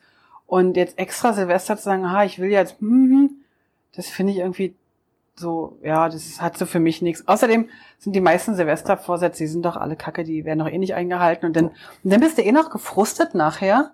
Und 0.47 0.77
jetzt 0.77 0.99
extra 0.99 1.33
Silvester 1.33 1.77
zu 1.77 1.83
sagen, 1.83 2.11
ha, 2.11 2.23
ich 2.23 2.39
will 2.39 2.49
jetzt, 2.49 2.79
hm, 2.79 3.09
hm, 3.11 3.29
das 3.95 4.07
finde 4.07 4.33
ich 4.33 4.39
irgendwie 4.39 4.75
so, 5.35 5.77
ja, 5.83 6.07
das 6.07 6.41
hat 6.41 6.57
so 6.57 6.65
für 6.65 6.79
mich 6.79 7.01
nichts. 7.01 7.27
Außerdem 7.27 7.69
sind 7.99 8.15
die 8.15 8.21
meisten 8.21 8.55
Silvestervorsätze, 8.55 9.43
die 9.43 9.47
sind 9.47 9.65
doch 9.65 9.75
alle 9.75 9.95
kacke, 9.95 10.23
die 10.23 10.45
werden 10.45 10.59
doch 10.59 10.69
eh 10.69 10.77
nicht 10.77 10.95
eingehalten. 10.95 11.45
Und 11.47 11.55
dann, 11.55 11.67
und 11.67 12.11
dann 12.11 12.21
bist 12.21 12.37
du 12.37 12.41
eh 12.41 12.51
noch 12.51 12.69
gefrustet 12.69 13.35
nachher, 13.35 13.91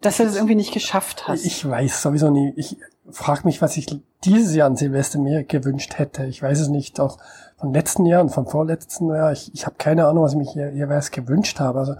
dass 0.00 0.16
du 0.16 0.24
das 0.24 0.36
irgendwie 0.36 0.54
nicht 0.54 0.72
geschafft 0.72 1.28
hast. 1.28 1.44
ich 1.44 1.68
weiß 1.68 2.02
sowieso 2.02 2.30
nie. 2.30 2.52
Ich 2.56 2.76
frage 3.10 3.42
mich, 3.44 3.62
was 3.62 3.76
ich 3.76 3.86
dieses 4.24 4.54
Jahr 4.54 4.68
an 4.68 4.76
Silvester 4.76 5.18
mir 5.18 5.44
gewünscht 5.44 5.98
hätte. 5.98 6.24
Ich 6.26 6.42
weiß 6.42 6.60
es 6.60 6.68
nicht. 6.68 7.00
Auch 7.00 7.18
vom 7.62 7.72
letzten 7.72 8.04
Jahr 8.06 8.20
und 8.20 8.30
vom 8.30 8.46
vorletzten 8.46 9.08
Jahr. 9.08 9.30
Ich, 9.32 9.50
ich 9.54 9.64
habe 9.66 9.76
keine 9.78 10.06
Ahnung, 10.08 10.24
was 10.24 10.32
ich 10.32 10.38
mich 10.38 10.50
hier 10.50 10.72
jeweils 10.72 11.10
gewünscht 11.12 11.60
habe. 11.60 11.78
Also 11.78 11.94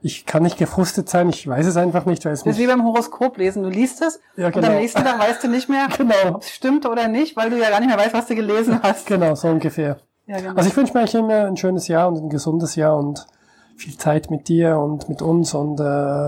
ich 0.00 0.24
kann 0.26 0.42
nicht 0.42 0.56
gefrustet 0.56 1.08
sein. 1.10 1.28
Ich 1.28 1.46
weiß 1.46 1.66
es 1.66 1.76
einfach 1.76 2.06
nicht, 2.06 2.24
weil 2.24 2.32
es 2.32 2.42
das 2.42 2.54
ist 2.54 2.58
wie 2.58 2.66
beim 2.66 2.84
Horoskop 2.84 3.36
lesen. 3.36 3.62
Du 3.62 3.68
liest 3.68 4.00
es 4.02 4.18
Ja, 4.36 4.46
und 4.46 4.56
am 4.56 4.62
genau. 4.62 4.74
nächsten 4.78 5.04
Tag 5.04 5.18
weißt 5.20 5.44
du 5.44 5.48
nicht 5.48 5.68
mehr, 5.68 5.88
Genau. 5.96 6.14
ob 6.36 6.42
es 6.42 6.48
stimmt 6.50 6.86
oder 6.86 7.06
nicht, 7.08 7.36
weil 7.36 7.50
du 7.50 7.58
ja 7.60 7.68
gar 7.70 7.80
nicht 7.80 7.88
mehr 7.90 7.98
weißt, 7.98 8.14
was 8.14 8.26
du 8.26 8.34
gelesen 8.34 8.80
hast. 8.82 9.06
genau, 9.06 9.34
so 9.34 9.48
ungefähr. 9.48 9.98
Ja, 10.26 10.38
genau. 10.40 10.54
Also 10.54 10.70
ich 10.70 10.76
wünsche 10.76 10.94
mir 10.96 11.14
immer 11.14 11.46
ein 11.46 11.56
schönes 11.58 11.86
Jahr 11.86 12.08
und 12.08 12.16
ein 12.16 12.28
gesundes 12.30 12.74
Jahr 12.74 12.96
und 12.96 13.26
viel 13.76 13.98
Zeit 13.98 14.30
mit 14.30 14.48
dir 14.48 14.78
und 14.78 15.08
mit 15.08 15.20
uns 15.20 15.52
und 15.52 15.80
äh, 15.80 15.82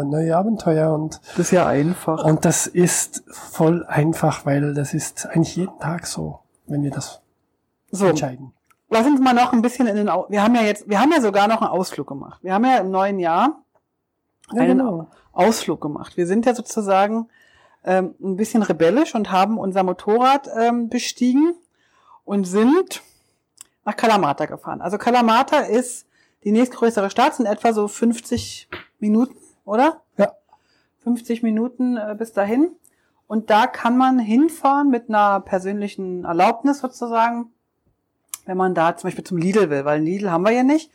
neue 0.05 0.37
Abenteuer 0.37 0.93
und 0.93 1.21
das 1.37 1.47
ist 1.47 1.51
ja 1.53 1.67
einfach. 1.67 2.25
und 2.25 2.45
das 2.45 2.67
ist 2.67 3.25
voll 3.29 3.87
einfach, 3.89 4.45
weil 4.45 4.75
das 4.75 4.93
ist 4.93 5.27
eigentlich 5.27 5.57
jeden 5.57 5.79
Tag 5.79 6.07
so, 6.07 6.41
wenn 6.67 6.83
wir 6.83 6.91
das 6.91 7.23
So, 7.91 8.07
entscheiden. 8.07 8.53
Lass 8.97 9.07
uns 9.07 9.21
mal 9.21 9.35
noch 9.35 9.53
ein 9.53 9.63
bisschen 9.63 9.87
in 9.87 9.97
den, 9.97 10.09
Au 10.09 10.27
wir 10.29 10.43
haben 10.43 10.55
ja 10.55 10.63
jetzt, 10.63 10.89
wir 10.89 11.01
haben 11.01 11.13
ja 11.13 11.21
sogar 11.21 11.49
noch 11.49 11.61
einen 11.61 11.71
Ausflug 11.71 12.07
gemacht. 12.07 12.43
Wir 12.43 12.55
haben 12.55 12.65
ja 12.65 12.79
im 12.79 12.91
neuen 12.91 13.19
Jahr 13.19 13.63
Ja, 14.53 14.63
einen 14.63 14.79
genau. 14.79 15.09
Ausflug 15.33 15.81
gemacht. 15.81 16.17
Wir 16.17 16.27
sind 16.27 16.47
ja 16.47 16.55
sozusagen 16.55 17.29
ähm, 17.85 18.15
ein 18.21 18.37
bisschen 18.37 18.63
rebellisch 18.63 19.15
und 19.15 19.31
haben 19.31 19.59
unser 19.59 19.83
Motorrad 19.83 20.49
ähm, 20.57 20.89
bestiegen 20.89 21.55
und 22.25 22.45
sind 22.45 23.03
nach 23.85 23.97
Kalamata 23.97 24.47
gefahren. 24.47 24.81
Also 24.81 24.99
Kalamata 24.99 25.61
ist 25.61 26.07
die 26.45 26.53
nächstgrößere 26.53 27.11
Stadt, 27.11 27.35
sind 27.35 27.47
etwa 27.47 27.73
so 27.73 27.89
50 27.89 28.69
Minuten, 28.99 29.37
oder? 29.65 30.03
Ja. 30.17 30.33
50 31.05 31.43
Minuten 31.43 31.97
äh, 31.97 32.15
bis 32.19 32.33
dahin. 32.33 32.71
Und 33.29 33.51
da 33.51 33.67
kann 33.67 33.97
man 33.97 34.19
hinfahren 34.19 34.89
mit 34.89 35.09
einer 35.09 35.41
persönlichen 35.41 36.25
Erlaubnis 36.25 36.79
sozusagen, 36.79 37.53
wenn 38.47 38.57
man 38.57 38.75
da 38.75 38.97
zum 38.97 39.09
Beispiel 39.09 39.25
zum 39.25 39.39
Lidl 39.39 39.71
will, 39.71 39.85
weil 39.85 40.01
Lidl 40.01 40.31
haben 40.31 40.45
wir 40.45 40.53
ja 40.53 40.63
nicht. 40.63 40.91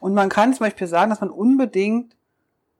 Und 0.00 0.14
man 0.14 0.28
kann 0.28 0.52
zum 0.52 0.66
Beispiel 0.66 0.86
sagen, 0.86 1.10
dass 1.10 1.20
man 1.20 1.30
unbedingt 1.30 2.16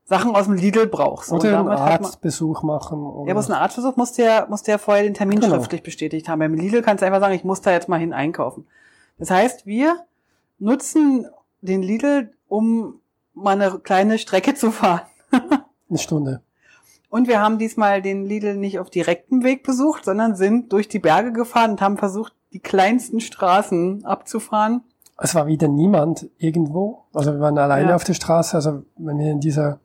Sachen 0.05 0.35
aus 0.35 0.45
dem 0.45 0.55
Lidl 0.55 0.87
braucht. 0.87 1.27
So, 1.27 1.37
Oder 1.37 1.61
und 1.61 1.69
einen 1.69 1.79
Arztbesuch 1.79 2.63
machen. 2.63 3.05
Oder 3.05 3.29
ja, 3.29 3.35
aber 3.35 3.43
so 3.43 3.53
ein 3.53 3.59
Arztversuch 3.59 3.97
musst 3.97 4.19
du 4.19 4.25
ja, 4.25 4.47
musst 4.49 4.67
du 4.67 4.71
ja 4.71 4.79
vorher 4.79 5.03
den 5.03 5.15
Termin 5.15 5.41
Genau. 5.41 5.57
schriftlich 5.57 5.83
bestätigt 5.83 6.29
haben. 6.29 6.39
Beim 6.39 6.55
Lidl 6.55 6.83
kannst 6.83 7.03
du 7.03 7.07
einfach 7.07 7.21
sagen, 7.21 7.35
ich 7.35 7.45
muss 7.45 7.61
da 7.61 7.73
jetzt 7.73 7.89
mal 7.89 7.99
hin 7.99 8.13
einkaufen. 8.13 8.67
Das 9.19 9.31
heißt, 9.31 9.67
wir 9.67 9.97
nutzen 10.59 11.27
den 11.61 11.83
Lidl, 11.83 12.31
um 12.49 13.01
mal 13.35 13.61
eine 13.61 13.79
kleine 13.81 14.19
Strecke 14.19 14.55
zu 14.55 14.71
fahren. 14.71 15.03
eine 15.89 15.99
Stunde. 15.99 16.43
Und 17.09 17.29
wir 17.29 17.41
haben 17.41 17.59
diesmal 17.59 18.03
den 18.03 18.25
Lidl 18.25 18.57
nicht 18.57 18.79
auf 18.79 18.91
direktem 18.91 19.43
Weg 19.43 19.65
besucht, 19.65 20.05
sondern 20.05 20.37
sind 20.37 20.73
durch 20.73 20.89
die 20.89 20.99
Berge 20.99 21.33
gefahren 21.33 21.73
und 21.73 21.81
haben 21.81 21.97
versucht, 21.97 22.35
die 22.53 22.59
kleinsten 22.61 23.21
Straßen 23.21 24.05
abzufahren. 24.05 24.83
Es 25.19 25.35
war 25.35 25.47
wieder 25.47 25.69
niemand 25.69 26.29
irgendwo. 26.39 27.05
Also 27.15 27.33
wir 27.33 27.41
waren 27.41 27.57
alleine 27.59 27.91
Ja. 27.91 27.95
auf 27.97 28.05
der 28.05 28.15
Straße. 28.15 28.55
Also 28.57 28.83
wenn 28.97 29.19
wir 29.19 29.31
in 29.33 29.41
dieser 29.41 29.79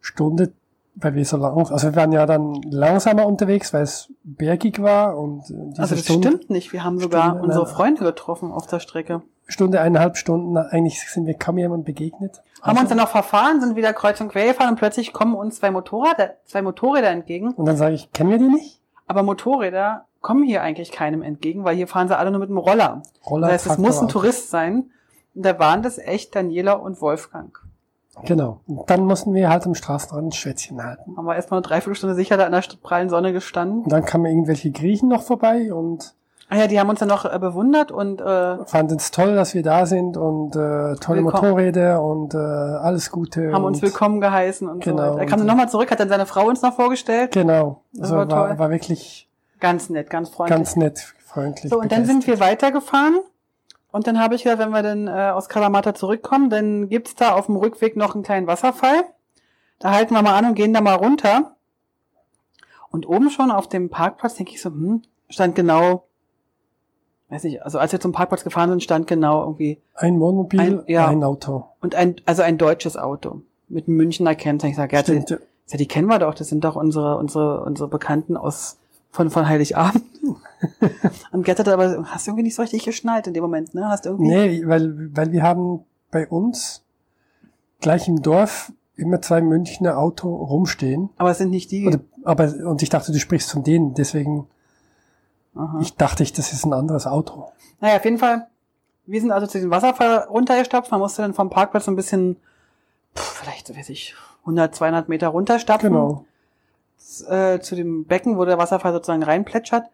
Stunde, 0.00 0.52
weil 0.94 1.14
wir 1.14 1.24
so 1.24 1.36
lang, 1.36 1.56
also 1.70 1.88
wir 1.88 1.96
waren 1.96 2.12
ja 2.12 2.24
dann 2.26 2.54
langsamer 2.62 3.26
unterwegs, 3.26 3.72
weil 3.74 3.82
es 3.82 4.08
bergig 4.24 4.80
war 4.80 5.18
und 5.18 5.50
äh, 5.50 5.54
diese 5.70 5.82
Also 5.82 5.94
das 5.96 6.04
Stunde, 6.04 6.28
stimmt 6.28 6.50
nicht. 6.50 6.72
Wir 6.72 6.84
haben 6.84 6.98
sogar 6.98 7.24
Stunde, 7.30 7.42
unsere. 7.42 7.66
Freunde 7.66 8.04
getroffen 8.04 8.52
auf 8.52 8.66
der 8.66 8.80
Strecke. 8.80 9.22
Stunde, 9.48 9.80
eineinhalb 9.80 10.16
Stunden, 10.16 10.56
eigentlich 10.56 11.00
sind 11.10 11.26
wir 11.26 11.34
kaum 11.34 11.58
jemandem 11.58 11.84
begegnet. 11.84 12.42
Haben 12.62 12.70
Also- 12.70 12.80
uns 12.80 12.88
dann 12.88 12.98
noch 12.98 13.08
verfahren, 13.08 13.60
sind 13.60 13.76
wieder 13.76 13.92
kreuz 13.92 14.20
und 14.20 14.28
quer 14.28 14.46
gefahren 14.46 14.70
und 14.70 14.76
plötzlich 14.76 15.12
kommen 15.12 15.34
uns 15.34 15.56
zwei 15.56 15.70
Motorräder, 15.70 16.34
zwei 16.46 16.62
Motorräder 16.62 17.10
entgegen. 17.10 17.52
Und 17.52 17.66
dann 17.66 17.76
sage 17.76 17.94
ich, 17.94 18.10
kennen 18.12 18.30
wir 18.30 18.38
die 18.38 18.48
nicht? 18.48 18.80
Aber 19.06 19.22
Motorräder 19.22 20.06
kommen 20.26 20.42
hier 20.44 20.62
eigentlich 20.62 20.90
keinem 20.90 21.22
entgegen, 21.22 21.64
weil 21.64 21.76
hier 21.76 21.86
fahren 21.86 22.08
sie 22.08 22.16
alle 22.18 22.30
nur 22.30 22.40
mit 22.40 22.48
dem 22.48 22.58
Roller. 22.58 23.02
Roller, 23.28 23.48
Das 23.48 23.64
heißt, 23.66 23.78
es 23.78 23.78
muss 23.78 24.00
ein. 24.02 24.08
Tourist 24.08 24.50
sein. 24.50 24.90
Und 25.34 25.44
da 25.46 25.58
waren 25.58 25.82
das 25.82 25.98
echt 25.98 26.34
Daniela 26.34 26.72
und 26.74 27.00
Wolfgang. 27.00 27.56
Genau. 28.24 28.60
Und 28.66 28.88
dann 28.90 29.04
mussten 29.04 29.34
wir 29.34 29.50
halt 29.50 29.66
am 29.66 29.74
Straßenrand 29.74 30.28
ein 30.28 30.32
Schwätzchen 30.32 30.82
halten. 30.82 31.16
Haben 31.16 31.26
wir 31.26 31.36
erstmal 31.36 31.58
eine 31.58 31.66
Dreiviertelstunde 31.68 32.14
sicher 32.14 32.36
da 32.36 32.46
in 32.46 32.52
der 32.52 32.62
prallen 32.82 33.08
Sonne 33.10 33.32
gestanden. 33.32 33.82
Und 33.82 33.92
dann 33.92 34.04
kamen 34.04 34.24
irgendwelche 34.26 34.70
Griechen 34.70 35.08
noch 35.08 35.22
vorbei 35.22 35.72
und 35.72 36.14
Ah 36.48 36.58
ja, 36.58 36.66
die 36.68 36.78
haben 36.78 36.88
uns 36.88 37.00
dann 37.00 37.08
noch 37.08 37.24
äh, 37.24 37.38
bewundert 37.40 37.90
und 37.90 38.20
äh, 38.20 38.64
fanden 38.66 38.96
es 38.96 39.10
toll, 39.10 39.34
dass 39.34 39.52
wir 39.54 39.64
da 39.64 39.84
sind 39.84 40.16
und 40.16 40.54
äh, 40.54 40.94
tolle 40.94 41.24
Willkommen. 41.24 41.24
Motorräder 41.24 42.00
und 42.00 42.34
äh, 42.34 42.38
alles 42.38 43.10
Gute. 43.10 43.52
haben 43.52 43.64
uns 43.64 43.82
willkommen 43.82 44.20
geheißen 44.20 44.68
und 44.68 44.84
Genau, 44.84 45.14
so. 45.14 45.18
Er 45.18 45.26
kam 45.26 45.38
dann 45.40 45.48
nochmal 45.48 45.68
zurück, 45.68 45.90
hat 45.90 45.98
dann 45.98 46.08
seine 46.08 46.24
Frau 46.24 46.46
uns 46.46 46.62
noch 46.62 46.72
vorgestellt. 46.74 47.32
Genau. 47.32 47.82
Das 47.92 48.12
Also 48.12 48.16
war 48.16 48.30
war, 48.30 48.58
war 48.60 48.70
wirklich 48.70 49.28
Ganz 49.60 49.90
nett, 49.90 50.10
ganz 50.10 50.28
freundlich. 50.30 50.56
ganz 50.56 50.76
nett, 50.76 51.14
freundlich. 51.24 51.70
so, 51.70 51.78
und 51.80 51.90
dann 51.92 52.04
sind 52.04 52.26
wir 52.26 52.40
weitergefahren. 52.40 53.20
Und 53.92 54.06
dann 54.06 54.20
habe 54.20 54.34
ich 54.34 54.42
gedacht, 54.44 54.58
wenn 54.58 54.70
wir 54.70 54.82
dann 54.82 55.06
äh, 55.06 55.30
aus 55.30 55.48
Kalamata 55.48 55.94
zurückkommen, 55.94 56.50
dann 56.50 56.88
gibt's 56.88 57.14
da 57.14 57.32
auf 57.34 57.46
dem 57.46 57.56
Rückweg 57.56 57.96
noch 57.96 58.14
einen 58.14 58.24
kleinen 58.24 58.46
Wasserfall. 58.46 59.04
Da 59.78 59.92
halten 59.92 60.12
wir 60.14 60.22
mal 60.22 60.36
an 60.36 60.46
und 60.46 60.54
gehen 60.54 60.74
da 60.74 60.80
mal 60.80 60.94
runter. 60.94 61.56
Und 62.90 63.08
oben 63.08 63.30
schon 63.30 63.50
auf 63.50 63.68
dem 63.68 63.88
Parkplatz 63.90 64.34
denke 64.34 64.52
ich 64.52 64.60
so, 64.60 64.70
hm, 64.70 65.02
stand 65.28 65.54
genau, 65.54 66.04
weiß 67.30 67.44
nicht, 67.44 67.62
also 67.62 67.78
als 67.78 67.92
wir 67.92 68.00
zum 68.00 68.12
Parkplatz 68.12 68.44
gefahren 68.44 68.70
sind, 68.70 68.82
stand 68.82 69.06
genau 69.06 69.42
irgendwie 69.42 69.80
ein 69.94 70.20
Wohnmobil, 70.20 70.60
Ein- 70.60 70.82
ja. 70.86 71.08
ein 71.08 71.22
Auto. 71.24 71.66
und 71.80 71.94
ein, 71.94 72.16
also 72.26 72.42
ein 72.42 72.58
deutsches 72.58 72.96
Auto 72.96 73.42
mit 73.68 73.88
Münchner 73.88 74.34
Kennzeichen. 74.34 74.70
Ich 74.72 74.76
sage, 74.76 74.96
ja, 74.96 75.02
die, 75.02 75.24
ja. 75.32 75.38
ja, 75.68 75.76
die 75.78 75.88
kennen 75.88 76.06
wir 76.08 76.18
doch, 76.18 76.34
das 76.34 76.48
sind 76.48 76.64
doch 76.64 76.76
unsere, 76.76 77.16
unsere, 77.18 77.64
unsere 77.64 77.88
Bekannten 77.88 78.36
aus 78.36 78.78
von, 79.16 79.30
von 79.30 79.48
Heiligabend. 79.48 80.04
und 81.32 81.44
Gerd 81.44 81.58
hat 81.58 81.68
aber, 81.68 82.04
hast 82.04 82.26
du 82.26 82.30
irgendwie 82.30 82.44
nicht 82.44 82.54
so 82.54 82.62
richtig 82.62 82.84
geschnallt 82.84 83.26
in 83.26 83.34
dem 83.34 83.42
Moment, 83.42 83.74
ne? 83.74 83.88
Hast 83.88 84.06
irgendwie. 84.06 84.28
Nee, 84.28 84.62
weil, 84.66 85.16
weil 85.16 85.32
wir 85.32 85.42
haben 85.42 85.84
bei 86.10 86.28
uns 86.28 86.84
gleich 87.80 88.08
im 88.08 88.22
Dorf 88.22 88.72
immer 88.96 89.20
zwei 89.20 89.40
Münchner 89.40 89.98
Auto 89.98 90.34
rumstehen. 90.34 91.10
Aber 91.16 91.30
es 91.30 91.38
sind 91.38 91.50
nicht 91.50 91.70
die. 91.70 91.86
Oder, 91.86 92.00
aber, 92.24 92.52
und 92.66 92.82
ich 92.82 92.90
dachte, 92.90 93.10
du 93.10 93.18
sprichst 93.18 93.50
von 93.50 93.62
denen, 93.64 93.94
deswegen, 93.94 94.46
Aha. 95.54 95.78
ich 95.80 95.96
dachte 95.96 96.22
ich, 96.22 96.32
das 96.32 96.52
ist 96.52 96.64
ein 96.64 96.72
anderes 96.72 97.06
Auto. 97.06 97.52
Naja, 97.80 97.96
auf 97.96 98.04
jeden 98.04 98.18
Fall, 98.18 98.48
wir 99.06 99.20
sind 99.20 99.32
also 99.32 99.46
zu 99.46 99.58
diesem 99.58 99.70
Wasserfall 99.70 100.26
runtergestapft. 100.28 100.90
Man 100.90 101.00
musste 101.00 101.22
dann 101.22 101.34
vom 101.34 101.50
Parkplatz 101.50 101.86
so 101.86 101.90
ein 101.90 101.96
bisschen, 101.96 102.36
pff, 103.14 103.40
vielleicht, 103.40 103.76
weiß 103.76 103.88
ich, 103.90 104.14
100, 104.40 104.74
200 104.74 105.08
Meter 105.08 105.28
runterstapfen. 105.28 105.90
Genau. 105.90 106.24
Äh, 107.28 107.60
zu 107.60 107.74
dem 107.76 108.04
Becken, 108.04 108.36
wo 108.36 108.44
der 108.44 108.58
Wasserfall 108.58 108.92
sozusagen 108.92 109.22
reinplätschert. 109.22 109.84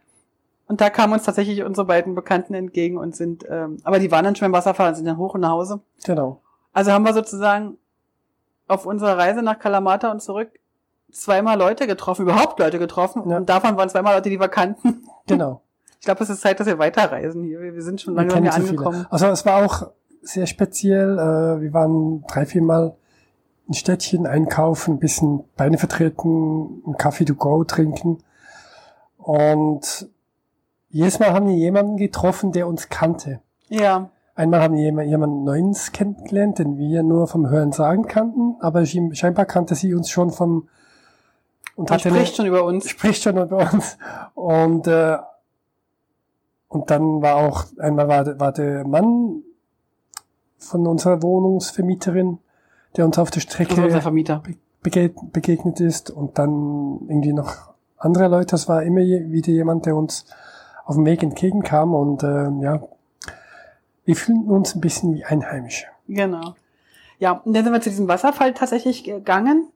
Und 0.67 0.81
da 0.81 0.89
kamen 0.89 1.13
uns 1.13 1.25
tatsächlich 1.25 1.63
unsere 1.63 1.87
beiden 1.87 2.15
Bekannten 2.15 2.55
entgegen 2.55 2.97
und 2.97 3.15
sind, 3.15 3.45
ähm, 3.49 3.79
aber 3.85 3.99
die 3.99 4.11
waren 4.11 4.25
dann 4.25 4.37
schon 4.37 4.47
im 4.47 4.53
Wasserfall 4.53 4.89
und 4.89 4.95
sind 4.95 5.05
dann 5.05 5.19
hoch 5.19 5.35
und 5.35 5.43
nach 5.43 5.51
Hause. 5.51 5.81
Genau. 6.05 6.41
Also 6.73 6.93
haben 6.93 7.05
wir 7.05 7.13
sozusagen 7.13 7.77
auf 8.69 8.87
unserer 8.87 9.19
Reise 9.19 9.43
nach 9.43 9.59
Kalamata 9.59 10.11
und 10.11 10.23
zurück 10.23 10.51
zweimal 11.13 11.59
Leute 11.59 11.87
getroffen, 11.87 12.23
überhaupt 12.23 12.59
Leute 12.59 12.79
getroffen. 12.79 13.29
Ja. 13.29 13.37
Und 13.37 13.49
davon 13.49 13.77
waren 13.77 13.89
zweimal 13.89 14.15
Leute, 14.15 14.31
die 14.31 14.41
wir 14.41 14.49
kannten. 14.49 15.05
Genau. 15.27 15.63
Ich 16.01 16.07
glaube, 16.07 16.25
es 16.25 16.31
ist 16.31 16.41
Zeit, 16.41 16.59
dass 16.59 16.67
wir 16.67 16.81
weiterreisen 16.81 17.45
hier. 17.45 17.61
Wir 17.61 17.81
sind 17.81 18.01
schon 18.01 18.17
lange 18.17 18.33
hier 18.35 18.51
zu 18.51 18.57
viele. 18.57 18.71
angekommen. 18.71 19.07
Also 19.09 19.27
es 19.27 19.47
war 19.47 19.65
auch 19.65 19.93
sehr 20.21 20.49
speziell. 20.49 21.17
Äh, 21.17 21.61
wir 21.61 21.73
waren 21.73 22.25
drei, 22.27 22.45
vier 22.45 22.61
Mal 23.73 23.77
in 23.77 23.79
Städtchen 23.79 24.27
einkaufen, 24.27 24.95
ein 24.95 24.99
bisschen 24.99 25.45
Beine 25.57 25.79
vertreten, 25.79 26.83
einen 26.85 26.97
Kaffee 26.99 27.25
to 27.25 27.35
go 27.35 27.65
trinken. 27.65 28.19
Und 29.17 30.09
jedes 30.91 31.19
Mal 31.19 31.33
haben 31.33 31.49
wir 31.49 31.55
jemanden 31.57 31.97
getroffen, 31.97 32.53
der 32.53 32.67
uns 32.69 32.89
kannte. 32.91 33.41
Ja, 33.69 34.11
Einmal 34.35 34.63
haben 34.63 34.75
wir 34.77 34.83
jemand- 34.83 35.09
jemanden 35.09 35.45
Neues 35.45 35.93
kennengelernt, 35.93 36.59
den 36.59 36.79
wir 36.79 37.03
nur 37.03 37.27
vom 37.29 37.51
Hören 37.51 37.71
sagen 37.73 38.07
kannten, 38.07 38.57
aber 38.61 38.85
scheinbar 38.87 39.45
kannte 39.45 39.75
sie 39.75 39.95
uns 39.95 40.09
schon 40.09 40.31
vom 40.31 40.69
und 41.77 41.91
eine- 41.91 42.01
spricht 42.01 42.37
schon 42.37 42.47
über 42.47 42.65
uns. 42.65 42.89
spricht 42.89 43.23
schon 43.23 43.37
über 43.37 43.71
uns. 43.73 43.99
Und, 44.35 44.87
äh, 44.87 45.19
und 46.69 46.91
dann 46.91 47.21
war 47.21 47.37
auch, 47.37 47.65
einmal 47.79 48.09
war, 48.09 48.41
war 48.41 48.53
der 48.53 48.87
Mann 48.87 49.43
von 50.57 50.87
unserer 50.87 51.23
Wohnungsvermieterin, 51.23 52.39
der 52.97 53.05
uns 53.05 53.19
auf 53.19 53.31
der 53.31 53.41
Strecke 53.41 54.01
Vermieter. 54.01 54.43
bege 54.83 55.15
begegnet 55.33 55.81
ist 55.81 56.11
und 56.11 56.39
dann 56.39 57.01
irgendwie 57.09 57.33
noch 57.33 57.73
andere 57.99 58.29
Leute. 58.29 58.53
Das 58.53 58.69
war 58.69 58.83
immer 58.83 59.01
wieder 59.01 59.53
jemand, 59.53 59.87
der 59.87 59.97
uns 59.97 60.27
auf 60.85 60.97
dem 60.97 61.07
Weg 61.07 61.23
entgegenkam 61.23 61.95
und 61.95 62.23
ähm, 62.23 62.61
ja, 62.61 62.83
wir 64.05 64.17
fühlten 64.17 64.51
uns 64.51 64.75
ein 64.75 64.81
bisschen 64.81 65.15
wie 65.15 65.25
Einheimische. 65.25 65.87
Genau. 66.09 66.55
Ja, 67.19 67.41
und 67.45 67.55
dann 67.55 67.63
sind 67.65 67.73
wir 67.73 67.81
zu 67.81 67.91
diesem 67.91 68.09
Wasserfall 68.09 68.53
tatsächlich 68.53 69.05
gegangen. 69.05 69.69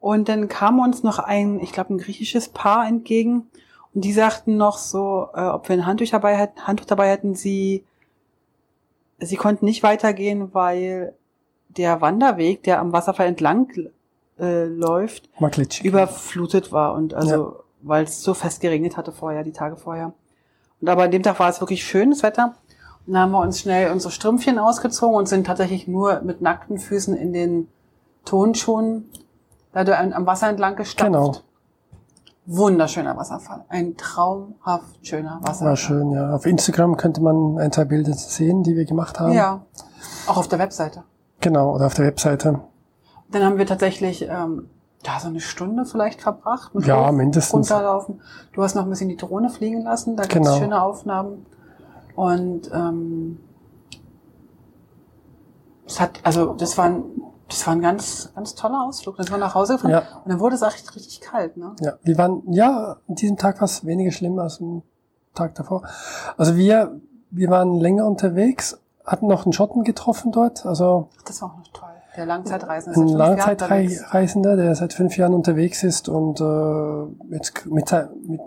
Und 0.00 0.28
dann 0.28 0.48
kam 0.48 0.78
uns 0.78 1.02
noch 1.02 1.18
ein, 1.18 1.60
ich 1.60 1.72
glaube, 1.72 1.92
ein 1.92 1.98
griechisches 1.98 2.48
Paar 2.48 2.86
entgegen. 2.86 3.48
Und 3.94 4.04
die 4.04 4.12
sagten 4.12 4.56
noch 4.56 4.78
so, 4.78 5.28
äh, 5.34 5.42
ob 5.42 5.68
wir 5.68 5.76
ein 5.76 5.86
Handtuch 5.86 6.08
dabei 6.08 6.36
hätten. 6.36 6.66
Handtuch 6.66 6.86
dabei 6.86 7.10
hätten 7.10 7.34
sie. 7.34 7.84
Sie 9.18 9.36
konnten 9.36 9.64
nicht 9.64 9.82
weitergehen, 9.82 10.54
weil 10.54 11.14
der 11.78 12.00
Wanderweg, 12.00 12.62
der 12.64 12.80
am 12.80 12.92
Wasserfall 12.92 13.26
entlang 13.26 13.72
äh, 14.38 14.64
läuft, 14.64 15.28
Mal 15.40 15.50
glitschig. 15.50 15.86
überflutet 15.86 16.72
war 16.72 16.94
und 16.94 17.14
also 17.14 17.60
weil 17.80 18.04
es 18.04 18.22
so 18.22 18.34
fest 18.34 18.60
geregnet 18.60 18.96
hatte 18.96 19.12
vorher, 19.12 19.44
die 19.44 19.52
Tage 19.52 19.76
vorher. 19.76 20.12
Und 20.80 20.88
aber 20.88 21.04
an 21.04 21.10
dem 21.10 21.22
Tag 21.22 21.38
war 21.38 21.48
es 21.48 21.60
wirklich 21.60 21.84
schönes 21.84 22.22
Wetter. 22.22 22.54
Und 23.06 23.14
dann 23.14 23.22
haben 23.22 23.30
wir 23.32 23.40
uns 23.40 23.60
schnell 23.60 23.90
unsere 23.90 24.12
Strümpfchen 24.12 24.58
ausgezogen 24.58 25.16
und 25.16 25.28
sind 25.28 25.46
tatsächlich 25.46 25.88
nur 25.88 26.20
mit 26.20 26.42
nackten 26.42 26.78
Füßen 26.78 27.16
in 27.16 27.32
den 27.32 27.68
Tonschuhen 28.24 29.08
da 29.72 29.82
am 29.98 30.26
Wasser 30.26 30.48
entlang 30.48 30.76
gestapft. 30.76 31.12
Genau. 31.12 31.36
Wunderschöner 32.46 33.16
Wasserfall. 33.16 33.64
Ein 33.68 33.96
traumhaft 33.96 35.06
schöner 35.06 35.38
Wasserfall. 35.42 35.68
War 35.68 35.76
schön, 35.76 36.10
ja. 36.12 36.34
Auf 36.34 36.46
Instagram 36.46 36.96
könnte 36.96 37.20
man 37.20 37.58
ein, 37.58 37.70
zwei 37.72 37.84
Bilder 37.84 38.14
sehen, 38.14 38.62
die 38.62 38.74
wir 38.74 38.86
gemacht 38.86 39.20
haben. 39.20 39.32
Ja. 39.32 39.62
Auch 40.26 40.38
auf 40.38 40.48
der 40.48 40.58
Webseite. 40.58 41.04
Genau, 41.40 41.74
oder 41.74 41.86
auf 41.86 41.94
der 41.94 42.06
Webseite. 42.06 42.60
Dann 43.30 43.42
haben 43.44 43.58
wir 43.58 43.66
tatsächlich 43.66 44.22
ähm, 44.22 44.68
ja, 45.04 45.20
so 45.20 45.28
eine 45.28 45.40
Stunde 45.40 45.84
vielleicht 45.84 46.20
verbracht. 46.22 46.74
Mit 46.74 46.86
Ja, 46.86 47.06
hoch- 47.06 47.12
mindestens. 47.12 47.70
Runterlaufen. 47.70 48.20
Du 48.52 48.62
hast 48.62 48.74
noch 48.74 48.82
ein 48.84 48.90
bisschen 48.90 49.08
die 49.08 49.16
Drohne 49.16 49.48
fliegen 49.50 49.82
lassen. 49.82 50.16
Da 50.16 50.24
gibt's 50.24 50.48
Genau. 50.48 50.58
schöne 50.58 50.82
Aufnahmen. 50.82 51.46
Und 52.16 52.70
ähm, 52.72 53.38
es 55.86 56.00
hat, 56.00 56.18
also 56.24 56.54
das 56.54 56.76
war 56.76 56.86
ein, 56.86 57.02
das 57.48 57.66
war 57.66 57.74
ein 57.74 57.80
ganz, 57.80 58.30
ganz 58.34 58.54
toller 58.54 58.82
Ausflug. 58.84 59.16
Dann 59.16 59.26
sind 59.26 59.34
wir 59.34 59.38
nach 59.38 59.54
Hause 59.54 59.74
gefahren 59.74 59.90
Ja. 59.92 60.02
und 60.24 60.28
dann 60.30 60.40
wurde 60.40 60.56
es 60.56 60.62
auch 60.62 60.72
richtig, 60.72 60.96
richtig 60.96 61.20
kalt. 61.20 61.56
Ne? 61.56 61.74
Ja, 61.80 61.94
wir 62.02 62.18
waren, 62.18 62.42
ja, 62.52 62.96
an 63.08 63.14
diesem 63.14 63.36
Tag 63.36 63.56
war 63.60 63.64
es 63.66 63.86
weniger 63.86 64.10
schlimm 64.10 64.38
als 64.38 64.60
am 64.60 64.82
Tag 65.34 65.54
davor. 65.54 65.82
Also 66.36 66.56
wir, 66.56 67.00
wir 67.30 67.48
waren 67.50 67.76
länger 67.78 68.04
unterwegs, 68.06 68.78
hatten 69.08 69.26
noch 69.26 69.44
einen 69.44 69.52
Schotten 69.52 69.84
getroffen 69.84 70.32
dort, 70.32 70.66
also 70.66 71.08
Das 71.26 71.42
war 71.42 71.52
auch 71.52 71.56
noch 71.58 71.68
toll. 71.72 71.88
Der 72.16 72.26
Langzeitreisende. 72.26 73.00
Ein. 73.00 73.08
Langzeitreisender, 73.08 74.56
der 74.56 74.74
seit 74.74 74.92
fünf 74.92 75.16
Jahren 75.16 75.34
unterwegs 75.34 75.82
ist 75.82 76.08
und 76.08 76.40
äh, 76.40 77.34
jetzt 77.34 77.66
mit, 77.66 77.92
mit 78.26 78.40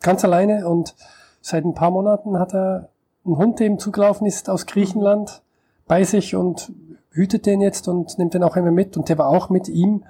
ganz 0.00 0.24
alleine 0.24 0.66
und 0.68 0.94
seit 1.40 1.64
ein 1.64 1.74
paar 1.74 1.90
Monaten 1.90 2.38
hat 2.38 2.54
er 2.54 2.88
einen 3.24 3.36
Hund, 3.36 3.60
der 3.60 3.66
ihm 3.66 3.78
zugelaufen 3.78 4.26
ist 4.26 4.48
aus 4.48 4.66
Griechenland, 4.66 5.42
bei 5.86 6.04
sich 6.04 6.34
und 6.34 6.72
hütet 7.10 7.46
den 7.46 7.60
jetzt 7.60 7.88
und 7.88 8.18
nimmt 8.18 8.34
den 8.34 8.42
auch 8.42 8.56
immer 8.56 8.70
mit. 8.70 8.96
Und 8.96 9.08
der 9.08 9.18
war 9.18 9.28
auch 9.28 9.50
mit 9.50 9.68
ihm 9.68 10.04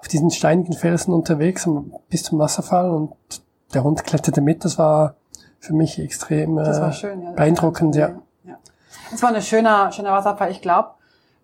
auf 0.00 0.08
diesen 0.08 0.30
steinigen 0.30 0.72
Felsen 0.72 1.12
unterwegs 1.12 1.68
bis 2.08 2.24
zum 2.24 2.38
Wasserfall 2.38 2.90
und 2.90 3.12
der 3.74 3.84
Hund 3.84 4.04
kletterte 4.04 4.40
mit. 4.40 4.64
Das 4.64 4.78
war 4.78 5.14
für 5.58 5.74
mich 5.74 5.98
extrem 5.98 6.58
äh, 6.58 6.92
schön, 6.92 7.22
ja. 7.22 7.32
Beeindruckend, 7.32 7.94
ja. 7.96 8.16
Es 9.12 9.22
war 9.22 9.34
ein 9.34 9.42
schöner, 9.42 9.92
schöner 9.92 10.12
Wasserfall. 10.12 10.50
Ich 10.50 10.62
glaube, 10.62 10.90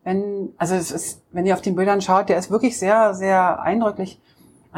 wenn, 0.05 0.55
also 0.57 0.75
es 0.75 0.91
ist, 0.91 1.23
wenn 1.33 1.47
ihr 1.47 1.55
auf 1.55 1.61
den 1.61 1.77
Bildern 1.77 2.01
schaut, 2.01 2.29
der 2.29 2.39
ist 2.39 2.51
wirklich 2.51 2.79
sehr, 2.79 3.15
sehr 3.15 3.61
eindrücklich. 3.61 4.21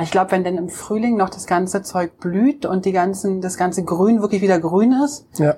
Ich 0.00 0.10
glaube, 0.10 0.30
wenn 0.32 0.44
denn 0.44 0.56
im 0.56 0.68
Frühling 0.68 1.16
noch 1.16 1.30
das 1.30 1.46
ganze 1.46 1.82
Zeug 1.82 2.18
blüht 2.18 2.64
und 2.64 2.84
die 2.84 2.92
ganzen, 2.92 3.40
das 3.40 3.56
ganze 3.56 3.84
Grün 3.84 4.22
wirklich 4.22 4.40
wieder 4.40 4.58
grün 4.58 4.92
ist, 5.04 5.26
Ja, 5.38 5.56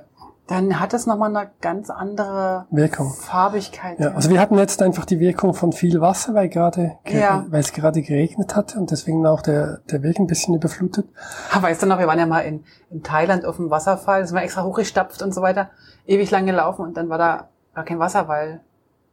dann 0.48 0.80
hat 0.80 0.92
es 0.92 1.06
nochmal 1.06 1.34
eine 1.34 1.50
ganz 1.60 1.88
andere 1.88 2.66
Wirkung. 2.70 3.12
Farbigkeit. 3.14 3.98
Ja, 4.00 4.12
also 4.12 4.28
wir 4.28 4.40
hatten 4.40 4.58
jetzt 4.58 4.82
einfach 4.82 5.04
die 5.04 5.20
Wirkung 5.20 5.54
von 5.54 5.72
viel 5.72 6.00
Wasser, 6.00 6.34
weil 6.34 6.48
gerade, 6.48 6.98
ge- 7.04 7.20
Ja. 7.20 7.44
weil 7.48 7.60
es 7.60 7.72
gerade 7.72 8.02
geregnet 8.02 8.56
hat 8.56 8.76
und 8.76 8.90
deswegen 8.90 9.24
auch 9.26 9.40
der, 9.40 9.78
der 9.90 10.02
Weg 10.02 10.18
ein 10.18 10.26
bisschen 10.26 10.54
überflutet. 10.54 11.08
Aber 11.52 11.62
weißt 11.68 11.82
du 11.82 11.86
noch, 11.86 11.98
wir 11.98 12.06
waren 12.08 12.18
ja 12.18 12.26
mal 12.26 12.40
in, 12.40 12.64
in 12.90 13.02
Thailand 13.02 13.44
auf 13.44 13.56
dem 13.56 13.70
Wasserfall, 13.70 14.26
sind 14.26 14.36
wir 14.36 14.42
extra 14.42 14.64
hochgestapft 14.64 15.22
und 15.22 15.32
so 15.32 15.42
weiter, 15.42 15.70
ewig 16.06 16.30
lang 16.30 16.44
gelaufen 16.44 16.82
und 16.84 16.96
dann 16.96 17.08
war 17.08 17.18
da 17.18 17.48
gar 17.74 17.84
kein 17.84 17.98
Wasser, 18.00 18.26
weil 18.28 18.60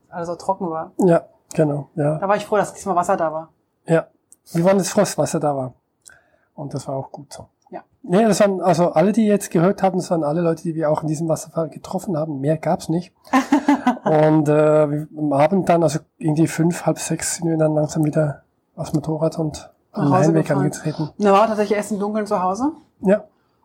alles 0.09 0.27
so 0.27 0.35
trocken 0.35 0.69
war. 0.69 0.91
Ja, 0.97 1.23
genau, 1.53 1.89
ja. 1.95 2.17
Da 2.17 2.27
war 2.27 2.35
ich 2.35 2.45
froh, 2.45 2.57
dass 2.57 2.73
diesmal 2.73 2.95
Wasser 2.95 3.15
da 3.15 3.31
war. 3.31 3.49
Ja, 3.85 4.07
wir 4.51 4.65
waren 4.65 4.77
das 4.79 4.89
Frostwasser 4.89 5.39
da 5.39 5.55
war. 5.55 5.73
Und 6.55 6.73
das 6.73 6.87
war 6.87 6.95
auch 6.95 7.11
gut 7.11 7.31
so. 7.31 7.47
Nee, 8.01 8.23
das 8.23 8.39
waren, 8.39 8.61
also 8.61 8.91
alle, 8.91 9.11
die 9.11 9.25
jetzt 9.25 9.51
gehört 9.51 9.83
haben, 9.83 9.97
das 9.97 10.09
waren 10.09 10.23
alle 10.23 10.41
Leute, 10.41 10.63
die 10.63 10.73
wir 10.73 10.89
auch 10.89 11.01
in 11.01 11.07
diesem 11.07 11.27
Wasserfall 11.27 11.69
getroffen 11.69 12.15
haben. 12.17 12.39
Mehr 12.39 12.57
gab's 12.57 12.87
nicht. 12.89 13.13
und 14.05 14.47
äh, 14.47 14.89
wir- 14.89 15.07
am 15.17 15.33
Abend 15.33 15.67
dann, 15.69 15.83
also 15.83 15.99
irgendwie 16.17 16.47
fünf, 16.47 16.85
halb 16.85 16.97
sechs, 16.99 17.35
sind 17.35 17.49
wir 17.49 17.57
dann 17.57 17.73
langsam 17.75 18.05
wieder 18.05 18.43
aufs 18.75 18.93
Motorrad 18.93 19.37
und 19.37 19.69
Nach 19.91 20.01
am 20.03 20.13
Hause 20.13 20.29
Heimweg 20.29 20.49
angetreten. 20.51 21.09
Da 21.17 21.33
war 21.33 21.47
tatsächlich 21.47 21.77
erst 21.77 21.91
im 21.91 21.99
Dunkeln 21.99 22.25
zu 22.25 22.41
Hause. 22.41 22.71
Ja, 23.01 23.23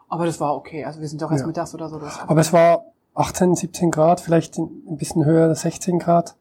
Aber 0.08 0.26
das 0.26 0.40
war 0.40 0.56
okay. 0.56 0.84
Also 0.84 1.00
wir 1.00 1.08
sind 1.08 1.22
doch 1.22 1.30
erst 1.30 1.42
Ja. 1.42 1.46
mittags 1.46 1.74
oder 1.74 1.88
so 1.88 2.00
aber 2.26 2.40
es 2.40 2.52
war 2.52 2.84
18, 3.14 3.54
17 3.54 3.90
Grad, 3.92 4.20
vielleicht 4.20 4.58
ein 4.58 4.96
bisschen 4.96 5.24
höher, 5.24 5.54
16 5.54 6.00
Grad. 6.00 6.34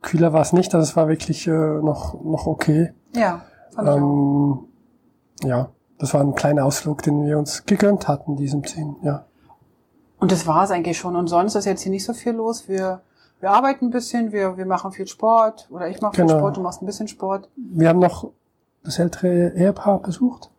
Kühler 0.00 0.32
war 0.32 0.40
es 0.40 0.52
nicht, 0.54 0.74
also 0.74 0.82
es 0.84 0.96
war 0.96 1.08
wirklich 1.08 1.46
äh, 1.46 1.50
noch, 1.50 2.14
noch 2.22 2.46
okay. 2.46 2.94
Ja, 3.14 3.42
fand 3.74 3.88
ich 3.88 3.94
auch. 3.94 3.96
Ähm, 3.98 4.58
ja, 5.44 5.68
das 5.98 6.14
war 6.14 6.20
ein 6.20 6.34
kleiner 6.34 6.64
Ausflug, 6.64 7.02
den 7.02 7.24
wir 7.24 7.38
uns 7.38 7.66
gegönnt 7.66 8.08
hatten, 8.08 8.36
diesem 8.36 8.64
Ziehen, 8.64 8.96
ja. 9.02 9.24
Und 10.20 10.32
das 10.32 10.46
war 10.46 10.64
es 10.64 10.70
eigentlich 10.70 10.98
schon. 10.98 11.14
Und 11.16 11.28
sonst 11.28 11.54
ist 11.54 11.64
jetzt 11.64 11.82
hier 11.82 11.92
nicht 11.92 12.04
so 12.04 12.12
viel 12.12 12.32
los. 12.32 12.68
Wir, 12.68 13.02
wir 13.40 13.50
arbeiten 13.50 13.86
ein 13.86 13.90
bisschen, 13.90 14.32
wir, 14.32 14.56
wir 14.56 14.66
machen 14.66 14.90
viel 14.90 15.06
Sport. 15.06 15.68
Oder 15.70 15.88
ich 15.88 16.00
mache 16.00 16.16
viel 16.16 16.26
Genau. 16.26 16.38
Sport, 16.38 16.56
du 16.56 16.60
machst 16.60 16.82
ein 16.82 16.86
bisschen 16.86 17.06
Sport. 17.06 17.48
Wir 17.56 17.88
haben 17.88 18.00
noch 18.00 18.30
das 18.82 18.98
ältere 18.98 19.50
Ehepaar 19.54 20.00
besucht. 20.00 20.50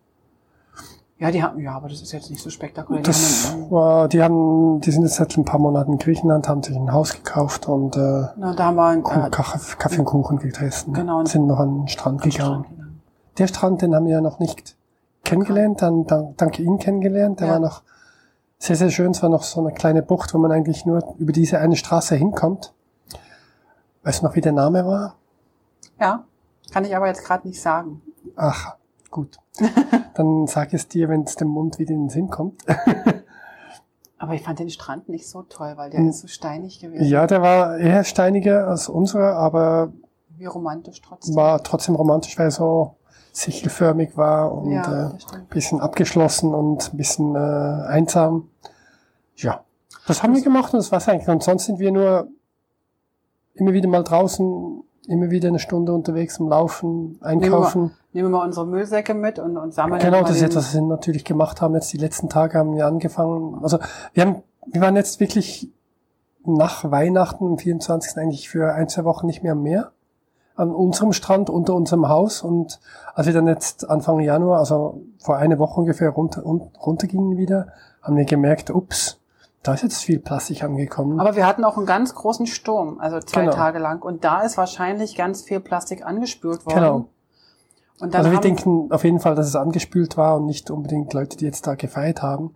Ja, 1.18 1.32
die 1.32 1.44
haben, 1.44 1.60
ja, 1.60 1.74
aber 1.76 1.90
das 1.90 2.02
ist 2.02 2.14
jetzt 2.14 2.30
nicht 2.30 2.42
so 2.42 2.50
spektakulär. 2.50 3.02
Die 3.02 3.08
Das 3.08 3.52
haben, 3.52 3.70
war, 3.70 4.08
die 4.08 4.24
haben, 4.24 4.80
die 4.80 4.92
sind 4.92 5.04
jetzt 5.04 5.16
seit 5.16 5.36
ein 5.36 5.44
paar 5.44 5.60
Monaten 5.60 5.94
in 5.94 5.98
Griechenland, 5.98 6.48
haben 6.48 6.64
sich 6.64 6.78
ein 6.78 6.94
Haus 6.94 7.14
gekauft 7.14 7.68
und 7.68 7.98
äh, 7.98 8.28
na, 8.38 8.54
da 8.56 8.64
haben 8.68 8.76
wir 8.78 8.86
einen, 8.86 9.02
äh, 9.06 9.30
Kaffee, 9.30 10.00
und 10.00 10.06
Kuchen 10.06 10.38
gegessen. 10.38 10.94
Genau. 10.94 11.26
Sind 11.26 11.48
noch 11.48 11.60
an 11.60 11.80
den 11.80 11.88
Strand 11.90 12.22
gegangen. 12.22 12.64
Strand 12.64 12.70
gegangen. 12.70 13.02
Der 13.38 13.48
Strand, 13.48 13.82
den 13.82 13.94
haben 13.94 14.06
wir 14.06 14.14
ja 14.14 14.22
noch 14.22 14.40
nicht 14.40 14.78
kennengelernt, 15.24 15.82
dann, 15.82 16.06
dann 16.06 16.36
dank 16.38 16.60
ihm 16.60 16.78
kennengelernt. 16.80 17.40
Der 17.40 17.48
Ja. 17.48 17.54
war 17.54 17.60
noch 17.60 17.84
sehr, 18.58 18.76
sehr 18.76 18.90
schön. 18.90 19.12
Es 19.12 19.22
war 19.24 19.30
noch 19.30 19.44
so 19.44 19.60
eine 19.62 19.74
kleine 19.74 20.02
Bucht, 20.02 20.34
wo 20.34 20.38
man 20.38 20.52
eigentlich 20.52 20.86
nur 20.86 21.16
über 21.18 21.32
diese 21.32 21.60
eine 21.60 21.76
Straße 21.76 22.16
hinkommt. 22.16 22.74
Weißt 24.04 24.22
du 24.22 24.26
noch, 24.26 24.36
wie 24.36 24.42
der 24.42 24.52
Name 24.54 24.86
war? 24.86 25.16
Ja, 26.00 26.24
kann 26.72 26.86
ich 26.86 26.96
aber 26.96 27.08
jetzt 27.08 27.24
gerade 27.26 27.48
nicht 27.48 27.62
sagen. 27.62 28.02
Ach, 28.36 28.76
gut. 29.12 29.38
Dann 30.16 30.48
sag 30.48 30.74
es 30.74 30.88
dir, 30.88 31.10
wenn 31.10 31.24
es 31.24 31.36
dem 31.36 31.50
Mund 31.50 31.80
wieder 31.80 31.92
in 31.94 32.04
den 32.06 32.10
Sinn 32.10 32.30
kommt. 32.30 32.62
Aber 34.22 34.34
ich 34.34 34.44
fand 34.44 34.60
den 34.60 34.70
Strand 34.70 35.08
nicht 35.08 35.30
so 35.30 35.44
toll, 35.44 35.74
weil 35.78 35.90
der 35.92 36.02
Hm. 36.02 36.10
ist 36.10 36.20
so 36.20 36.28
steinig 36.28 36.80
gewesen. 36.82 37.06
ja, 37.06 37.26
der 37.26 37.42
war 37.42 37.78
eher 37.78 38.04
steiniger 38.04 38.68
als 38.68 38.90
unserer, 38.90 39.36
aber 39.38 39.94
Wie 40.36 40.46
romantisch 40.46 41.02
trotzdem. 41.02 41.36
war 41.38 41.64
trotzdem 41.64 41.96
romantisch, 41.96 42.38
weil 42.38 42.52
so 42.52 42.96
sichelförmig 43.32 44.18
war 44.18 44.52
und 44.52 44.72
ja, 44.72 45.12
äh, 45.12 45.20
stimmt. 45.20 45.50
bisschen 45.50 45.82
abgeschlossen 45.82 46.54
und 46.54 46.94
ein 46.94 46.98
bisschen 46.98 47.36
äh, 47.36 47.88
einsam. 47.88 48.50
Ja, 49.36 49.64
das 50.08 50.24
haben 50.24 50.36
wir 50.36 50.42
gemacht 50.42 50.74
und 50.74 50.80
das 50.80 50.92
war's 50.92 51.08
eigentlich. 51.08 51.28
Und 51.28 51.44
sonst 51.44 51.66
sind 51.66 51.80
wir 51.80 51.92
nur 51.92 52.28
immer 53.54 53.74
wieder 53.74 53.88
mal 53.88 54.04
draußen, 54.04 54.84
immer 55.08 55.30
wieder 55.30 55.50
eine 55.50 55.60
Stunde 55.60 55.94
unterwegs 55.94 56.36
zum 56.36 56.50
Laufen, 56.50 57.18
einkaufen. 57.22 57.92
Nehmen 58.14 58.32
wir 58.32 58.38
mal 58.38 58.46
unsere 58.46 58.66
Müllsäcke 58.66 59.14
mit 59.14 59.38
und, 59.38 59.58
und 59.58 59.74
sammeln 59.74 60.02
Genau, 60.02 60.22
das 60.22 60.38
ist 60.38 60.42
etwas, 60.42 60.68
was 60.68 60.74
wir 60.74 60.82
natürlich 60.82 61.26
gemacht 61.26 61.62
haben. 61.62 61.76
Jetzt 61.76 61.94
die 61.94 61.98
letzten 61.98 62.30
Tage 62.30 62.58
haben 62.58 62.76
wir 62.76 62.88
angefangen. 62.88 63.60
Also 63.62 63.80
wir 64.14 64.26
haben, 64.26 64.44
wir 64.66 64.82
waren 64.82 64.96
jetzt 64.96 65.20
wirklich 65.20 65.72
nach 66.46 66.90
Weihnachten, 66.90 67.46
am 67.46 67.58
24. 67.58 68.18
eigentlich 68.18 68.50
für 68.50 68.74
ein, 68.74 68.90
zwei 68.90 69.04
Wochen 69.04 69.28
nicht 69.28 69.44
mehr 69.44 69.52
am 69.52 69.62
Meer. 69.62 69.92
An 70.60 70.72
unserem 70.72 71.14
Strand, 71.14 71.50
unter 71.50 71.74
unserem 71.74 72.10
Haus. 72.10 72.42
Und 72.42 72.80
als 73.16 73.28
wir 73.28 73.34
dann 73.34 73.48
jetzt 73.48 73.90
Anfang 73.90 74.20
Januar, 74.20 74.60
also 74.60 75.02
vor 75.20 75.38
einer 75.38 75.58
Woche 75.58 75.80
ungefähr 75.80 76.10
runter, 76.10 76.46
un, 76.46 76.70
runtergingen 76.86 77.38
wieder, 77.38 77.70
haben 78.02 78.18
wir 78.18 78.26
gemerkt, 78.26 78.70
ups, 78.70 79.20
da 79.64 79.74
ist 79.74 79.84
jetzt 79.84 80.04
viel 80.04 80.20
Plastik 80.20 80.64
angekommen. 80.64 81.20
Aber 81.20 81.36
wir 81.36 81.46
hatten 81.46 81.64
auch 81.64 81.78
einen 81.78 81.86
ganz 81.86 82.14
großen 82.14 82.46
Sturm, 82.46 83.00
also 83.00 83.20
zwei 83.20 83.42
Genau. 83.42 83.54
Tage 83.54 83.80
lang. 83.80 84.02
Und 84.02 84.24
da 84.24 84.42
ist 84.42 84.58
wahrscheinlich 84.58 85.16
ganz 85.16 85.44
viel 85.44 85.60
Plastik 85.62 86.06
angespült 86.06 86.66
worden. 86.66 86.76
Genau. 86.76 87.06
Und 88.02 88.14
dann 88.14 88.20
Also 88.26 88.32
wir 88.32 88.40
denken 88.40 88.92
auf 88.92 89.04
jeden 89.04 89.20
Fall, 89.20 89.36
dass 89.36 89.48
es 89.48 89.56
angespült 89.56 90.18
war 90.18 90.38
und 90.38 90.46
nicht 90.46 90.72
unbedingt 90.72 91.14
Leute, 91.14 91.38
die 91.38 91.46
jetzt 91.46 91.68
da 91.68 91.76
gefeiert 91.76 92.22
haben. 92.22 92.56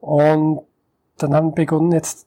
Und 0.00 0.60
dann 1.18 1.34
haben 1.34 1.48
wir 1.48 1.54
begonnen, 1.54 1.92
jetzt 1.92 2.26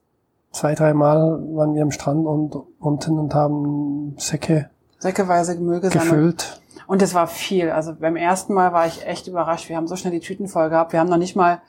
zwei, 0.51 0.75
dreimal 0.75 1.39
waren 1.55 1.73
wir 1.73 1.83
am 1.83 1.91
Strand 1.91 2.25
und 2.25 2.55
unten 2.79 3.19
und 3.19 3.33
haben 3.33 4.15
Säcke 4.17 4.69
säckeweise 4.99 5.55
Müll 5.59 5.79
gesammelt. 5.79 6.09
gefüllt. 6.09 6.61
Und 6.87 7.01
es 7.01 7.13
war 7.13 7.27
viel. 7.27 7.69
Also 7.71 7.93
beim 7.99 8.15
ersten 8.15 8.53
Mal 8.53 8.73
war 8.73 8.87
ich 8.87 9.05
echt 9.05 9.27
überrascht. 9.27 9.69
Wir 9.69 9.77
haben 9.77 9.87
so 9.87 9.95
schnell 9.95 10.11
die 10.11 10.19
Tüten 10.19 10.47
voll 10.47 10.69
gehabt. 10.69 10.93
Wir 10.93 10.99
haben 10.99 11.09
noch 11.09 11.17
nicht 11.17 11.35
mal 11.35 11.61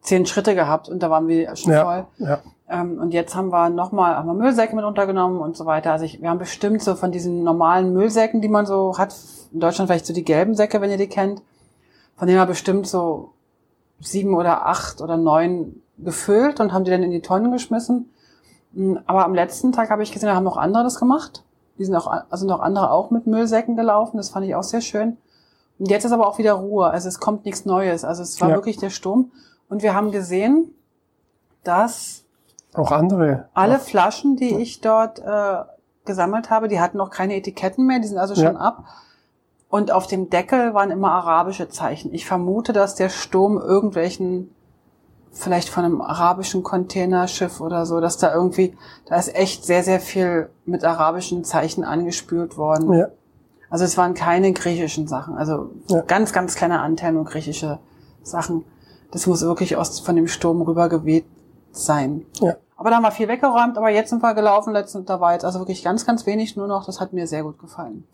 zehn 0.00 0.26
Schritte 0.26 0.54
gehabt 0.54 0.88
und 0.88 1.02
da 1.02 1.10
waren 1.10 1.28
wir 1.28 1.54
schon 1.56 1.72
Ja. 1.72 1.84
voll. 1.84 2.06
Ja, 2.18 2.38
Ähm, 2.68 2.98
und 2.98 3.12
jetzt 3.12 3.34
haben 3.34 3.50
wir 3.50 3.68
nochmal, 3.70 4.16
haben 4.16 4.26
wir 4.26 4.34
Müllsäcke 4.34 4.74
mit 4.74 4.84
untergenommen 4.86 5.38
und 5.40 5.54
so 5.56 5.66
weiter. 5.66 5.92
Also 5.92 6.04
ich, 6.06 6.20
wir 6.22 6.30
haben 6.30 6.38
bestimmt 6.38 6.82
so 6.82 6.94
von 6.94 7.12
diesen 7.12 7.42
normalen 7.42 7.92
Müllsäcken, 7.92 8.40
die 8.40 8.48
man 8.48 8.64
so 8.66 8.96
hat, 8.98 9.14
in 9.52 9.60
Deutschland 9.60 9.88
vielleicht 9.88 10.06
so 10.06 10.14
die 10.14 10.24
gelben 10.24 10.54
Säcke, 10.54 10.80
wenn 10.80 10.90
ihr 10.90 10.96
die 10.96 11.08
kennt, 11.08 11.42
von 12.16 12.26
denen 12.26 12.40
haben 12.40 12.46
wir 12.48 12.52
bestimmt 12.52 12.86
so 12.86 13.32
sieben 14.00 14.34
oder 14.34 14.66
acht 14.66 15.00
oder 15.02 15.16
neun 15.18 15.82
gefüllt 15.98 16.58
und 16.60 16.72
haben 16.72 16.84
die 16.84 16.90
dann 16.90 17.02
in 17.02 17.10
die 17.10 17.20
Tonnen 17.20 17.52
geschmissen. 17.52 18.10
Mm, 18.72 18.96
Aber 19.06 19.24
am 19.26 19.34
letzten 19.34 19.72
Tag 19.72 19.90
habe 19.90 20.02
ich 20.02 20.10
gesehen, 20.12 20.28
da 20.28 20.34
haben 20.34 20.44
noch 20.44 20.56
andere 20.56 20.84
das 20.84 20.98
gemacht. 20.98 21.42
Die 21.78 21.84
sind 21.84 21.94
auch, 21.96 22.06
also 22.30 22.46
noch 22.46 22.60
andere 22.60 22.90
auch 22.90 23.10
mit 23.10 23.26
Müllsäcken 23.26 23.76
gelaufen. 23.76 24.16
Das 24.16 24.30
fand 24.30 24.46
ich 24.46 24.54
auch 24.54 24.62
sehr 24.62 24.80
schön. 24.80 25.16
Und 25.78 25.90
jetzt 25.90 26.04
ist 26.04 26.12
aber 26.12 26.28
auch 26.28 26.38
wieder 26.38 26.52
Ruhe. 26.52 26.86
Also 26.86 27.08
es 27.08 27.18
kommt 27.18 27.44
nichts 27.44 27.64
Neues. 27.64 28.04
Also 28.04 28.22
es 28.22 28.40
war 28.40 28.50
Ja. 28.50 28.54
wirklich 28.54 28.76
der 28.76 28.90
Sturm. 28.90 29.32
Und 29.68 29.82
wir 29.82 29.94
haben 29.94 30.12
gesehen, 30.12 30.70
dass 31.64 32.24
auch 32.74 32.92
andere. 32.92 33.48
alle 33.54 33.78
Flaschen, 33.78 34.36
die 34.36 34.56
ich 34.60 34.80
dort 34.80 35.18
äh, 35.20 35.56
gesammelt 36.04 36.50
habe, 36.50 36.68
die 36.68 36.80
hatten 36.80 36.98
noch 36.98 37.10
keine 37.10 37.34
Etiketten 37.36 37.86
mehr, 37.86 37.98
die 37.98 38.08
sind 38.08 38.18
also 38.18 38.34
schon 38.34 38.54
Ja. 38.54 38.60
ab. 38.60 38.84
Und 39.68 39.90
auf 39.90 40.06
dem 40.06 40.30
Deckel 40.30 40.74
waren 40.74 40.90
immer 40.92 41.10
arabische 41.12 41.68
Zeichen. 41.68 42.12
Ich 42.14 42.26
vermute, 42.26 42.72
dass 42.72 42.94
der 42.94 43.08
Sturm 43.08 43.58
irgendwelchen, 43.58 44.54
vielleicht 45.36 45.68
von 45.68 45.84
einem 45.84 46.00
arabischen 46.00 46.62
Containerschiff 46.62 47.60
oder 47.60 47.84
so, 47.86 48.00
dass 48.00 48.16
da 48.18 48.32
irgendwie, 48.32 48.76
da 49.06 49.16
ist 49.16 49.34
echt 49.34 49.64
sehr, 49.66 49.82
sehr 49.82 50.00
viel 50.00 50.48
mit 50.64 50.84
arabischen 50.84 51.44
Zeichen 51.44 51.82
angespült 51.84 52.56
worden. 52.56 52.92
Ja, 52.92 53.08
Also 53.68 53.84
es 53.84 53.98
waren 53.98 54.14
keine 54.14 54.52
griechischen 54.52 55.08
Sachen. 55.08 55.36
Also 55.36 55.70
Ja. 55.88 56.02
ganz, 56.02 56.32
ganz 56.32 56.54
kleiner 56.54 56.80
Anteil 56.82 57.12
nur 57.12 57.24
griechische 57.24 57.80
Sachen. 58.22 58.64
Das 59.10 59.26
muss 59.26 59.42
wirklich 59.42 59.76
aus, 59.76 59.98
von 60.00 60.14
dem 60.16 60.28
Sturm 60.28 60.62
rüber 60.62 60.88
geweht 60.88 61.26
sein. 61.72 62.24
ja. 62.40 62.54
Aber 62.76 62.90
da 62.90 62.96
haben 62.96 63.02
wir 63.04 63.12
viel 63.12 63.28
weggeräumt, 63.28 63.78
aber 63.78 63.88
jetzt 63.90 64.10
sind 64.10 64.20
wir 64.22 64.34
gelaufen, 64.34 64.72
letztens, 64.72 65.06
da 65.06 65.20
war 65.20 65.32
jetzt 65.32 65.44
also 65.44 65.60
wirklich 65.60 65.84
ganz, 65.84 66.04
ganz 66.04 66.26
wenig 66.26 66.56
nur 66.56 66.66
noch. 66.66 66.84
Das 66.86 67.00
hat 67.00 67.12
mir 67.12 67.26
sehr 67.28 67.44
gut 67.44 67.58
gefallen. 67.60 68.04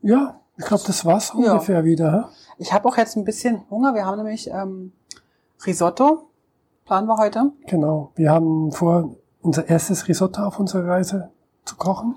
Ja, 0.00 0.40
ich 0.56 0.64
glaube, 0.64 0.82
das 0.86 1.04
war's 1.04 1.32
Ja. 1.38 1.52
ungefähr 1.52 1.84
wieder. 1.84 2.12
hä? 2.12 2.34
Ich 2.58 2.72
habe 2.72 2.88
auch 2.88 2.96
jetzt 2.96 3.16
ein 3.16 3.24
bisschen 3.24 3.62
Hunger. 3.70 3.94
Wir 3.94 4.06
haben 4.06 4.16
nämlich 4.16 4.50
ähm, 4.50 4.92
Risotto, 5.66 6.28
planen 6.84 7.06
wir 7.08 7.16
heute. 7.16 7.52
Genau. 7.66 8.12
Wir 8.14 8.30
haben 8.30 8.72
vor, 8.72 9.10
unser 9.42 9.68
erstes 9.68 10.08
Risotto 10.08 10.42
auf 10.42 10.58
unserer 10.58 10.88
Reise 10.88 11.30
zu 11.64 11.76
kochen. 11.76 12.16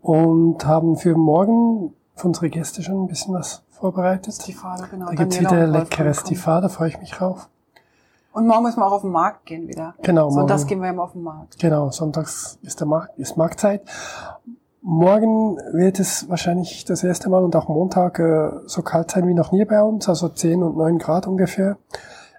und 0.00 0.66
haben 0.66 0.96
für 0.96 1.16
morgen 1.16 1.94
für 2.16 2.26
unsere 2.28 2.50
Gäste 2.50 2.82
schon 2.82 3.04
ein 3.04 3.06
bisschen 3.06 3.34
was 3.34 3.62
vorbereitet. 3.70 4.34
Stifade, 4.34 4.84
genau. 4.90 5.06
Da 5.06 5.14
gibt's 5.14 5.40
wieder 5.40 5.66
leckeres. 5.66 6.20
Stifade, 6.20 6.62
da 6.62 6.68
freue 6.68 6.88
ich 6.88 6.98
mich 6.98 7.10
drauf. 7.10 7.48
Und 8.32 8.46
morgen 8.46 8.62
müssen 8.64 8.80
wir 8.80 8.86
auch 8.86 8.92
auf 8.92 9.02
den 9.02 9.10
Markt 9.10 9.44
gehen 9.46 9.68
wieder. 9.68 9.94
Genau, 10.02 10.30
Sonntags 10.30 10.62
morgen. 10.62 10.68
gehen 10.68 10.82
wir 10.82 10.90
immer 10.90 11.02
auf 11.04 11.12
den 11.12 11.22
Markt. 11.22 11.58
Genau, 11.58 11.90
sonntags 11.90 12.58
ist 12.62 12.80
der 12.80 12.86
Markt, 12.86 13.18
ist 13.18 13.36
Marktzeit. 13.36 13.82
Morgen 14.80 15.58
wird 15.72 16.00
es 16.00 16.28
wahrscheinlich 16.28 16.84
das 16.84 17.04
erste 17.04 17.28
Mal 17.30 17.44
und 17.44 17.54
auch 17.54 17.68
Montag 17.68 18.18
äh, 18.18 18.50
so 18.66 18.82
kalt 18.82 19.10
sein 19.10 19.26
wie 19.28 19.34
noch 19.34 19.52
nie 19.52 19.64
bei 19.64 19.82
uns, 19.82 20.08
also 20.08 20.28
10 20.28 20.62
und 20.62 20.76
9 20.76 20.98
Grad 20.98 21.26
ungefähr. 21.26 21.76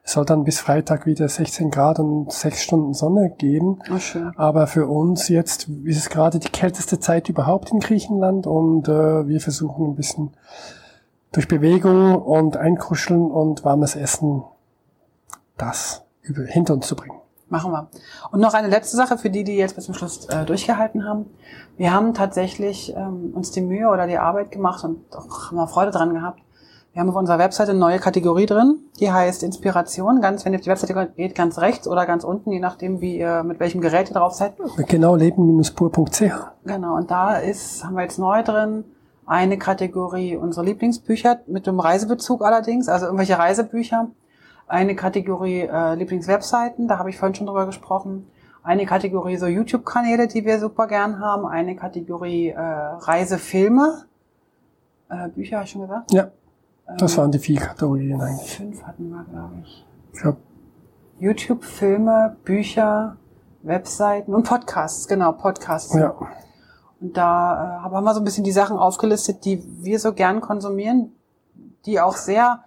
Es 0.05 0.13
soll 0.13 0.25
dann 0.25 0.43
bis 0.43 0.59
Freitag 0.59 1.05
wieder 1.05 1.29
16 1.29 1.71
Grad 1.71 1.97
und 1.97 2.31
6 2.31 2.61
Stunden 2.61 2.93
Sonne 2.93 3.29
geben. 3.29 3.79
Oh. 3.89 4.19
Aber 4.35 4.67
für 4.67 4.87
uns 4.87 5.29
jetzt 5.29 5.69
ist 5.85 5.97
es 5.97 6.09
gerade 6.09 6.39
die 6.39 6.49
kälteste 6.49 6.99
Zeit 6.99 7.29
überhaupt 7.29 7.71
in 7.71 7.79
Griechenland 7.79 8.45
und 8.45 8.89
äh, 8.89 9.27
wir 9.27 9.39
versuchen 9.39 9.91
ein 9.91 9.95
bisschen 9.95 10.33
durch 11.31 11.47
Bewegung 11.47 12.21
und 12.21 12.57
Einkuscheln 12.57 13.31
und 13.31 13.63
warmes 13.63 13.95
Essen 13.95 14.43
das 15.57 16.03
hinter 16.21 16.73
uns 16.73 16.87
zu 16.87 16.95
bringen. 16.95 17.17
Machen 17.49 17.71
wir. 17.71 17.87
Und 18.31 18.39
noch 18.39 18.53
eine 18.53 18.67
letzte 18.67 18.97
Sache 18.97 19.17
für 19.17 19.29
die, 19.29 19.43
die 19.43 19.55
jetzt 19.55 19.75
bis 19.75 19.85
zum 19.85 19.93
Schluss 19.93 20.25
äh, 20.25 20.43
durchgehalten 20.43 21.05
haben. 21.05 21.27
Wir 21.77 21.93
haben 21.93 22.13
tatsächlich 22.13 22.93
ähm, 22.95 23.31
uns 23.33 23.51
die 23.51 23.61
Mühe 23.61 23.87
oder 23.89 24.07
die 24.07 24.17
Arbeit 24.17 24.51
gemacht 24.51 24.83
und 24.83 25.15
auch 25.15 25.51
haben 25.51 25.57
wir 25.57 25.67
Freude 25.67 25.91
dran 25.91 26.13
gehabt. 26.13 26.41
Wir 26.93 26.99
haben 26.99 27.09
auf 27.09 27.15
unserer 27.15 27.39
Webseite 27.39 27.71
eine 27.71 27.79
neue 27.79 27.97
Kategorie 27.97 28.45
drin, 28.45 28.77
die 28.99 29.11
heißt 29.11 29.41
Inspiration. 29.41 30.21
Ganz, 30.21 30.45
wenn 30.45 30.53
ihr 30.53 30.59
auf 30.59 30.63
die 30.63 30.69
Webseite 30.69 31.11
geht, 31.15 31.33
ganz 31.33 31.57
rechts 31.57 31.87
oder 31.87 32.05
ganz 32.05 32.23
unten, 32.23 32.51
je 32.51 32.59
nachdem, 32.59 33.01
wie 33.01 33.17
ihr 33.17 33.41
mit 33.41 33.59
welchem 33.59 33.81
Gerät 33.81 34.11
ihr 34.11 34.13
drauf 34.13 34.35
seid. 34.35 34.53
Genau, 34.87 35.15
leben-pur.ch. 35.15 36.21
Genau, 36.65 36.95
und 36.95 37.09
da 37.09 37.37
ist, 37.37 37.83
haben 37.83 37.95
wir 37.95 38.03
jetzt 38.03 38.19
neu 38.19 38.43
drin 38.43 38.83
eine 39.25 39.57
Kategorie 39.57 40.37
unsere 40.37 40.67
Lieblingsbücher 40.67 41.39
mit 41.47 41.65
dem 41.65 41.79
Reisebezug 41.79 42.43
allerdings, 42.43 42.87
also 42.87 43.07
irgendwelche 43.07 43.39
Reisebücher. 43.39 44.09
Eine 44.67 44.95
Kategorie 44.95 45.61
äh, 45.61 45.95
Lieblingswebseiten, 45.95 46.87
da 46.87 46.99
habe 46.99 47.09
ich 47.09 47.17
vorhin 47.17 47.33
schon 47.33 47.47
drüber 47.47 47.65
gesprochen. 47.65 48.27
Eine 48.61 48.85
Kategorie 48.85 49.37
so 49.37 49.47
YouTube-Kanäle, 49.47 50.27
die 50.27 50.45
wir 50.45 50.59
super 50.59 50.85
gern 50.85 51.19
haben. 51.19 51.47
Eine 51.47 51.75
Kategorie 51.75 52.49
äh, 52.49 52.59
Reisefilme. 52.59 54.03
Äh, 55.09 55.29
Bücher, 55.29 55.57
habe 55.57 55.65
ich 55.65 55.71
schon 55.71 55.81
gesagt? 55.81 56.13
Ja, 56.13 56.29
das 56.97 57.13
Ähm, 57.13 57.17
waren 57.17 57.31
die 57.31 57.39
vier 57.39 57.59
Kategorien 57.59 58.21
eigentlich. 58.21 58.57
Fünf 58.57 58.83
hatten 58.83 59.09
wir, 59.09 59.25
glaube 59.31 59.53
ich. 59.63 59.85
Ich 60.13 60.19
glaub, 60.21 60.37
YouTube, 61.19 61.63
Filme, 61.63 62.35
Bücher, 62.43 63.17
Webseiten 63.61 64.33
und 64.35 64.43
Podcasts, 64.47 65.07
genau, 65.07 65.31
Podcasts. 65.31 65.93
ja, 65.95 66.13
Und 66.99 67.15
da 67.17 67.79
äh, 67.79 67.83
haben 67.83 68.03
wir 68.03 68.13
so 68.13 68.19
ein 68.19 68.25
bisschen 68.25 68.43
die 68.43 68.51
Sachen 68.51 68.77
aufgelistet, 68.77 69.45
die 69.45 69.63
wir 69.81 69.99
so 69.99 70.13
gern 70.13 70.41
konsumieren, 70.41 71.13
die 71.85 72.01
auch 72.01 72.17
sehr, 72.17 72.63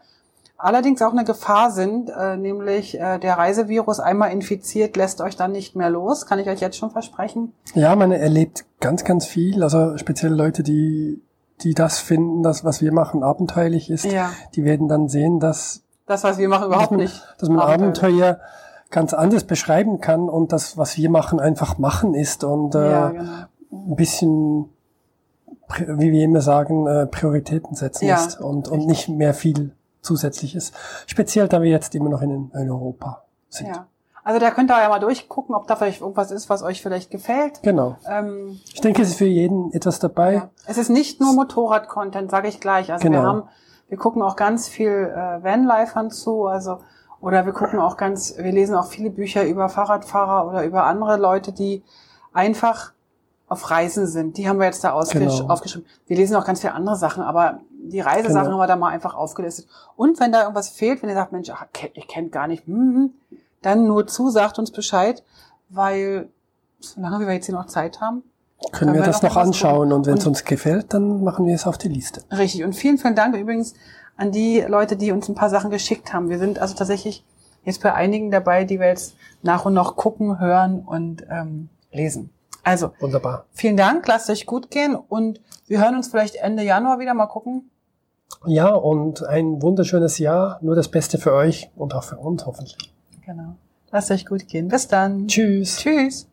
allerdings 0.57 1.03
auch 1.03 1.12
eine 1.12 1.25
Gefahr 1.25 1.71
sind, 1.71 2.09
äh, 2.09 2.37
nämlich 2.39 2.99
äh, 2.99 3.19
der 3.19 3.37
Reisevirus 3.37 4.01
einmal 4.01 4.33
infiziert, 4.33 4.97
lässt 4.97 5.21
euch 5.21 5.37
dann 5.37 5.53
nicht 5.53 5.77
mehr 5.77 5.91
los, 5.91 6.25
kann 6.25 6.39
ich 6.39 6.49
euch 6.49 6.61
jetzt 6.61 6.79
schon 6.79 6.91
versprechen. 6.91 7.53
ja, 7.75 7.95
man 7.95 8.11
erlebt 8.12 8.64
ganz, 8.81 9.05
ganz 9.05 9.27
viel. 9.27 9.62
Also 9.62 9.99
speziell 9.99 10.33
Leute, 10.33 10.62
die, 10.62 11.23
die 11.63 11.75
das 11.75 11.99
finden, 11.99 12.43
dass 12.43 12.65
was 12.65 12.81
wir 12.81 12.93
machen 12.93 13.23
abenteuerlich 13.23 13.91
ist, 13.91 14.05
Ja. 14.05 14.31
die 14.55 14.65
werden 14.65 14.89
dann 14.89 15.09
sehen, 15.09 15.41
dass 15.41 15.83
Das, 16.07 16.23
was 16.25 16.39
wir 16.39 16.49
machen, 16.49 16.67
überhaupt 16.67 16.85
dass 16.85 16.91
man, 16.91 17.01
nicht. 17.01 17.35
dass 17.39 17.49
man. 17.49 17.59
Abenteuer 17.61 18.41
ganz 18.91 19.13
anders 19.15 19.45
beschreiben 19.45 20.01
kann 20.01 20.29
und 20.29 20.53
das, 20.53 20.77
was 20.79 20.97
wir 20.97 21.11
machen, 21.11 21.41
einfach 21.41 21.79
machen 21.79 22.15
ist 22.15 22.45
und 22.45 22.75
äh, 22.75 22.91
Ja, 22.91 23.09
genau. 23.11 23.33
ein 23.73 23.97
bisschen, 23.97 24.69
wie 25.79 26.13
wir 26.13 26.25
immer 26.25 26.41
sagen, 26.41 26.87
äh, 26.87 27.07
Prioritäten 27.07 27.75
setzen 27.75 28.07
Ja, 28.07 28.17
ist 28.25 28.41
und, 28.41 28.69
und 28.69 28.87
nicht 28.87 29.09
mehr 29.09 29.35
viel 29.35 29.73
Zusätzliches. 30.03 30.71
Speziell, 31.07 31.49
da 31.49 31.63
wir 31.63 31.71
jetzt 31.71 31.95
immer 31.97 32.09
noch 32.11 32.23
in, 32.23 32.51
in 32.55 32.71
Europa 32.71 33.25
sind. 33.49 33.69
Ja. 33.69 33.87
Also 34.27 34.41
da 34.41 34.51
könnt 34.51 34.72
ihr 34.72 34.81
ja 34.83 34.89
mal 34.89 34.99
durchgucken, 34.99 35.55
ob 35.55 35.68
da 35.68 35.77
vielleicht 35.77 36.01
irgendwas 36.01 36.33
ist, 36.33 36.51
was 36.51 36.64
euch 36.64 36.83
vielleicht 36.83 37.12
gefällt. 37.12 37.62
Genau. 37.62 37.95
Ähm, 38.11 38.59
Ich 38.74 38.81
denke, 38.81 39.03
es 39.03 39.11
ist 39.11 39.18
für 39.18 39.24
jeden 39.24 39.72
etwas 39.72 40.01
dabei. 40.01 40.35
Ja. 40.35 40.49
Es 40.66 40.79
ist 40.79 40.89
nicht 40.89 41.20
nur 41.20 41.33
Motorrad-Content, 41.35 42.29
sage 42.29 42.49
ich 42.49 42.61
gleich. 42.61 42.91
Also 42.93 43.05
Genau. 43.05 43.20
wir 43.20 43.27
haben, 43.29 43.43
wir 43.89 43.99
gucken 43.99 44.22
auch 44.22 44.35
ganz 44.35 44.66
viel 44.66 44.91
äh, 45.14 45.45
Vanlifern 45.45 46.11
zu, 46.11 46.47
also 46.47 46.79
oder 47.20 47.47
wir 47.47 47.53
gucken 47.53 47.79
auch 47.79 47.97
ganz, 47.97 48.37
wir 48.37 48.51
lesen 48.51 48.74
auch 48.74 48.87
viele 48.89 49.11
Bücher 49.11 49.45
über 49.45 49.68
Fahrradfahrer 49.68 50.49
oder 50.49 50.64
über 50.64 50.87
andere 50.87 51.18
Leute, 51.18 51.53
die 51.53 51.85
einfach 52.33 52.95
auf 53.47 53.70
Reisen 53.70 54.09
sind. 54.09 54.39
Die 54.39 54.49
haben 54.49 54.59
wir 54.59 54.66
jetzt 54.66 54.83
da 54.83 54.89
Genau. 55.12 55.47
aufgeschrieben. 55.49 55.87
Wir 56.09 56.16
lesen 56.16 56.35
auch 56.35 56.45
ganz 56.45 56.61
viele 56.62 56.74
andere 56.74 56.97
Sachen, 56.97 57.22
aber 57.22 57.61
die 57.70 58.01
Reisesachen 58.01 58.47
Genau. 58.47 58.55
haben 58.55 58.59
wir 58.59 58.66
da 58.66 58.74
mal 58.74 58.89
einfach 58.89 59.14
aufgelistet. 59.14 59.68
Und 59.95 60.18
wenn 60.18 60.33
da 60.33 60.41
irgendwas 60.43 60.68
fehlt, 60.68 61.01
wenn 61.03 61.11
ihr 61.11 61.14
sagt, 61.14 61.31
Mensch, 61.31 61.49
ach, 61.51 61.66
ihr 61.95 62.03
kennt 62.09 62.33
gar 62.33 62.49
nicht, 62.49 62.66
hm, 62.66 63.12
hm, 63.31 63.39
dann 63.67 63.87
nur 63.87 64.07
zu, 64.07 64.31
sagt 64.31 64.59
uns 64.59 64.71
Bescheid, 64.71 65.23
weil 65.69 66.29
solange 66.81 67.27
wir 67.27 67.35
jetzt 67.35 67.47
hier 67.47 67.55
noch 67.55 67.67
Zeit 67.67 68.01
haben, 68.01 68.23
Können 68.73 68.95
wir 68.95 69.01
wir 69.01 69.07
das 69.07 69.23
noch 69.23 69.37
anschauen 69.37 69.93
und 69.93 70.07
wenn 70.07 70.19
es 70.19 70.27
uns 70.27 70.45
gefällt, 70.45 70.95
dann 70.95 71.23
machen 71.23 71.47
wir 71.47 71.55
es 71.55 71.67
auf 71.67 71.77
die 71.77 71.89
Liste. 71.89 72.23
Richtig. 72.31 72.64
Und 72.64 72.75
vielen, 72.75 72.97
vielen 72.97 73.14
Dank 73.14 73.37
übrigens 73.37 73.75
an 74.17 74.33
die 74.33 74.61
Leute, 74.61 74.97
die 74.97 75.12
uns 75.12 75.29
ein 75.29 75.35
paar 75.35 75.51
Sachen 75.51 75.71
geschickt 75.71 76.12
haben. 76.12 76.31
Wir 76.31 76.39
sind 76.39 76.59
also 76.59 76.75
tatsächlich 76.75 77.25
jetzt 77.64 77.83
bei 77.83 77.93
einigen 77.93 78.31
dabei, 78.31 78.64
die 78.64 78.79
wir 78.81 78.87
jetzt 78.87 79.14
nach 79.43 79.64
und 79.67 79.75
nach 79.75 79.97
gucken, 79.97 80.39
hören 80.39 80.83
und 80.87 81.27
ähm, 81.29 81.69
lesen. 81.91 82.31
Also, 82.62 82.93
Wunderbar. 83.01 83.47
vielen 83.53 83.77
Dank, 83.77 84.07
lasst 84.09 84.31
euch 84.31 84.47
gut 84.47 84.71
gehen 84.71 84.97
und 84.97 85.41
wir 85.67 85.81
hören 85.81 85.97
uns 85.97 86.09
vielleicht 86.09 86.37
Ende 86.37 86.62
Januar 86.62 86.99
wieder. 86.99 87.14
Mal 87.14 87.27
gucken. 87.27 87.71
Ja, 88.45 88.75
und 88.75 89.25
ein 89.25 89.61
wunderschönes 89.61 90.19
Jahr. 90.19 90.59
Nur 90.62 90.75
das 90.75 90.89
Beste 90.89 91.19
für 91.19 91.33
euch 91.33 91.71
und 91.77 91.95
auch 91.95 92.05
für 92.05 92.17
uns 92.17 92.47
hoffentlich. 92.47 92.95
Genau. 93.27 93.57
Lasst 93.91 94.12
euch 94.12 94.24
gut 94.24 94.47
gehen. 94.47 94.68
Bis 94.68 94.87
dann. 94.87 95.27
Tschüss. 95.27 95.79
Tschüss. 95.79 96.29